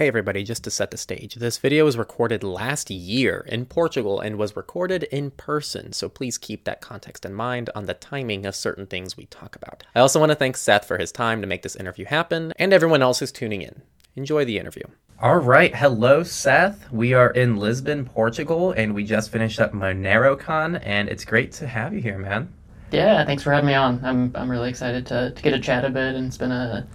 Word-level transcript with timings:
Hey 0.00 0.08
everybody, 0.08 0.44
just 0.44 0.64
to 0.64 0.70
set 0.70 0.90
the 0.90 0.96
stage, 0.96 1.34
this 1.34 1.58
video 1.58 1.84
was 1.84 1.98
recorded 1.98 2.42
last 2.42 2.90
year 2.90 3.44
in 3.46 3.66
Portugal 3.66 4.18
and 4.18 4.38
was 4.38 4.56
recorded 4.56 5.02
in 5.02 5.30
person, 5.30 5.92
so 5.92 6.08
please 6.08 6.38
keep 6.38 6.64
that 6.64 6.80
context 6.80 7.26
in 7.26 7.34
mind 7.34 7.68
on 7.74 7.84
the 7.84 7.92
timing 7.92 8.46
of 8.46 8.56
certain 8.56 8.86
things 8.86 9.18
we 9.18 9.26
talk 9.26 9.54
about. 9.56 9.82
I 9.94 10.00
also 10.00 10.18
want 10.18 10.32
to 10.32 10.36
thank 10.36 10.56
Seth 10.56 10.86
for 10.86 10.96
his 10.96 11.12
time 11.12 11.42
to 11.42 11.46
make 11.46 11.60
this 11.60 11.76
interview 11.76 12.06
happen, 12.06 12.54
and 12.56 12.72
everyone 12.72 13.02
else 13.02 13.18
who's 13.18 13.30
tuning 13.30 13.60
in. 13.60 13.82
Enjoy 14.16 14.46
the 14.46 14.56
interview. 14.56 14.84
All 15.20 15.36
right, 15.36 15.76
hello 15.76 16.22
Seth. 16.22 16.90
We 16.90 17.12
are 17.12 17.28
in 17.32 17.58
Lisbon, 17.58 18.06
Portugal, 18.06 18.72
and 18.72 18.94
we 18.94 19.04
just 19.04 19.30
finished 19.30 19.60
up 19.60 19.74
MoneroCon, 19.74 20.80
and 20.82 21.10
it's 21.10 21.26
great 21.26 21.52
to 21.52 21.66
have 21.66 21.92
you 21.92 22.00
here, 22.00 22.16
man. 22.16 22.50
Yeah, 22.90 23.22
thanks 23.26 23.42
for 23.42 23.52
having 23.52 23.66
me 23.66 23.74
on. 23.74 24.02
I'm 24.02 24.32
I'm 24.34 24.50
really 24.50 24.70
excited 24.70 25.04
to, 25.08 25.32
to 25.32 25.42
get 25.42 25.50
to 25.50 25.60
chat 25.60 25.84
a 25.84 25.90
bit 25.90 26.14
and 26.14 26.26
it's 26.26 26.38
been 26.38 26.52
a 26.52 26.86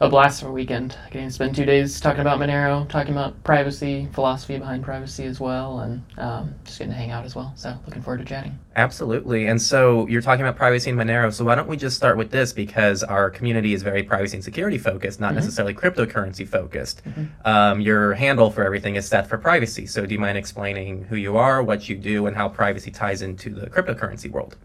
a 0.00 0.08
blast 0.08 0.42
of 0.42 0.48
a 0.48 0.52
weekend. 0.52 0.96
Getting 1.10 1.28
to 1.28 1.34
spend 1.34 1.54
two 1.54 1.64
days 1.64 2.00
talking 2.00 2.20
about 2.20 2.38
Monero, 2.38 2.88
talking 2.88 3.12
about 3.12 3.42
privacy, 3.44 4.08
philosophy 4.12 4.58
behind 4.58 4.84
privacy 4.84 5.24
as 5.24 5.40
well, 5.40 5.80
and 5.80 6.02
um, 6.18 6.54
just 6.64 6.78
getting 6.78 6.92
to 6.92 6.96
hang 6.96 7.10
out 7.10 7.24
as 7.24 7.34
well. 7.34 7.52
So 7.56 7.76
looking 7.86 8.02
forward 8.02 8.18
to 8.18 8.24
chatting. 8.24 8.58
Absolutely. 8.76 9.46
And 9.46 9.60
so 9.60 10.06
you're 10.08 10.22
talking 10.22 10.44
about 10.44 10.56
privacy 10.56 10.90
in 10.90 10.96
Monero. 10.96 11.32
So 11.32 11.44
why 11.44 11.54
don't 11.54 11.68
we 11.68 11.76
just 11.76 11.96
start 11.96 12.16
with 12.16 12.30
this 12.30 12.52
because 12.52 13.02
our 13.02 13.30
community 13.30 13.72
is 13.72 13.82
very 13.82 14.02
privacy 14.02 14.36
and 14.36 14.44
security 14.44 14.78
focused, 14.78 15.20
not 15.20 15.28
mm-hmm. 15.28 15.36
necessarily 15.36 15.74
cryptocurrency 15.74 16.46
focused. 16.46 17.04
Mm-hmm. 17.04 17.24
Um, 17.46 17.80
your 17.80 18.14
handle 18.14 18.50
for 18.50 18.64
everything 18.64 18.96
is 18.96 19.06
Seth 19.06 19.28
for 19.28 19.38
privacy. 19.38 19.86
So 19.86 20.04
do 20.06 20.12
you 20.12 20.20
mind 20.20 20.36
explaining 20.36 21.04
who 21.04 21.16
you 21.16 21.36
are, 21.36 21.62
what 21.62 21.88
you 21.88 21.96
do, 21.96 22.26
and 22.26 22.36
how 22.36 22.48
privacy 22.48 22.90
ties 22.90 23.22
into 23.22 23.50
the 23.50 23.68
cryptocurrency 23.68 24.30
world? 24.30 24.56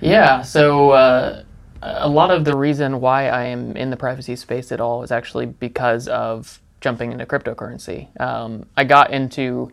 Yeah. 0.00 0.42
So. 0.42 0.90
Uh, 0.90 1.44
a 1.84 2.08
lot 2.08 2.30
of 2.30 2.44
the 2.44 2.56
reason 2.56 3.00
why 3.00 3.28
I 3.28 3.44
am 3.44 3.76
in 3.76 3.90
the 3.90 3.96
privacy 3.96 4.36
space 4.36 4.72
at 4.72 4.80
all 4.80 5.02
is 5.02 5.12
actually 5.12 5.46
because 5.46 6.08
of 6.08 6.58
jumping 6.80 7.12
into 7.12 7.26
cryptocurrency. 7.26 8.08
Um, 8.20 8.66
I 8.76 8.84
got 8.84 9.10
into 9.12 9.70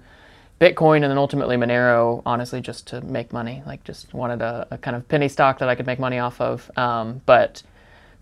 Bitcoin 0.59 0.97
and 0.97 1.05
then 1.05 1.17
ultimately 1.17 1.55
Monero, 1.55 2.21
honestly, 2.25 2.61
just 2.61 2.85
to 2.87 3.01
make 3.01 3.31
money. 3.33 3.63
Like, 3.65 3.83
just 3.83 4.13
wanted 4.13 4.41
a, 4.41 4.67
a 4.71 4.77
kind 4.77 4.95
of 4.95 5.07
penny 5.07 5.27
stock 5.27 5.59
that 5.59 5.69
I 5.69 5.75
could 5.75 5.87
make 5.87 5.99
money 5.99 6.19
off 6.19 6.39
of. 6.41 6.69
Um, 6.77 7.21
but 7.25 7.63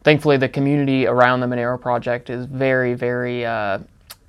thankfully, 0.03 0.37
the 0.37 0.49
community 0.49 1.07
around 1.07 1.39
the 1.39 1.47
Monero 1.47 1.81
project 1.81 2.29
is 2.29 2.45
very, 2.45 2.93
very, 2.93 3.45
uh, 3.45 3.79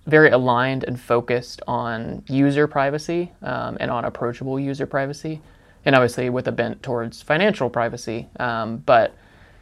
very 0.07 0.31
aligned 0.31 0.85
and 0.85 0.99
focused 0.99 1.63
on 1.69 2.23
user 2.27 2.67
privacy 2.67 3.31
um, 3.43 3.77
and 3.79 3.91
on 3.91 4.05
approachable 4.05 4.59
user 4.59 4.87
privacy, 4.87 5.41
and 5.85 5.95
obviously 5.95 6.31
with 6.31 6.49
a 6.49 6.53
bent 6.53 6.83
towards 6.83 7.23
financial 7.23 7.71
privacy. 7.71 8.29
Um, 8.41 8.79
but 8.79 9.15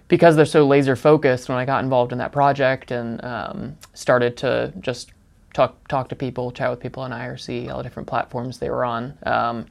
because 0.08 0.36
they're 0.36 0.46
so 0.46 0.66
laser 0.66 0.96
focused, 0.96 1.48
when 1.48 1.58
I 1.58 1.64
got 1.64 1.84
involved 1.84 2.12
in 2.12 2.18
that 2.18 2.32
project 2.32 2.90
and 2.90 3.22
um, 3.24 3.76
started 3.94 4.36
to 4.38 4.72
just 4.80 5.12
talk 5.54 5.86
talk 5.88 6.08
to 6.08 6.16
people, 6.16 6.50
chat 6.50 6.70
with 6.70 6.80
people 6.80 7.02
on 7.02 7.10
IRC, 7.10 7.70
all 7.70 7.78
the 7.78 7.82
different 7.82 8.08
platforms 8.08 8.58
they 8.58 8.70
were 8.70 8.84
on, 8.84 9.16
um, 9.24 9.66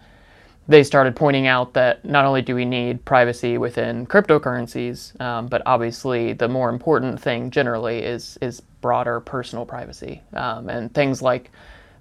they 0.68 0.84
started 0.84 1.16
pointing 1.16 1.48
out 1.48 1.74
that 1.74 2.04
not 2.04 2.26
only 2.26 2.42
do 2.42 2.54
we 2.54 2.66
need 2.66 3.04
privacy 3.06 3.58
within 3.58 4.06
cryptocurrencies, 4.06 5.20
um, 5.22 5.48
but 5.48 5.62
obviously 5.66 6.34
the 6.34 6.48
more 6.48 6.70
important 6.70 7.20
thing 7.20 7.50
generally 7.50 8.00
is 8.00 8.38
is 8.42 8.62
broader 8.82 9.20
personal 9.20 9.66
privacy 9.66 10.22
um, 10.34 10.70
and 10.70 10.94
things 10.94 11.22
like 11.22 11.52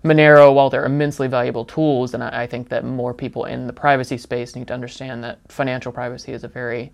Monero, 0.04 0.54
while 0.54 0.70
they're 0.70 0.84
immensely 0.84 1.26
valuable 1.26 1.64
tools, 1.64 2.14
and 2.14 2.22
I, 2.22 2.42
I 2.42 2.46
think 2.46 2.68
that 2.68 2.84
more 2.84 3.12
people 3.12 3.44
in 3.46 3.66
the 3.66 3.72
privacy 3.72 4.18
space 4.18 4.54
need 4.54 4.68
to 4.68 4.74
understand 4.74 5.24
that 5.24 5.38
financial 5.48 5.90
privacy 5.90 6.32
is 6.32 6.44
a 6.44 6.48
very 6.48 6.92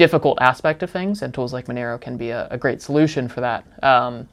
difficult 0.00 0.38
aspect 0.40 0.82
of 0.82 0.90
things, 0.90 1.20
and 1.20 1.34
tools 1.34 1.52
like 1.52 1.66
Monero 1.66 2.00
can 2.00 2.16
be 2.16 2.30
a, 2.30 2.48
a 2.50 2.56
great 2.56 2.80
solution 2.80 3.28
for 3.28 3.42
that. 3.42 3.66
Um, 3.82 4.26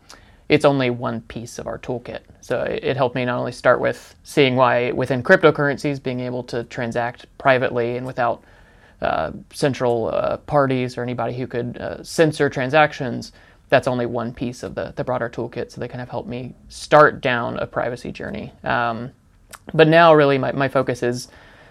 it's 0.47 0.63
only 0.63 0.89
one 0.89 1.19
piece 1.19 1.59
of 1.59 1.67
our 1.67 1.77
toolkit. 1.77 2.21
So 2.39 2.61
it, 2.61 2.85
it, 2.85 2.95
helped 2.95 3.15
me 3.15 3.25
not 3.25 3.37
only 3.37 3.51
start 3.51 3.81
with 3.81 4.15
seeing 4.23 4.55
why 4.55 4.91
within 4.91 5.21
cryptocurrencies, 5.21 6.01
being 6.01 6.21
able 6.21 6.41
to 6.43 6.63
transact 6.63 7.25
privately 7.37 7.97
and 7.97 8.07
without 8.07 8.45
uh, 9.01 9.31
central 9.51 10.07
uh, 10.07 10.37
parties 10.37 10.97
or 10.97 11.03
anybody 11.03 11.33
who 11.33 11.45
could 11.47 11.77
uh, 11.79 12.01
censor 12.01 12.49
transactions, 12.49 13.33
that's 13.67 13.89
only 13.89 14.05
one 14.05 14.33
piece 14.33 14.63
of 14.63 14.73
the, 14.73 14.93
the 14.95 15.03
broader 15.03 15.29
toolkit. 15.29 15.69
So 15.69 15.81
they 15.81 15.89
kind 15.89 16.01
of 16.01 16.07
helped 16.07 16.29
me 16.29 16.55
start 16.69 17.19
down 17.19 17.57
a 17.57 17.67
privacy 17.67 18.13
journey. 18.13 18.53
Um, 18.63 19.11
but 19.73 19.89
now, 19.89 20.13
really, 20.13 20.37
my, 20.37 20.53
my 20.53 20.69
focus 20.69 21.03
is 21.03 21.27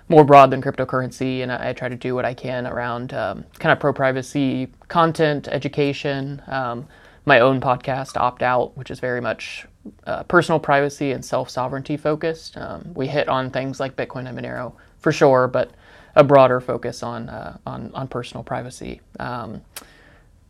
more 0.09 0.25
broad 0.25 0.50
than 0.50 0.62
cryptocurrency, 0.62 1.43
and 1.43 1.50
I, 1.50 1.71
I 1.71 1.72
try 1.72 1.89
to 1.89 1.97
do 1.97 2.15
what 2.15 2.25
I 2.25 2.34
can 2.34 2.67
around 2.67 3.12
um, 3.12 3.44
kind 3.59 3.72
of 3.72 3.81
pro 3.81 3.93
privacy 3.93 4.69
content, 4.89 5.49
education. 5.49 6.43
Um, 6.47 6.87
my 7.25 7.41
own 7.41 7.61
podcast, 7.61 8.17
Opt 8.17 8.43
Out, 8.43 8.77
which 8.77 8.91
is 8.91 9.00
very 9.00 9.21
much 9.21 9.67
uh, 10.06 10.22
personal 10.25 10.61
privacy 10.61 11.12
and 11.12 11.25
self 11.25 11.50
sovereignty 11.50 11.97
focused. 11.97 12.56
Um, 12.56 12.93
we 12.94 13.09
hit 13.09 13.28
on 13.28 13.50
things 13.50 13.81
like 13.81 13.97
Bitcoin 13.97 14.28
and 14.28 14.39
Monero 14.39 14.72
for 15.00 15.12
sure, 15.12 15.49
but 15.49 15.72
a 16.15 16.25
broader 16.25 16.61
focus 16.61 17.03
on 17.03 17.28
uh, 17.28 17.59
on, 17.67 17.91
on 17.94 18.09
personal 18.09 18.44
privacy. 18.44 19.00
Um, 19.19 19.61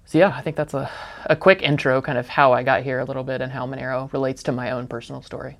so 0.05 0.19
yeah, 0.19 0.33
I 0.37 0.41
think 0.41 0.55
that's 0.55 0.75
a, 0.75 0.89
a 1.25 1.35
quick 1.35 1.63
intro, 1.63 2.01
kind 2.01 2.17
of 2.17 2.29
how 2.29 2.53
I 2.53 2.63
got 2.63 2.85
here 2.85 3.01
a 3.01 3.05
little 3.05 3.25
bit 3.25 3.41
and 3.41 3.51
how 3.51 3.67
Monero 3.67 4.13
relates 4.13 4.45
to 4.45 4.53
my 4.53 4.71
own 4.71 4.87
personal 4.87 5.21
story. 5.21 5.59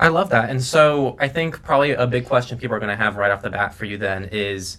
I 0.00 0.08
love 0.08 0.30
that. 0.30 0.48
And 0.48 0.62
so 0.62 1.16
I 1.20 1.28
think 1.28 1.62
probably 1.62 1.92
a 1.92 2.06
big 2.06 2.26
question 2.26 2.58
people 2.58 2.74
are 2.74 2.80
going 2.80 2.90
to 2.90 2.96
have 2.96 3.16
right 3.16 3.30
off 3.30 3.42
the 3.42 3.50
bat 3.50 3.74
for 3.74 3.84
you 3.84 3.98
then 3.98 4.30
is 4.32 4.78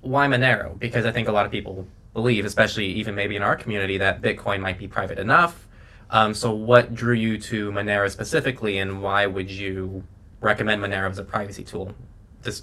why 0.00 0.26
Monero? 0.26 0.76
Because 0.78 1.06
I 1.06 1.12
think 1.12 1.28
a 1.28 1.32
lot 1.32 1.46
of 1.46 1.52
people 1.52 1.86
believe, 2.12 2.44
especially 2.44 2.86
even 2.86 3.14
maybe 3.14 3.36
in 3.36 3.42
our 3.42 3.54
community, 3.54 3.96
that 3.98 4.20
Bitcoin 4.20 4.60
might 4.60 4.76
be 4.76 4.88
private 4.88 5.20
enough. 5.20 5.68
Um, 6.10 6.34
so 6.34 6.52
what 6.52 6.94
drew 6.94 7.14
you 7.14 7.38
to 7.38 7.70
Monero 7.70 8.10
specifically, 8.10 8.78
and 8.78 9.02
why 9.02 9.26
would 9.26 9.50
you 9.50 10.02
recommend 10.40 10.82
Monero 10.82 11.10
as 11.10 11.18
a 11.18 11.24
privacy 11.24 11.62
tool, 11.62 11.94
this, 12.42 12.62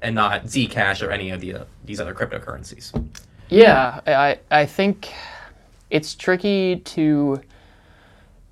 and 0.00 0.14
not 0.14 0.44
Zcash 0.44 1.06
or 1.06 1.10
any 1.10 1.30
of 1.30 1.40
the, 1.42 1.54
uh, 1.54 1.64
these 1.84 2.00
other 2.00 2.14
cryptocurrencies? 2.14 2.92
Yeah, 3.48 4.00
I 4.06 4.38
I 4.50 4.66
think 4.66 5.12
it's 5.90 6.14
tricky 6.14 6.76
to 6.76 7.40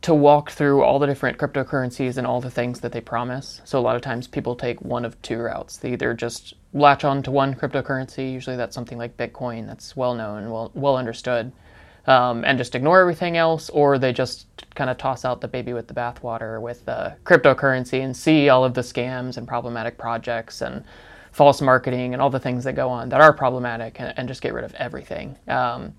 to 0.05 0.15
walk 0.15 0.51
through 0.51 0.83
all 0.83 0.99
the 0.99 1.07
different 1.07 1.39
cryptocurrencies 1.39 2.19
and 2.19 2.27
all 2.27 2.39
the 2.39 2.51
things 2.51 2.81
that 2.81 2.93
they 2.93 3.01
promise. 3.01 3.63
So 3.65 3.79
a 3.79 3.81
lot 3.81 3.97
of 3.97 4.03
times 4.03 4.27
people 4.27 4.55
take 4.55 4.83
one 4.83 5.03
of 5.03 5.21
two 5.23 5.39
routes. 5.39 5.79
They 5.79 5.95
either 5.95 6.13
just 6.13 6.53
latch 6.75 7.05
on 7.05 7.23
to 7.23 7.31
one 7.31 7.55
cryptocurrency, 7.55 8.31
usually 8.31 8.55
that's 8.55 8.75
something 8.75 8.99
like 8.99 9.17
Bitcoin 9.17 9.67
that's 9.67 9.97
well 9.97 10.15
known, 10.15 10.51
well 10.51 10.71
well 10.75 10.99
understood, 10.99 11.53
um, 12.07 12.45
and 12.45 12.59
just 12.59 12.75
ignore 12.75 13.01
everything 13.01 13.39
else, 13.39 13.71
or 13.71 13.99
they 13.99 14.13
just 14.13 14.47
kind 14.75 14.91
of 14.91 14.99
toss 14.99 15.25
out 15.25 15.41
the 15.41 15.49
baby 15.49 15.73
with 15.73 15.89
the 15.89 15.95
bathwater 15.95 16.61
with 16.61 16.87
uh, 16.87 17.13
cryptocurrency 17.25 18.05
and 18.05 18.15
see 18.15 18.51
all 18.51 18.63
of 18.63 18.75
the 18.75 18.83
scams 18.83 19.39
and 19.39 19.49
problematic 19.49 19.97
projects 19.97 20.61
and 20.61 20.85
false 21.33 21.63
marketing 21.63 22.13
and 22.13 22.21
all 22.21 22.29
the 22.29 22.39
things 22.39 22.63
that 22.65 22.75
go 22.75 22.91
on 22.91 23.09
that 23.09 23.23
are 23.23 23.33
problematic 23.33 23.99
and, 24.01 24.13
and 24.19 24.29
just 24.29 24.43
get 24.43 24.53
rid 24.53 24.65
of 24.65 24.75
everything. 24.75 25.35
Um, 25.49 25.95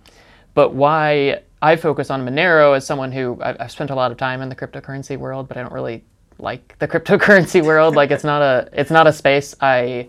but 0.54 0.76
why 0.76 1.42
I 1.66 1.76
focus 1.78 2.12
on 2.12 2.24
Monero 2.24 2.78
as 2.78 2.86
someone 2.86 3.12
who 3.12 3.40
I've 3.42 3.72
spent 3.72 3.90
a 3.90 3.96
lot 3.96 4.12
of 4.12 4.18
time 4.18 4.44
in 4.44 4.50
the 4.50 4.56
cryptocurrency 4.56 5.18
world, 5.18 5.48
but 5.48 5.58
I 5.58 5.64
don't 5.64 5.74
really 5.74 6.04
like 6.38 6.76
the 6.78 6.88
cryptocurrency 6.94 7.66
world. 7.66 7.96
like 7.96 8.12
it's 8.12 8.24
not 8.24 8.44
a 8.44 8.70
it's 8.72 8.92
not 8.92 9.08
a 9.08 9.14
space 9.14 9.56
I 9.62 10.08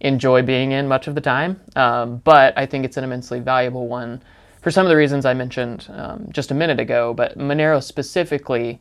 enjoy 0.00 0.40
being 0.40 0.72
in 0.72 0.88
much 0.88 1.06
of 1.06 1.14
the 1.14 1.20
time. 1.20 1.60
Um, 1.76 2.22
but 2.24 2.56
I 2.56 2.64
think 2.64 2.86
it's 2.86 2.96
an 2.96 3.04
immensely 3.04 3.38
valuable 3.38 3.86
one 3.86 4.22
for 4.62 4.70
some 4.70 4.86
of 4.86 4.88
the 4.88 4.96
reasons 4.96 5.26
I 5.26 5.34
mentioned 5.34 5.86
um, 5.90 6.26
just 6.32 6.50
a 6.50 6.54
minute 6.54 6.80
ago. 6.80 7.12
But 7.12 7.36
Monero 7.36 7.82
specifically, 7.82 8.80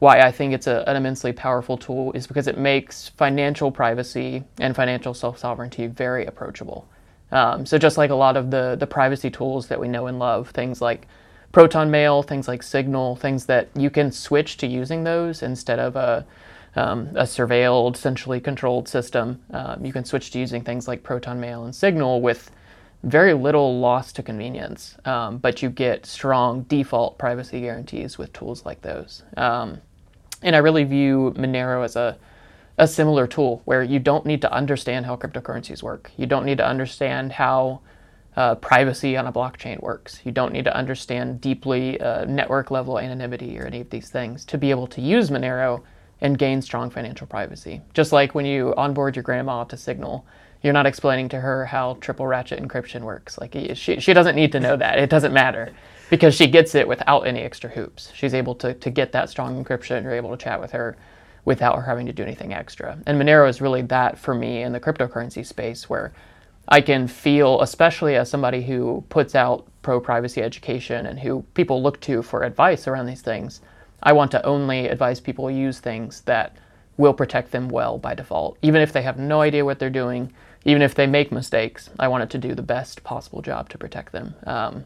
why 0.00 0.22
I 0.22 0.32
think 0.32 0.52
it's 0.52 0.66
a, 0.66 0.82
an 0.88 0.96
immensely 0.96 1.32
powerful 1.32 1.78
tool 1.78 2.10
is 2.14 2.26
because 2.26 2.48
it 2.48 2.58
makes 2.58 3.10
financial 3.10 3.70
privacy 3.70 4.42
and 4.58 4.74
financial 4.74 5.14
self 5.14 5.38
sovereignty 5.38 5.86
very 5.86 6.26
approachable. 6.26 6.88
Um, 7.30 7.64
so 7.64 7.78
just 7.78 7.96
like 7.96 8.10
a 8.10 8.16
lot 8.16 8.36
of 8.36 8.50
the 8.50 8.74
the 8.74 8.88
privacy 8.88 9.30
tools 9.30 9.68
that 9.68 9.78
we 9.78 9.86
know 9.86 10.08
and 10.08 10.18
love, 10.18 10.48
things 10.50 10.80
like 10.80 11.06
Proton 11.52 11.90
Mail, 11.90 12.22
things 12.22 12.46
like 12.46 12.62
Signal, 12.62 13.16
things 13.16 13.46
that 13.46 13.68
you 13.74 13.90
can 13.90 14.12
switch 14.12 14.56
to 14.58 14.66
using 14.66 15.04
those 15.04 15.42
instead 15.42 15.78
of 15.78 15.96
a 15.96 16.24
um, 16.76 17.08
a 17.16 17.24
surveilled, 17.24 17.96
centrally 17.96 18.38
controlled 18.38 18.88
system. 18.88 19.42
Um, 19.50 19.84
you 19.84 19.92
can 19.92 20.04
switch 20.04 20.30
to 20.30 20.38
using 20.38 20.62
things 20.62 20.86
like 20.86 21.02
Proton 21.02 21.40
Mail 21.40 21.64
and 21.64 21.74
Signal 21.74 22.20
with 22.20 22.52
very 23.02 23.34
little 23.34 23.80
loss 23.80 24.12
to 24.12 24.22
convenience, 24.22 24.96
um, 25.04 25.38
but 25.38 25.62
you 25.62 25.70
get 25.70 26.06
strong 26.06 26.62
default 26.62 27.18
privacy 27.18 27.60
guarantees 27.62 28.18
with 28.18 28.32
tools 28.32 28.64
like 28.64 28.82
those. 28.82 29.24
Um, 29.36 29.78
and 30.42 30.54
I 30.54 30.60
really 30.60 30.84
view 30.84 31.34
Monero 31.36 31.84
as 31.84 31.96
a 31.96 32.16
a 32.78 32.88
similar 32.88 33.26
tool 33.26 33.60
where 33.66 33.82
you 33.82 33.98
don't 33.98 34.24
need 34.24 34.40
to 34.40 34.50
understand 34.50 35.04
how 35.04 35.14
cryptocurrencies 35.14 35.82
work. 35.82 36.10
You 36.16 36.24
don't 36.24 36.46
need 36.46 36.56
to 36.58 36.66
understand 36.66 37.32
how 37.32 37.80
uh, 38.36 38.54
privacy 38.56 39.16
on 39.16 39.26
a 39.26 39.32
blockchain 39.32 39.80
works. 39.82 40.20
You 40.24 40.32
don't 40.32 40.52
need 40.52 40.64
to 40.64 40.76
understand 40.76 41.40
deeply 41.40 42.00
uh, 42.00 42.24
network 42.24 42.70
level 42.70 42.98
anonymity 42.98 43.58
or 43.58 43.66
any 43.66 43.80
of 43.80 43.90
these 43.90 44.08
things 44.08 44.44
to 44.46 44.58
be 44.58 44.70
able 44.70 44.86
to 44.88 45.00
use 45.00 45.30
Monero 45.30 45.82
and 46.20 46.38
gain 46.38 46.62
strong 46.62 46.90
financial 46.90 47.26
privacy. 47.26 47.80
Just 47.94 48.12
like 48.12 48.34
when 48.34 48.44
you 48.46 48.74
onboard 48.76 49.16
your 49.16 49.22
grandma 49.22 49.64
to 49.64 49.76
Signal, 49.76 50.24
you're 50.62 50.74
not 50.74 50.86
explaining 50.86 51.28
to 51.30 51.40
her 51.40 51.64
how 51.64 51.94
triple 52.00 52.26
ratchet 52.26 52.62
encryption 52.62 53.00
works. 53.02 53.38
Like 53.38 53.56
she, 53.74 53.98
she 53.98 54.12
doesn't 54.12 54.36
need 54.36 54.52
to 54.52 54.60
know 54.60 54.76
that. 54.76 54.98
It 54.98 55.10
doesn't 55.10 55.32
matter. 55.32 55.72
because 56.10 56.34
she 56.34 56.48
gets 56.48 56.74
it 56.74 56.86
without 56.86 57.20
any 57.26 57.40
extra 57.40 57.70
hoops. 57.70 58.12
She's 58.14 58.34
able 58.34 58.54
to, 58.56 58.74
to 58.74 58.90
get 58.90 59.12
that 59.12 59.30
strong 59.30 59.64
encryption. 59.64 60.02
You're 60.02 60.14
able 60.14 60.36
to 60.36 60.36
chat 60.36 60.60
with 60.60 60.72
her 60.72 60.96
without 61.44 61.76
her 61.76 61.82
having 61.82 62.04
to 62.06 62.12
do 62.12 62.22
anything 62.22 62.52
extra. 62.52 62.98
And 63.06 63.18
Monero 63.18 63.48
is 63.48 63.60
really 63.60 63.82
that 63.82 64.18
for 64.18 64.34
me 64.34 64.62
in 64.62 64.72
the 64.72 64.80
cryptocurrency 64.80 65.46
space 65.46 65.88
where 65.88 66.12
I 66.70 66.80
can 66.80 67.08
feel, 67.08 67.60
especially 67.62 68.16
as 68.16 68.30
somebody 68.30 68.62
who 68.62 69.04
puts 69.08 69.34
out 69.34 69.66
pro 69.82 70.00
privacy 70.00 70.42
education 70.42 71.06
and 71.06 71.18
who 71.18 71.42
people 71.54 71.82
look 71.82 72.00
to 72.02 72.22
for 72.22 72.44
advice 72.44 72.86
around 72.86 73.06
these 73.06 73.22
things, 73.22 73.60
I 74.02 74.12
want 74.12 74.30
to 74.32 74.46
only 74.46 74.88
advise 74.88 75.20
people 75.20 75.50
use 75.50 75.80
things 75.80 76.20
that 76.22 76.56
will 76.96 77.14
protect 77.14 77.50
them 77.50 77.68
well 77.68 77.98
by 77.98 78.14
default. 78.14 78.56
Even 78.62 78.82
if 78.82 78.92
they 78.92 79.02
have 79.02 79.18
no 79.18 79.40
idea 79.40 79.64
what 79.64 79.78
they're 79.78 79.90
doing, 79.90 80.32
even 80.64 80.82
if 80.82 80.94
they 80.94 81.06
make 81.06 81.32
mistakes, 81.32 81.90
I 81.98 82.08
want 82.08 82.22
it 82.22 82.30
to 82.30 82.38
do 82.38 82.54
the 82.54 82.62
best 82.62 83.02
possible 83.02 83.42
job 83.42 83.68
to 83.70 83.78
protect 83.78 84.12
them. 84.12 84.34
Um, 84.46 84.84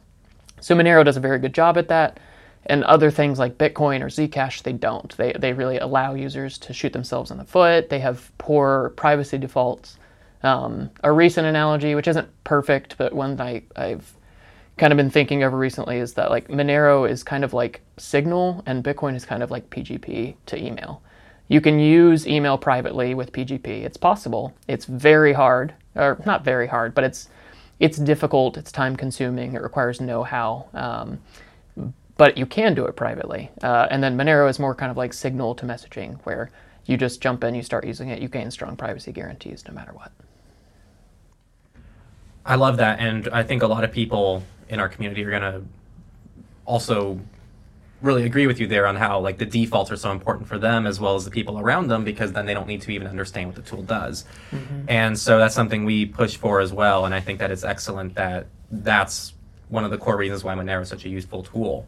so 0.61 0.75
Monero 0.75 1.05
does 1.05 1.17
a 1.17 1.21
very 1.21 1.39
good 1.39 1.53
job 1.53 1.77
at 1.77 1.89
that. 1.89 2.19
And 2.67 2.83
other 2.85 3.11
things 3.11 3.39
like 3.39 3.59
Bitcoin 3.59 4.01
or 4.01 4.07
Zcash, 4.07 4.63
they 4.63 4.73
don't. 4.73 5.15
They, 5.19 5.33
they 5.33 5.53
really 5.53 5.79
allow 5.79 6.15
users 6.15 6.57
to 6.59 6.73
shoot 6.73 6.95
themselves 6.95 7.31
in 7.31 7.37
the 7.37 7.45
foot. 7.45 7.91
They 7.91 7.99
have 7.99 8.33
poor 8.39 8.91
privacy 8.97 9.37
defaults. 9.37 9.99
Um, 10.45 10.91
a 11.03 11.11
recent 11.11 11.47
analogy, 11.47 11.95
which 11.95 12.07
isn't 12.07 12.29
perfect, 12.45 12.99
but 12.99 13.15
one 13.15 13.41
I, 13.41 13.63
I've 13.77 14.13
kind 14.77 14.93
of 14.93 14.99
been 14.99 15.11
thinking 15.11 15.43
over 15.43 15.57
recently, 15.57 15.97
is 15.97 16.13
that 16.15 16.31
like 16.31 16.49
Monero 16.49 17.09
is 17.09 17.23
kind 17.23 17.45
of 17.45 17.55
like 17.55 17.81
Signal 17.97 18.63
and 18.67 18.85
Bitcoin 18.85 19.17
is 19.17 19.25
kind 19.25 19.43
of 19.43 19.51
like 19.51 19.71
PGP 19.71 20.35
to 20.47 20.63
email. 20.63 21.03
You 21.49 21.63
can 21.63 21.79
use 21.79 22.27
email 22.27 22.59
privately 22.59 23.15
with 23.15 23.33
PGP. 23.33 23.67
It's 23.67 23.97
possible. 23.97 24.55
It's 24.69 24.85
very 24.85 25.33
hard, 25.33 25.75
or 25.95 26.21
not 26.27 26.45
very 26.45 26.67
hard, 26.67 26.95
but 26.95 27.05
it's 27.05 27.29
it's 27.81 27.99
difficult. 27.99 28.57
It's 28.57 28.71
time 28.71 28.97
consuming. 28.97 29.55
It 29.55 29.63
requires 29.63 30.01
know-how. 30.01 30.67
Um, 30.75 31.21
but 32.17 32.39
you 32.39 32.47
can 32.47 32.75
do 32.75 32.85
it 32.85 32.97
privately. 32.97 33.51
Uh, 33.63 33.89
and 33.91 34.03
then 34.03 34.17
Monero 34.17 34.49
is 34.49 34.59
more 34.59 34.75
kind 34.75 34.91
of 34.91 34.97
like 34.97 35.13
signal 35.13 35.55
to 35.57 35.67
messaging, 35.67 36.21
where 36.25 36.51
you 36.87 36.97
just 36.97 37.21
jump 37.21 37.43
in, 37.45 37.55
you 37.55 37.63
start 37.63 37.87
using 37.87 38.11
it, 38.11 38.21
you 38.21 38.29
gain 38.29 38.51
strong 38.51 38.77
privacy 38.77 39.11
guarantees 39.11 39.65
no 39.67 39.75
matter 39.75 39.93
what. 39.93 40.13
I 42.47 42.57
love 42.57 42.77
that, 42.77 43.01
and 43.01 43.29
I 43.29 43.43
think 43.43 43.63
a 43.63 43.67
lot 43.67 43.85
of 43.85 43.93
people 43.93 44.43
in 44.69 44.81
our 44.81 44.89
community 44.89 45.25
are 45.25 45.31
going 45.31 45.43
to 45.43 45.63
also 46.67 47.21
really 48.05 48.25
agree 48.25 48.47
with 48.47 48.61
you 48.61 48.67
there 48.67 48.87
on 48.87 48.97
how 48.97 49.19
like 49.19 49.39
the 49.39 49.47
defaults 49.47 49.91
are 49.91 49.97
so 49.97 50.11
important 50.11 50.47
for 50.47 50.59
them 50.59 50.87
as 50.87 51.01
well 51.01 51.15
as 51.15 51.25
the 51.25 51.31
people 51.31 51.59
around 51.59 51.89
them 51.89 52.05
because 52.05 52.33
then 52.33 52.45
they 52.45 52.53
don't 52.53 52.67
need 52.67 52.83
to 52.83 52.91
even 52.91 53.07
understand 53.07 53.47
what 53.47 53.57
the 53.57 53.63
tool 53.63 53.83
does. 53.83 54.25
Mm-hmm. 54.51 54.85
and 54.89 55.19
so 55.19 55.39
that's 55.39 55.55
something 55.55 55.85
we 55.85 56.05
push 56.05 56.37
for 56.37 56.61
as 56.61 56.73
well 56.73 57.07
and 57.07 57.15
i 57.15 57.21
think 57.21 57.39
that 57.39 57.51
it's 57.51 57.65
excellent 57.65 58.15
that 58.15 58.47
that's 58.71 59.33
one 59.69 59.85
of 59.85 59.91
the 59.91 59.97
core 59.97 60.19
reasons 60.19 60.45
why 60.45 60.55
monero 60.55 60.83
is 60.83 60.89
such 60.89 61.05
a 61.05 61.09
useful 61.09 61.43
tool. 61.43 61.87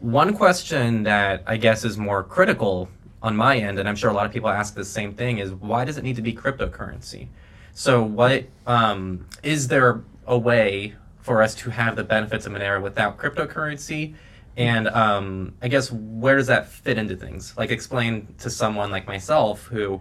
One 0.00 0.36
question 0.36 1.04
that 1.04 1.44
i 1.46 1.56
guess 1.56 1.84
is 1.84 1.96
more 1.96 2.24
critical 2.24 2.88
on 3.22 3.36
my 3.36 3.56
end 3.56 3.78
and 3.78 3.88
i'm 3.88 3.96
sure 3.96 4.10
a 4.10 4.14
lot 4.14 4.26
of 4.26 4.32
people 4.32 4.48
ask 4.48 4.74
the 4.74 4.84
same 4.84 5.14
thing 5.14 5.38
is 5.38 5.52
why 5.52 5.84
does 5.84 5.96
it 5.96 6.02
need 6.02 6.16
to 6.16 6.22
be 6.22 6.32
cryptocurrency 6.32 7.28
so 7.78 8.02
what 8.02 8.46
um, 8.66 9.26
is 9.42 9.68
there 9.68 10.02
a 10.26 10.38
way 10.38 10.94
for 11.20 11.42
us 11.42 11.54
to 11.56 11.68
have 11.68 11.94
the 11.94 12.04
benefits 12.04 12.46
of 12.46 12.52
monero 12.54 12.80
without 12.80 13.18
cryptocurrency 13.18 14.14
and 14.56 14.88
um, 14.88 15.52
I 15.60 15.68
guess 15.68 15.92
where 15.92 16.36
does 16.36 16.46
that 16.46 16.70
fit 16.70 16.96
into 16.96 17.16
things? 17.16 17.54
Like 17.58 17.70
explain 17.70 18.34
to 18.38 18.48
someone 18.48 18.90
like 18.90 19.06
myself 19.06 19.66
who 19.66 20.00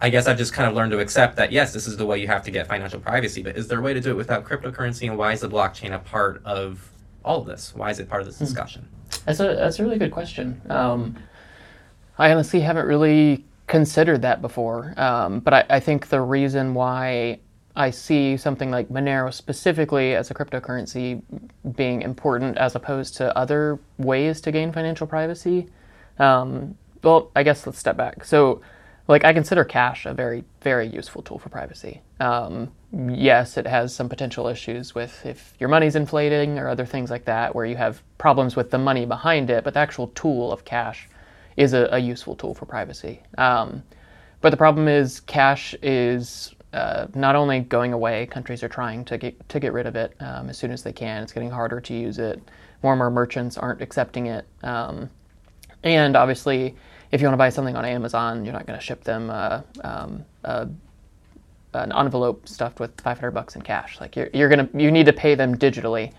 I 0.00 0.08
guess 0.08 0.28
I've 0.28 0.38
just 0.38 0.52
kind 0.52 0.68
of 0.68 0.76
learned 0.76 0.92
to 0.92 1.00
accept 1.00 1.34
that 1.34 1.50
yes, 1.50 1.72
this 1.72 1.88
is 1.88 1.96
the 1.96 2.06
way 2.06 2.20
you 2.20 2.28
have 2.28 2.44
to 2.44 2.52
get 2.52 2.68
financial 2.68 3.00
privacy, 3.00 3.42
but 3.42 3.56
is 3.56 3.66
there 3.66 3.80
a 3.80 3.82
way 3.82 3.92
to 3.92 4.00
do 4.00 4.12
it 4.12 4.16
without 4.16 4.44
cryptocurrency 4.44 5.08
and 5.08 5.18
why 5.18 5.32
is 5.32 5.40
the 5.40 5.48
blockchain 5.48 5.92
a 5.92 5.98
part 5.98 6.40
of 6.44 6.88
all 7.24 7.40
of 7.40 7.46
this? 7.48 7.74
Why 7.74 7.90
is 7.90 7.98
it 7.98 8.08
part 8.08 8.20
of 8.20 8.28
this 8.28 8.38
hmm. 8.38 8.44
discussion? 8.44 8.88
That's 9.24 9.40
a 9.40 9.56
that's 9.56 9.80
a 9.80 9.82
really 9.82 9.98
good 9.98 10.12
question. 10.12 10.62
Um, 10.70 11.16
I 12.18 12.30
honestly 12.30 12.60
haven't 12.60 12.86
really 12.86 13.44
considered 13.66 14.22
that 14.22 14.42
before, 14.42 14.94
um, 14.98 15.40
but 15.40 15.54
I, 15.54 15.64
I 15.70 15.80
think 15.80 16.08
the 16.08 16.20
reason 16.20 16.74
why 16.74 17.40
I 17.76 17.90
see 17.90 18.36
something 18.36 18.70
like 18.70 18.88
Monero 18.88 19.32
specifically 19.32 20.14
as 20.14 20.30
a 20.30 20.34
cryptocurrency 20.34 21.22
being 21.74 22.02
important 22.02 22.56
as 22.56 22.76
opposed 22.76 23.16
to 23.16 23.36
other 23.36 23.80
ways 23.98 24.40
to 24.42 24.52
gain 24.52 24.72
financial 24.72 25.06
privacy. 25.06 25.68
Um, 26.18 26.76
well, 27.02 27.30
I 27.34 27.42
guess 27.42 27.66
let's 27.66 27.78
step 27.78 27.96
back. 27.96 28.24
So, 28.24 28.60
like, 29.08 29.24
I 29.24 29.32
consider 29.32 29.64
cash 29.64 30.06
a 30.06 30.14
very, 30.14 30.44
very 30.62 30.86
useful 30.86 31.20
tool 31.22 31.38
for 31.38 31.48
privacy. 31.48 32.00
Um, 32.20 32.70
yes, 32.92 33.56
it 33.56 33.66
has 33.66 33.94
some 33.94 34.08
potential 34.08 34.46
issues 34.46 34.94
with 34.94 35.26
if 35.26 35.54
your 35.58 35.68
money's 35.68 35.96
inflating 35.96 36.58
or 36.58 36.68
other 36.68 36.86
things 36.86 37.10
like 37.10 37.24
that, 37.24 37.54
where 37.54 37.66
you 37.66 37.76
have 37.76 38.02
problems 38.18 38.56
with 38.56 38.70
the 38.70 38.78
money 38.78 39.04
behind 39.04 39.50
it, 39.50 39.64
but 39.64 39.74
the 39.74 39.80
actual 39.80 40.08
tool 40.08 40.52
of 40.52 40.64
cash 40.64 41.08
is 41.56 41.72
a, 41.72 41.88
a 41.92 41.98
useful 41.98 42.34
tool 42.34 42.54
for 42.54 42.66
privacy. 42.66 43.22
Um, 43.38 43.82
but 44.40 44.50
the 44.50 44.56
problem 44.56 44.88
is, 44.88 45.20
cash 45.20 45.74
is 45.82 46.54
uh, 46.72 47.06
not 47.14 47.36
only 47.36 47.60
going 47.60 47.92
away, 47.92 48.26
countries 48.26 48.62
are 48.62 48.68
trying 48.68 49.04
to 49.06 49.16
get 49.18 49.48
to 49.48 49.60
get 49.60 49.72
rid 49.72 49.86
of 49.86 49.96
it 49.96 50.14
um, 50.20 50.50
as 50.50 50.58
soon 50.58 50.70
as 50.70 50.82
they 50.82 50.92
can. 50.92 51.22
It's 51.22 51.32
getting 51.32 51.50
harder 51.50 51.80
to 51.80 51.94
use 51.94 52.18
it. 52.18 52.40
More 52.82 52.92
and 52.92 52.98
more 52.98 53.10
merchants 53.10 53.56
aren't 53.56 53.80
accepting 53.80 54.26
it. 54.26 54.46
Um, 54.62 55.08
and 55.82 56.16
obviously, 56.16 56.74
if 57.12 57.20
you 57.20 57.26
want 57.26 57.34
to 57.34 57.38
buy 57.38 57.48
something 57.48 57.76
on 57.76 57.84
Amazon, 57.84 58.44
you're 58.44 58.52
not 58.52 58.66
going 58.66 58.78
to 58.78 58.84
ship 58.84 59.04
them 59.04 59.30
uh, 59.30 59.62
um, 59.82 60.24
an 61.74 61.92
envelope 61.92 62.48
stuffed 62.48 62.80
with 62.80 62.98
500 63.00 63.30
bucks 63.32 63.56
in 63.56 63.62
cash. 63.62 64.00
Like 64.00 64.16
you're, 64.16 64.30
you're 64.32 64.48
gonna 64.48 64.68
you 64.74 64.90
need 64.90 65.06
to 65.06 65.12
pay 65.12 65.34
them 65.34 65.56
digitally. 65.56 66.12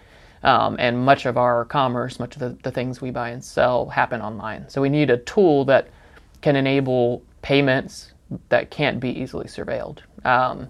Um, 0.44 0.76
and 0.78 1.04
much 1.04 1.26
of 1.26 1.38
our 1.38 1.66
commerce, 1.66 2.20
much 2.20 2.36
of 2.36 2.40
the, 2.40 2.58
the 2.62 2.72
things 2.72 3.02
we 3.02 3.10
buy 3.10 3.30
and 3.30 3.44
sell 3.44 3.88
happen 3.88 4.22
online. 4.22 4.70
So 4.70 4.82
we 4.82 4.90
need 4.90 5.10
a 5.10 5.18
tool 5.18 5.66
that 5.66 5.90
can 6.42 6.56
enable 6.56 7.24
payments 7.42 8.14
that 8.50 8.70
can't 8.70 9.00
be 9.00 9.10
easily 9.10 9.46
surveilled. 9.46 10.00
Um, 10.24 10.70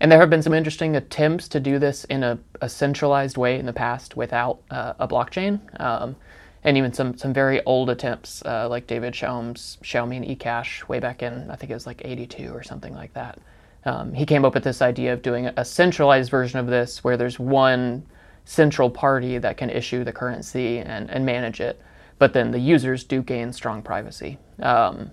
and 0.00 0.12
there 0.12 0.20
have 0.20 0.30
been 0.30 0.42
some 0.42 0.52
interesting 0.52 0.96
attempts 0.96 1.48
to 1.48 1.60
do 1.60 1.78
this 1.78 2.04
in 2.04 2.22
a, 2.22 2.38
a 2.60 2.68
centralized 2.68 3.36
way 3.36 3.58
in 3.58 3.66
the 3.66 3.72
past 3.72 4.16
without 4.16 4.60
uh, 4.70 4.94
a 4.98 5.08
blockchain. 5.08 5.60
Um, 5.80 6.16
and 6.64 6.76
even 6.76 6.92
some, 6.92 7.16
some 7.16 7.32
very 7.32 7.62
old 7.64 7.88
attempts, 7.88 8.42
uh, 8.44 8.68
like 8.68 8.86
David 8.86 9.14
Chaum's 9.14 9.78
Chaumian 9.82 10.36
eCash 10.36 10.86
way 10.88 10.98
back 10.98 11.22
in, 11.22 11.50
I 11.50 11.56
think 11.56 11.70
it 11.70 11.74
was 11.74 11.86
like 11.86 12.02
82 12.04 12.52
or 12.52 12.62
something 12.62 12.92
like 12.92 13.14
that. 13.14 13.38
Um, 13.84 14.12
he 14.12 14.26
came 14.26 14.44
up 14.44 14.52
with 14.52 14.64
this 14.64 14.82
idea 14.82 15.12
of 15.12 15.22
doing 15.22 15.46
a 15.46 15.64
centralized 15.64 16.30
version 16.30 16.58
of 16.58 16.66
this 16.66 17.04
where 17.04 17.16
there's 17.16 17.38
one 17.38 18.04
central 18.46 18.88
party 18.88 19.36
that 19.38 19.58
can 19.58 19.68
issue 19.68 20.04
the 20.04 20.12
currency 20.12 20.78
and, 20.78 21.10
and 21.10 21.26
manage 21.26 21.60
it, 21.60 21.80
but 22.18 22.32
then 22.32 22.52
the 22.52 22.58
users 22.58 23.04
do 23.04 23.20
gain 23.20 23.52
strong 23.52 23.82
privacy. 23.82 24.38
Um, 24.62 25.10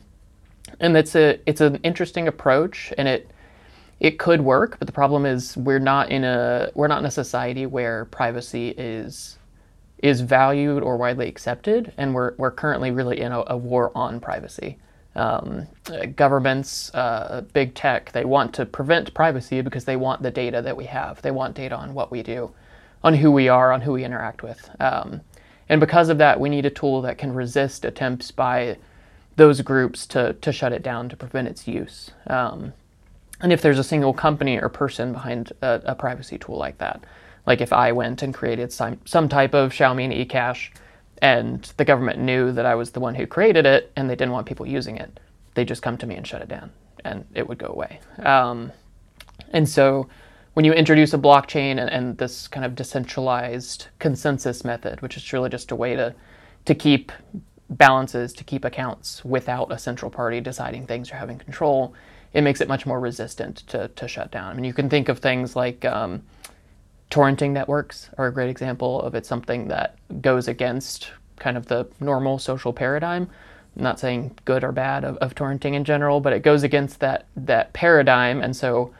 and 0.80 0.96
it's 0.96 1.16
a 1.16 1.40
it's 1.46 1.60
an 1.60 1.76
interesting 1.84 2.28
approach, 2.28 2.94
and 2.98 3.08
it 3.08 3.30
it 4.00 4.18
could 4.20 4.42
work, 4.42 4.78
but 4.80 4.86
the 4.86 4.94
problem 4.94 5.26
is 5.26 5.58
we're 5.58 5.80
not 5.80 6.10
in 6.10 6.24
a 6.24 6.72
we're 6.76 6.88
not 6.88 7.00
in 7.00 7.06
a 7.06 7.12
society 7.12 7.66
where 7.66 8.06
privacy 8.06 8.70
is 8.70 9.38
is 9.98 10.22
valued 10.22 10.84
or 10.84 10.96
widely 10.96 11.28
accepted, 11.28 11.92
and 11.98 12.14
we're 12.14 12.34
we're 12.38 12.52
currently 12.52 12.92
really 12.92 13.20
in 13.20 13.32
a, 13.32 13.44
a 13.48 13.58
war 13.58 13.92
on 13.96 14.20
privacy. 14.20 14.78
Um, 15.16 15.68
governments, 16.16 16.94
uh, 16.96 17.44
big 17.54 17.76
tech, 17.76 18.12
they 18.14 18.26
want 18.26 18.52
to 18.56 18.66
prevent 18.66 19.14
privacy 19.14 19.62
because 19.62 19.86
they 19.86 19.96
want 19.96 20.24
the 20.24 20.32
data 20.32 20.62
that 20.64 20.76
we 20.76 20.86
have. 20.86 21.22
They 21.22 21.30
want 21.30 21.56
data 21.56 21.76
on 21.76 21.94
what 21.94 22.10
we 22.10 22.24
do, 22.24 22.52
on 23.04 23.16
who 23.16 23.32
we 23.32 23.50
are, 23.50 23.72
on 23.72 23.82
who 23.82 23.94
we 23.94 24.04
interact 24.04 24.44
with. 24.44 24.70
Um, 24.80 25.22
and 25.70 25.80
because 25.80 26.10
of 26.10 26.18
that, 26.20 26.40
we 26.40 26.50
need 26.50 26.66
a 26.66 26.70
tool 26.70 27.02
that 27.02 27.18
can 27.18 27.34
resist 27.34 27.86
attempts 27.86 28.32
by 28.32 28.78
those 29.36 29.62
groups 29.62 30.06
to, 30.08 30.34
to 30.34 30.52
shut 30.52 30.74
it 30.74 30.84
down 30.84 31.10
to 31.10 31.16
prevent 31.16 31.48
its 31.48 31.68
use. 31.68 32.12
Um, 32.28 32.74
and 33.42 33.52
if 33.52 33.62
there's 33.62 33.80
a 33.80 33.84
single 33.84 34.14
company 34.14 34.60
or 34.60 34.70
person 34.70 35.12
behind 35.12 35.52
a, 35.62 35.82
a, 35.86 35.96
privacy 35.96 36.38
tool 36.38 36.58
like 36.58 36.78
that, 36.78 37.04
like 37.46 37.60
if 37.60 37.74
I 37.74 37.92
went 37.92 38.22
and 38.22 38.34
created 38.34 38.72
some, 38.72 39.00
some 39.06 39.28
type 39.28 39.54
of 39.54 39.72
Chaumian 39.72 40.26
eCash 40.26 40.70
and 41.22 41.64
the 41.78 41.86
government 41.86 42.20
knew 42.20 42.52
that 42.52 42.66
I 42.66 42.76
was 42.76 42.92
the 42.92 43.00
one 43.00 43.16
who 43.16 43.26
created 43.26 43.66
it 43.66 43.92
and 43.96 44.10
they 44.10 44.16
didn't 44.16 44.32
want 44.32 44.48
people 44.48 44.66
using 44.66 44.98
it, 44.98 45.20
they'd 45.56 45.68
just 45.68 45.82
come 45.82 45.98
to 45.98 46.06
me 46.06 46.16
and 46.16 46.26
shut 46.26 46.42
it 46.42 46.48
down 46.48 46.72
and 47.04 47.26
it 47.34 47.48
would 47.48 47.58
go 47.58 47.68
away. 47.68 48.00
Um, 48.20 48.72
and 49.52 49.68
so 49.68 50.08
when 50.54 50.66
you 50.66 50.74
introduce 50.74 51.14
a 51.14 51.18
blockchain 51.18 51.80
and, 51.80 51.90
and, 51.90 52.18
this 52.18 52.48
kind 52.48 52.66
of 52.66 52.76
decentralized 52.76 53.88
consensus 54.00 54.64
method, 54.64 55.02
which 55.02 55.18
is 55.18 55.34
really 55.34 55.50
just 55.50 55.72
a 55.72 55.76
way 55.76 55.96
to, 55.96 56.14
to 56.66 56.76
keep 56.76 57.12
balances 57.70 58.34
to 58.34 58.44
keep 58.44 58.66
accounts 58.66 59.24
without 59.26 59.72
a 59.72 59.78
central 59.78 60.12
party 60.12 60.40
deciding 60.40 60.86
things 60.86 61.12
or 61.12 61.16
having 61.16 61.38
control, 61.38 61.94
it 62.34 62.42
makes 62.42 62.62
it 62.62 62.68
much 62.68 62.86
more 62.86 63.00
resistant 63.00 63.58
to, 63.68 63.88
to 63.90 64.08
shut 64.08 64.32
down. 64.32 64.52
I 64.52 64.54
mean, 64.54 64.64
you 64.64 64.74
can 64.74 64.90
think 64.90 65.10
of 65.10 65.20
things 65.20 65.56
like 65.56 65.86
um, 65.86 66.24
torrenting 67.12 67.52
networks 67.52 68.10
are 68.18 68.28
a 68.28 68.34
great 68.34 68.50
example 68.50 69.02
of 69.02 69.16
it 69.16 69.26
something 69.26 69.68
that 69.68 69.98
goes 70.22 70.48
against 70.48 71.12
kind 71.38 71.58
of 71.58 71.68
the 71.68 71.88
normal 72.00 72.40
social 72.40 72.74
paradigm. 72.74 73.30
I'm 73.76 73.84
not 73.84 74.00
saying 74.00 74.38
good 74.46 74.64
or 74.64 74.72
bad 74.72 75.04
of, 75.04 75.18
of 75.18 75.36
torrenting 75.36 75.74
in 75.74 75.84
general, 75.84 76.20
but 76.20 76.34
it 76.34 76.44
goes 76.44 76.64
against 76.64 77.00
that 77.00 77.26
that 77.36 77.74
paradigm, 77.74 78.42
and 78.42 78.56
so 78.56 78.94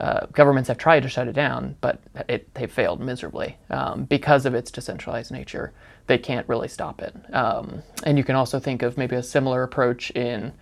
uh, 0.00 0.26
governments 0.32 0.68
have 0.68 0.78
tried 0.78 1.02
to 1.02 1.08
shut 1.08 1.28
it 1.28 1.34
down, 1.34 1.76
but 1.82 2.00
it, 2.28 2.52
they 2.54 2.66
failed 2.66 3.00
miserably 3.00 3.56
um, 3.68 4.04
because 4.04 4.46
of 4.46 4.54
its 4.54 4.70
decentralized 4.70 5.30
nature. 5.30 5.72
They 6.06 6.16
can't 6.16 6.48
really 6.48 6.68
stop 6.68 7.02
it. 7.02 7.14
Um, 7.34 7.82
and 8.04 8.16
you 8.16 8.24
can 8.24 8.34
also 8.34 8.58
think 8.58 8.82
of 8.82 8.96
maybe 8.96 9.16
a 9.16 9.22
similar 9.22 9.62
approach 9.62 10.10
in 10.12 10.52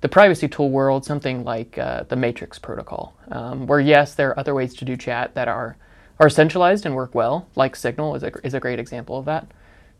the 0.00 0.08
privacy 0.08 0.48
tool 0.48 0.70
world, 0.70 1.04
something 1.04 1.44
like 1.44 1.78
uh, 1.78 2.02
the 2.08 2.16
Matrix 2.16 2.58
protocol, 2.58 3.14
um, 3.30 3.66
where 3.68 3.80
yes, 3.80 4.14
there 4.14 4.30
are 4.30 4.38
other 4.40 4.54
ways 4.54 4.74
to 4.74 4.84
do 4.84 4.96
chat 4.96 5.34
that 5.34 5.46
are 5.46 5.76
are 6.18 6.28
centralized 6.28 6.84
and 6.84 6.94
work 6.94 7.14
well, 7.14 7.48
like 7.56 7.74
Signal 7.74 8.14
is 8.14 8.22
a, 8.22 8.30
is 8.44 8.52
a 8.52 8.60
great 8.60 8.78
example 8.78 9.18
of 9.18 9.24
that. 9.24 9.46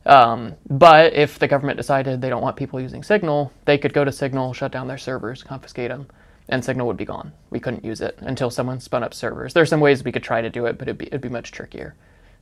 Um, 0.04 0.54
but 0.68 1.14
if 1.14 1.38
the 1.38 1.48
government 1.48 1.78
decided 1.78 2.20
they 2.20 2.28
don't 2.28 2.42
want 2.42 2.56
people 2.56 2.78
using 2.78 3.02
Signal, 3.02 3.52
they 3.64 3.78
could 3.78 3.94
go 3.94 4.04
to 4.04 4.12
Signal, 4.12 4.52
shut 4.52 4.70
down 4.70 4.86
their 4.86 4.98
servers, 4.98 5.42
confiscate 5.42 5.88
them, 5.88 6.08
and 6.50 6.64
Signal 6.64 6.86
would 6.86 6.96
be 6.96 7.04
gone. 7.04 7.32
We 7.50 7.60
couldn't 7.60 7.84
use 7.84 8.00
it 8.00 8.18
until 8.20 8.50
someone 8.50 8.80
spun 8.80 9.02
up 9.02 9.14
servers. 9.14 9.54
There's 9.54 9.70
some 9.70 9.80
ways 9.80 10.04
we 10.04 10.12
could 10.12 10.22
try 10.22 10.42
to 10.42 10.50
do 10.50 10.66
it, 10.66 10.76
but 10.78 10.88
it'd 10.88 10.98
be, 10.98 11.06
it'd 11.06 11.20
be 11.20 11.28
much 11.28 11.52
trickier. 11.52 11.94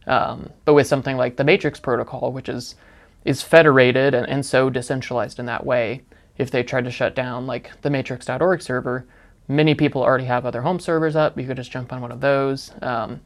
Um, 0.07 0.51
but 0.65 0.75
with 0.75 0.87
something 0.87 1.17
like 1.17 1.37
the 1.37 1.45
Matrix 1.45 1.79
protocol, 1.79 2.33
which 2.33 2.49
is 2.49 2.75
is 3.25 3.43
federated 3.43 4.15
and, 4.15 4.27
and 4.29 4.47
so 4.47 4.71
decentralized 4.71 5.39
in 5.39 5.47
that 5.47 5.67
way, 5.67 6.03
if 6.39 6.51
they 6.51 6.63
tried 6.63 6.85
to 6.85 6.91
shut 6.91 7.15
down 7.15 7.47
like 7.47 7.81
the 7.83 7.91
matrix.org 7.91 8.63
server, 8.63 9.05
many 9.49 9.75
people 9.75 10.03
already 10.03 10.25
have 10.25 10.47
other 10.47 10.63
home 10.63 10.79
servers 10.79 11.17
up. 11.17 11.37
You 11.37 11.47
could 11.47 11.57
just 11.57 11.73
jump 11.73 11.93
on 11.93 12.01
one 12.01 12.13
of 12.13 12.21
those. 12.21 12.71
Um, 12.81 13.21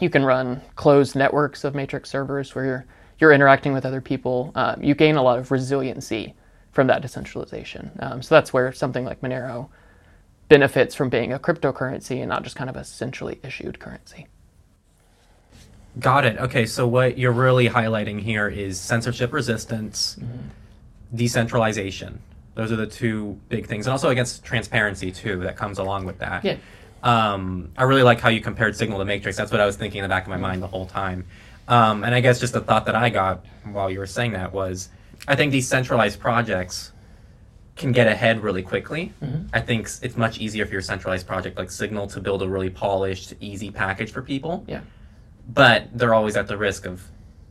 you 0.00 0.08
can 0.08 0.24
run 0.24 0.62
closed 0.76 1.16
networks 1.16 1.64
of 1.64 1.74
matrix 1.74 2.10
servers 2.10 2.54
where 2.54 2.64
you're 2.64 2.86
you're 3.20 3.32
interacting 3.32 3.72
with 3.72 3.86
other 3.86 4.00
people. 4.00 4.50
Um, 4.54 4.82
you 4.82 4.94
gain 4.94 5.16
a 5.16 5.22
lot 5.22 5.38
of 5.38 5.50
resiliency 5.50 6.34
from 6.72 6.88
that 6.88 7.02
decentralization. 7.02 7.90
Um, 8.00 8.22
so 8.22 8.34
that's 8.34 8.52
where 8.52 8.72
something 8.72 9.04
like 9.04 9.20
Monero 9.20 9.68
benefits 10.48 10.94
from 10.94 11.08
being 11.08 11.32
a 11.32 11.38
cryptocurrency 11.38 12.20
and 12.20 12.28
not 12.28 12.42
just 12.42 12.56
kind 12.56 12.68
of 12.70 12.76
a 12.76 12.84
centrally 12.84 13.40
issued 13.42 13.78
currency. 13.78 14.26
Got 15.98 16.24
it. 16.24 16.38
Okay, 16.38 16.66
so 16.66 16.86
what 16.86 17.18
you're 17.18 17.32
really 17.32 17.68
highlighting 17.68 18.20
here 18.20 18.48
is 18.48 18.80
censorship 18.80 19.32
resistance, 19.32 20.16
mm-hmm. 20.20 20.48
decentralization. 21.14 22.20
Those 22.56 22.72
are 22.72 22.76
the 22.76 22.86
two 22.86 23.38
big 23.48 23.66
things, 23.66 23.86
and 23.86 23.92
also 23.92 24.10
against 24.10 24.44
transparency 24.44 25.10
too 25.10 25.40
that 25.40 25.56
comes 25.56 25.78
along 25.78 26.04
with 26.04 26.18
that. 26.18 26.44
Yeah. 26.44 26.56
Um, 27.02 27.70
I 27.76 27.84
really 27.84 28.02
like 28.02 28.20
how 28.20 28.30
you 28.30 28.40
compared 28.40 28.76
Signal 28.76 28.98
to 28.98 29.04
Matrix. 29.04 29.36
That's 29.36 29.52
what 29.52 29.60
I 29.60 29.66
was 29.66 29.76
thinking 29.76 29.98
in 29.98 30.02
the 30.02 30.08
back 30.08 30.24
of 30.24 30.30
my 30.30 30.36
mind 30.36 30.62
the 30.62 30.66
whole 30.66 30.86
time. 30.86 31.26
Um, 31.68 32.02
and 32.02 32.14
I 32.14 32.20
guess 32.20 32.40
just 32.40 32.54
the 32.54 32.60
thought 32.60 32.86
that 32.86 32.94
I 32.94 33.10
got 33.10 33.44
while 33.70 33.90
you 33.90 33.98
were 33.98 34.06
saying 34.06 34.32
that 34.32 34.52
was, 34.52 34.88
I 35.28 35.36
think 35.36 35.52
these 35.52 35.68
centralized 35.68 36.18
projects 36.18 36.92
can 37.76 37.92
get 37.92 38.06
ahead 38.06 38.40
really 38.40 38.62
quickly. 38.62 39.12
Mm-hmm. 39.22 39.48
I 39.52 39.60
think 39.60 39.88
it's 40.02 40.16
much 40.16 40.38
easier 40.38 40.64
for 40.64 40.72
your 40.72 40.82
centralized 40.82 41.26
project 41.26 41.58
like 41.58 41.70
Signal 41.70 42.06
to 42.08 42.20
build 42.20 42.42
a 42.42 42.48
really 42.48 42.70
polished, 42.70 43.34
easy 43.40 43.70
package 43.70 44.12
for 44.12 44.22
people. 44.22 44.64
Yeah. 44.68 44.82
But 45.48 45.88
they're 45.92 46.14
always 46.14 46.36
at 46.36 46.46
the 46.46 46.56
risk 46.56 46.86
of 46.86 47.02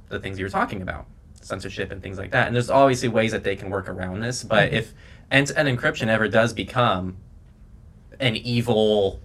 the 0.10 0.20
things 0.20 0.40
you 0.40 0.46
were 0.46 0.50
talking 0.50 0.82
about, 0.82 1.06
censorship 1.42 1.92
and 1.92 2.02
things 2.02 2.18
like 2.18 2.32
that. 2.32 2.48
And 2.48 2.56
there's 2.56 2.70
obviously 2.70 3.10
ways 3.10 3.32
that 3.34 3.44
they 3.44 3.56
can 3.56 3.70
work 3.70 3.90
around 3.90 4.22
this. 4.22 4.44
But 4.44 4.70
mm-hmm. 4.70 4.78
if 4.78 4.94
end-to-end 5.30 5.68
encryption 5.68 6.08
ever 6.08 6.28
does 6.28 6.54
become 6.54 7.18
an 8.20 8.36
evil 8.38 9.20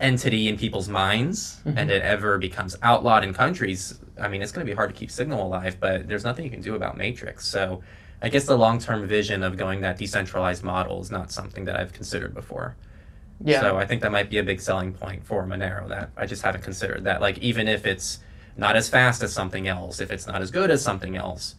entity 0.00 0.48
in 0.48 0.56
people's 0.56 0.88
minds 0.88 1.60
mm-hmm. 1.64 1.78
and 1.78 1.90
it 1.90 2.02
ever 2.02 2.38
becomes 2.38 2.76
outlawed 2.82 3.24
in 3.24 3.34
countries, 3.34 3.98
I 4.20 4.28
mean, 4.28 4.42
it's 4.42 4.52
going 4.52 4.64
to 4.64 4.70
be 4.70 4.76
hard 4.76 4.90
to 4.90 4.96
keep 4.98 5.10
Signal 5.10 5.44
alive, 5.44 5.78
but 5.80 6.06
there's 6.06 6.24
nothing 6.24 6.44
you 6.44 6.50
can 6.50 6.60
do 6.60 6.76
about 6.76 6.96
Matrix. 6.96 7.46
So 7.46 7.82
I 8.24 8.30
guess 8.30 8.46
the 8.46 8.56
long 8.56 8.78
term 8.78 9.06
vision 9.06 9.42
of 9.42 9.58
going 9.58 9.82
that 9.82 9.98
decentralized 9.98 10.64
model 10.64 10.98
is 11.02 11.10
not 11.10 11.30
something 11.30 11.66
that 11.66 11.76
I've 11.76 11.92
considered 11.92 12.32
before. 12.32 12.74
Yeah. 13.44 13.60
So 13.60 13.76
I 13.76 13.84
think 13.84 14.00
that 14.00 14.12
might 14.12 14.30
be 14.30 14.38
a 14.38 14.42
big 14.42 14.62
selling 14.62 14.94
point 14.94 15.26
for 15.26 15.44
Monero 15.44 15.86
that 15.90 16.08
I 16.16 16.24
just 16.24 16.40
haven't 16.40 16.64
considered 16.64 17.04
that. 17.04 17.20
Like, 17.20 17.36
even 17.38 17.68
if 17.68 17.84
it's 17.84 18.20
not 18.56 18.76
as 18.76 18.88
fast 18.88 19.22
as 19.22 19.34
something 19.34 19.68
else, 19.68 20.00
if 20.00 20.10
it's 20.10 20.26
not 20.26 20.40
as 20.40 20.50
good 20.50 20.70
as 20.70 20.82
something 20.82 21.16
else, 21.16 21.56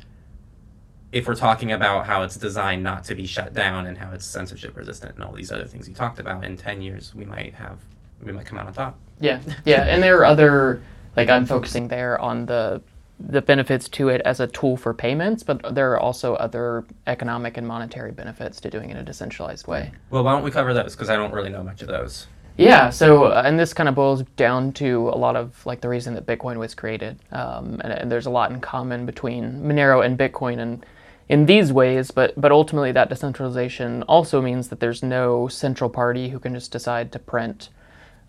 if 1.11 1.27
we're 1.27 1.35
talking 1.35 1.71
about 1.71 2.07
how 2.07 2.23
it's 2.23 2.35
designed 2.35 2.81
not 2.81 3.03
to 3.03 3.13
be 3.13 3.27
shut 3.27 3.53
down 3.53 3.85
and 3.85 3.95
how 3.95 4.11
it's 4.11 4.25
censorship 4.25 4.75
resistant 4.75 5.13
and 5.13 5.23
all 5.23 5.33
these 5.33 5.51
other 5.51 5.65
things 5.65 5.87
you 5.87 5.93
talked 5.93 6.17
about, 6.17 6.43
in 6.43 6.57
10 6.57 6.81
years, 6.81 7.13
we 7.13 7.25
might 7.25 7.53
have, 7.53 7.77
we 8.23 8.31
might 8.31 8.47
come 8.47 8.57
out 8.57 8.65
on 8.65 8.73
top. 8.73 8.97
Yeah. 9.19 9.39
Yeah. 9.65 9.83
And 9.83 10.01
there 10.01 10.17
are 10.17 10.25
other, 10.25 10.81
like, 11.15 11.29
I'm 11.29 11.45
focusing 11.45 11.89
there 11.89 12.19
on 12.19 12.47
the 12.47 12.81
the 13.19 13.41
benefits 13.41 13.87
to 13.89 14.09
it 14.09 14.21
as 14.25 14.39
a 14.39 14.47
tool 14.47 14.75
for 14.77 14.93
payments, 14.93 15.43
but 15.43 15.73
there 15.73 15.91
are 15.93 15.99
also 15.99 16.35
other 16.35 16.85
economic 17.07 17.57
and 17.57 17.67
monetary 17.67 18.11
benefits 18.11 18.59
to 18.61 18.69
doing 18.69 18.89
it 18.89 18.93
in 18.93 18.97
a 18.97 19.03
decentralized 19.03 19.67
way. 19.67 19.91
Well, 20.09 20.23
why 20.23 20.33
don't 20.33 20.43
we 20.43 20.51
cover 20.51 20.73
those? 20.73 20.95
Because 20.95 21.09
I 21.09 21.15
don't 21.15 21.33
really 21.33 21.49
know 21.49 21.63
much 21.63 21.81
of 21.81 21.87
those. 21.87 22.27
Yeah, 22.57 22.89
so 22.89 23.25
uh, 23.25 23.43
and 23.45 23.59
this 23.59 23.73
kind 23.73 23.89
of 23.89 23.95
boils 23.95 24.23
down 24.37 24.71
to 24.73 25.09
a 25.09 25.17
lot 25.17 25.35
of 25.35 25.65
like 25.65 25.81
the 25.81 25.89
reason 25.89 26.13
that 26.13 26.25
Bitcoin 26.25 26.57
was 26.57 26.73
created, 26.73 27.19
um, 27.31 27.81
and, 27.83 27.91
and, 27.91 28.11
there's 28.11 28.27
a 28.27 28.29
lot 28.29 28.49
in 28.49 28.61
common 28.61 29.05
between 29.05 29.61
Monero 29.61 30.05
and 30.05 30.17
Bitcoin, 30.17 30.59
and 30.59 30.85
in 31.27 31.47
these 31.47 31.73
ways, 31.73 32.11
but 32.11 32.39
but 32.39 32.53
ultimately 32.53 32.93
that 32.93 33.09
decentralization 33.09 34.03
also 34.03 34.41
means 34.41 34.69
that 34.69 34.79
there's 34.79 35.03
no 35.03 35.49
central 35.49 35.89
party 35.89 36.29
who 36.29 36.39
can 36.39 36.53
just 36.53 36.71
decide 36.71 37.11
to 37.11 37.19
print 37.19 37.69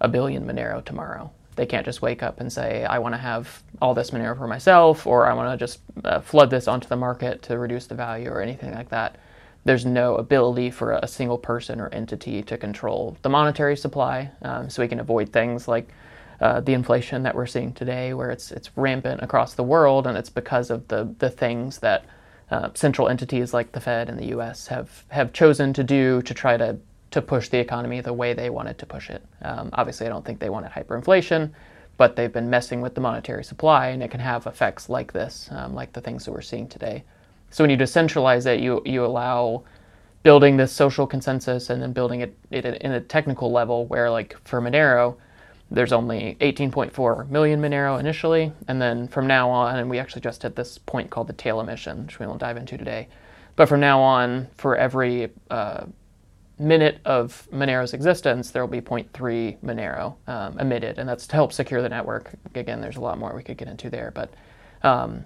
a 0.01 0.09
billion 0.09 0.45
Monero 0.45 0.85
tomorrow. 0.85 1.31
They 1.57 1.67
can't 1.67 1.85
just 1.85 2.03
wake 2.03 2.23
up 2.23 2.41
and 2.41 2.53
say, 2.53 2.85
I 2.85 2.99
want 2.99 3.15
to 3.15 3.19
have 3.19 3.63
all 3.81 3.95
this 3.95 4.11
Monero 4.11 4.37
for 4.37 4.47
myself, 4.47 5.07
or 5.07 5.27
I 5.27 5.35
want 5.35 5.53
to 5.53 5.63
just 5.63 5.81
uh, 6.05 6.21
flood 6.21 6.51
this 6.51 6.69
onto 6.69 6.89
the 6.89 6.97
market 6.97 7.43
to 7.45 7.59
reduce 7.59 7.87
the 7.87 7.95
value, 7.95 8.31
or 8.31 8.41
anything 8.41 8.73
like 8.75 8.91
that. 8.91 9.17
There's 9.65 9.85
no 9.85 10.15
ability 10.17 10.71
for 10.71 10.93
a 10.93 11.09
single 11.09 11.39
person 11.39 11.81
or 11.81 11.89
entity 11.89 12.43
to 12.45 12.57
control 12.57 13.17
the 13.23 13.29
monetary 13.29 13.77
supply, 13.77 14.31
um, 14.43 14.71
so 14.71 14.83
we 14.83 14.89
can 14.89 15.01
avoid 15.01 15.33
things 15.33 15.67
like 15.67 15.89
uh, 16.41 16.61
the 16.61 16.75
inflation 16.75 17.23
that 17.23 17.35
we're 17.35 17.47
seeing 17.47 17.73
today, 17.73 18.15
where 18.15 18.31
it's 18.31 18.53
it's 18.53 18.71
rampant 18.77 19.23
across 19.23 19.55
the 19.55 19.65
world, 19.65 20.07
and 20.07 20.17
it's 20.17 20.31
because 20.31 20.71
of 20.71 20.87
the 20.89 21.13
the 21.19 21.31
things 21.31 21.79
that 21.79 22.05
uh, 22.51 22.69
central 22.75 23.09
entities 23.09 23.53
like 23.53 23.73
the 23.73 23.81
Fed 23.81 24.09
and 24.09 24.19
the 24.19 24.27
U.S. 24.27 24.69
have 24.69 25.05
have 25.09 25.33
chosen 25.33 25.73
to 25.73 25.83
do 25.83 26.23
to 26.23 26.35
try 26.35 26.57
to 26.57 26.77
to 27.17 27.23
push 27.23 27.49
the 27.49 27.59
economy 27.59 28.03
the 28.03 28.13
way 28.13 28.35
they 28.35 28.51
wanted 28.51 28.77
to 28.79 28.85
push 28.85 29.09
it. 29.09 29.25
Um, 29.41 29.71
obviously, 29.73 30.07
I 30.07 30.11
don't 30.11 30.25
think 30.25 30.39
they 30.39 30.51
wanted 30.51 30.71
hyperinflation, 30.71 31.51
but 31.97 32.15
they've 32.15 32.33
been 32.33 32.51
messing 32.51 32.83
with 32.83 32.95
the 32.95 33.01
monetary 33.01 33.43
supply, 33.43 33.89
and 33.89 34.03
it 34.03 34.11
can 34.11 34.21
have 34.21 34.47
effects 34.47 34.91
like 34.91 35.15
this, 35.15 35.49
um, 35.51 35.75
like 35.75 35.95
the 35.95 36.01
things 36.03 36.27
that 36.27 36.33
we're 36.33 36.43
seeing 36.43 36.69
today. 36.69 37.05
So 37.51 37.65
when 37.65 37.71
you 37.71 37.79
decentralize 37.79 38.45
it, 38.45 38.61
you 38.61 38.83
you 38.85 39.03
allow 39.03 39.65
building 40.25 40.59
this 40.59 40.73
social 40.73 41.07
consensus 41.07 41.71
and 41.71 41.81
then 41.81 41.95
building 41.95 42.21
it, 42.21 42.37
it 42.51 42.67
in 42.67 42.93
a 42.93 43.01
technical 43.01 43.51
level 43.51 43.87
where, 43.87 44.11
like 44.11 44.37
for 44.45 44.61
Monero, 44.61 45.17
there's 45.71 45.93
only 45.95 46.37
18.4 46.43 47.31
million 47.31 47.63
Monero 47.63 47.99
initially, 47.99 48.53
and 48.69 48.83
then 48.83 49.09
from 49.09 49.27
now 49.27 49.49
on, 49.49 49.79
and 49.79 49.89
we 49.89 49.99
actually 49.99 50.21
just 50.21 50.43
hit 50.43 50.55
this 50.55 50.77
point 50.77 51.09
called 51.09 51.29
the 51.29 51.33
tail 51.33 51.61
emission, 51.61 52.05
which 52.05 52.19
we 52.19 52.27
won't 52.27 52.41
dive 52.41 52.59
into 52.59 52.77
today. 52.77 53.09
But 53.57 53.71
from 53.71 53.81
now 53.81 54.03
on, 54.03 54.49
for 54.59 54.77
every 54.77 55.31
uh, 55.51 55.87
minute 56.59 57.01
of 57.05 57.49
Monero's 57.53 57.93
existence, 57.93 58.51
there 58.51 58.63
will 58.63 58.71
be 58.71 58.81
0.3 58.81 59.59
Monero 59.61 60.17
um, 60.27 60.59
emitted, 60.59 60.99
and 60.99 61.09
that's 61.09 61.27
to 61.27 61.35
help 61.35 61.53
secure 61.53 61.83
the 61.83 61.89
network. 61.89 62.33
Again, 62.55 62.81
there's 62.81 62.97
a 62.97 63.01
lot 63.01 63.19
more 63.19 63.35
we 63.35 63.43
could 63.43 63.57
get 63.59 63.69
into 63.69 63.91
there, 63.91 64.11
but 64.15 64.33
um, 64.83 65.25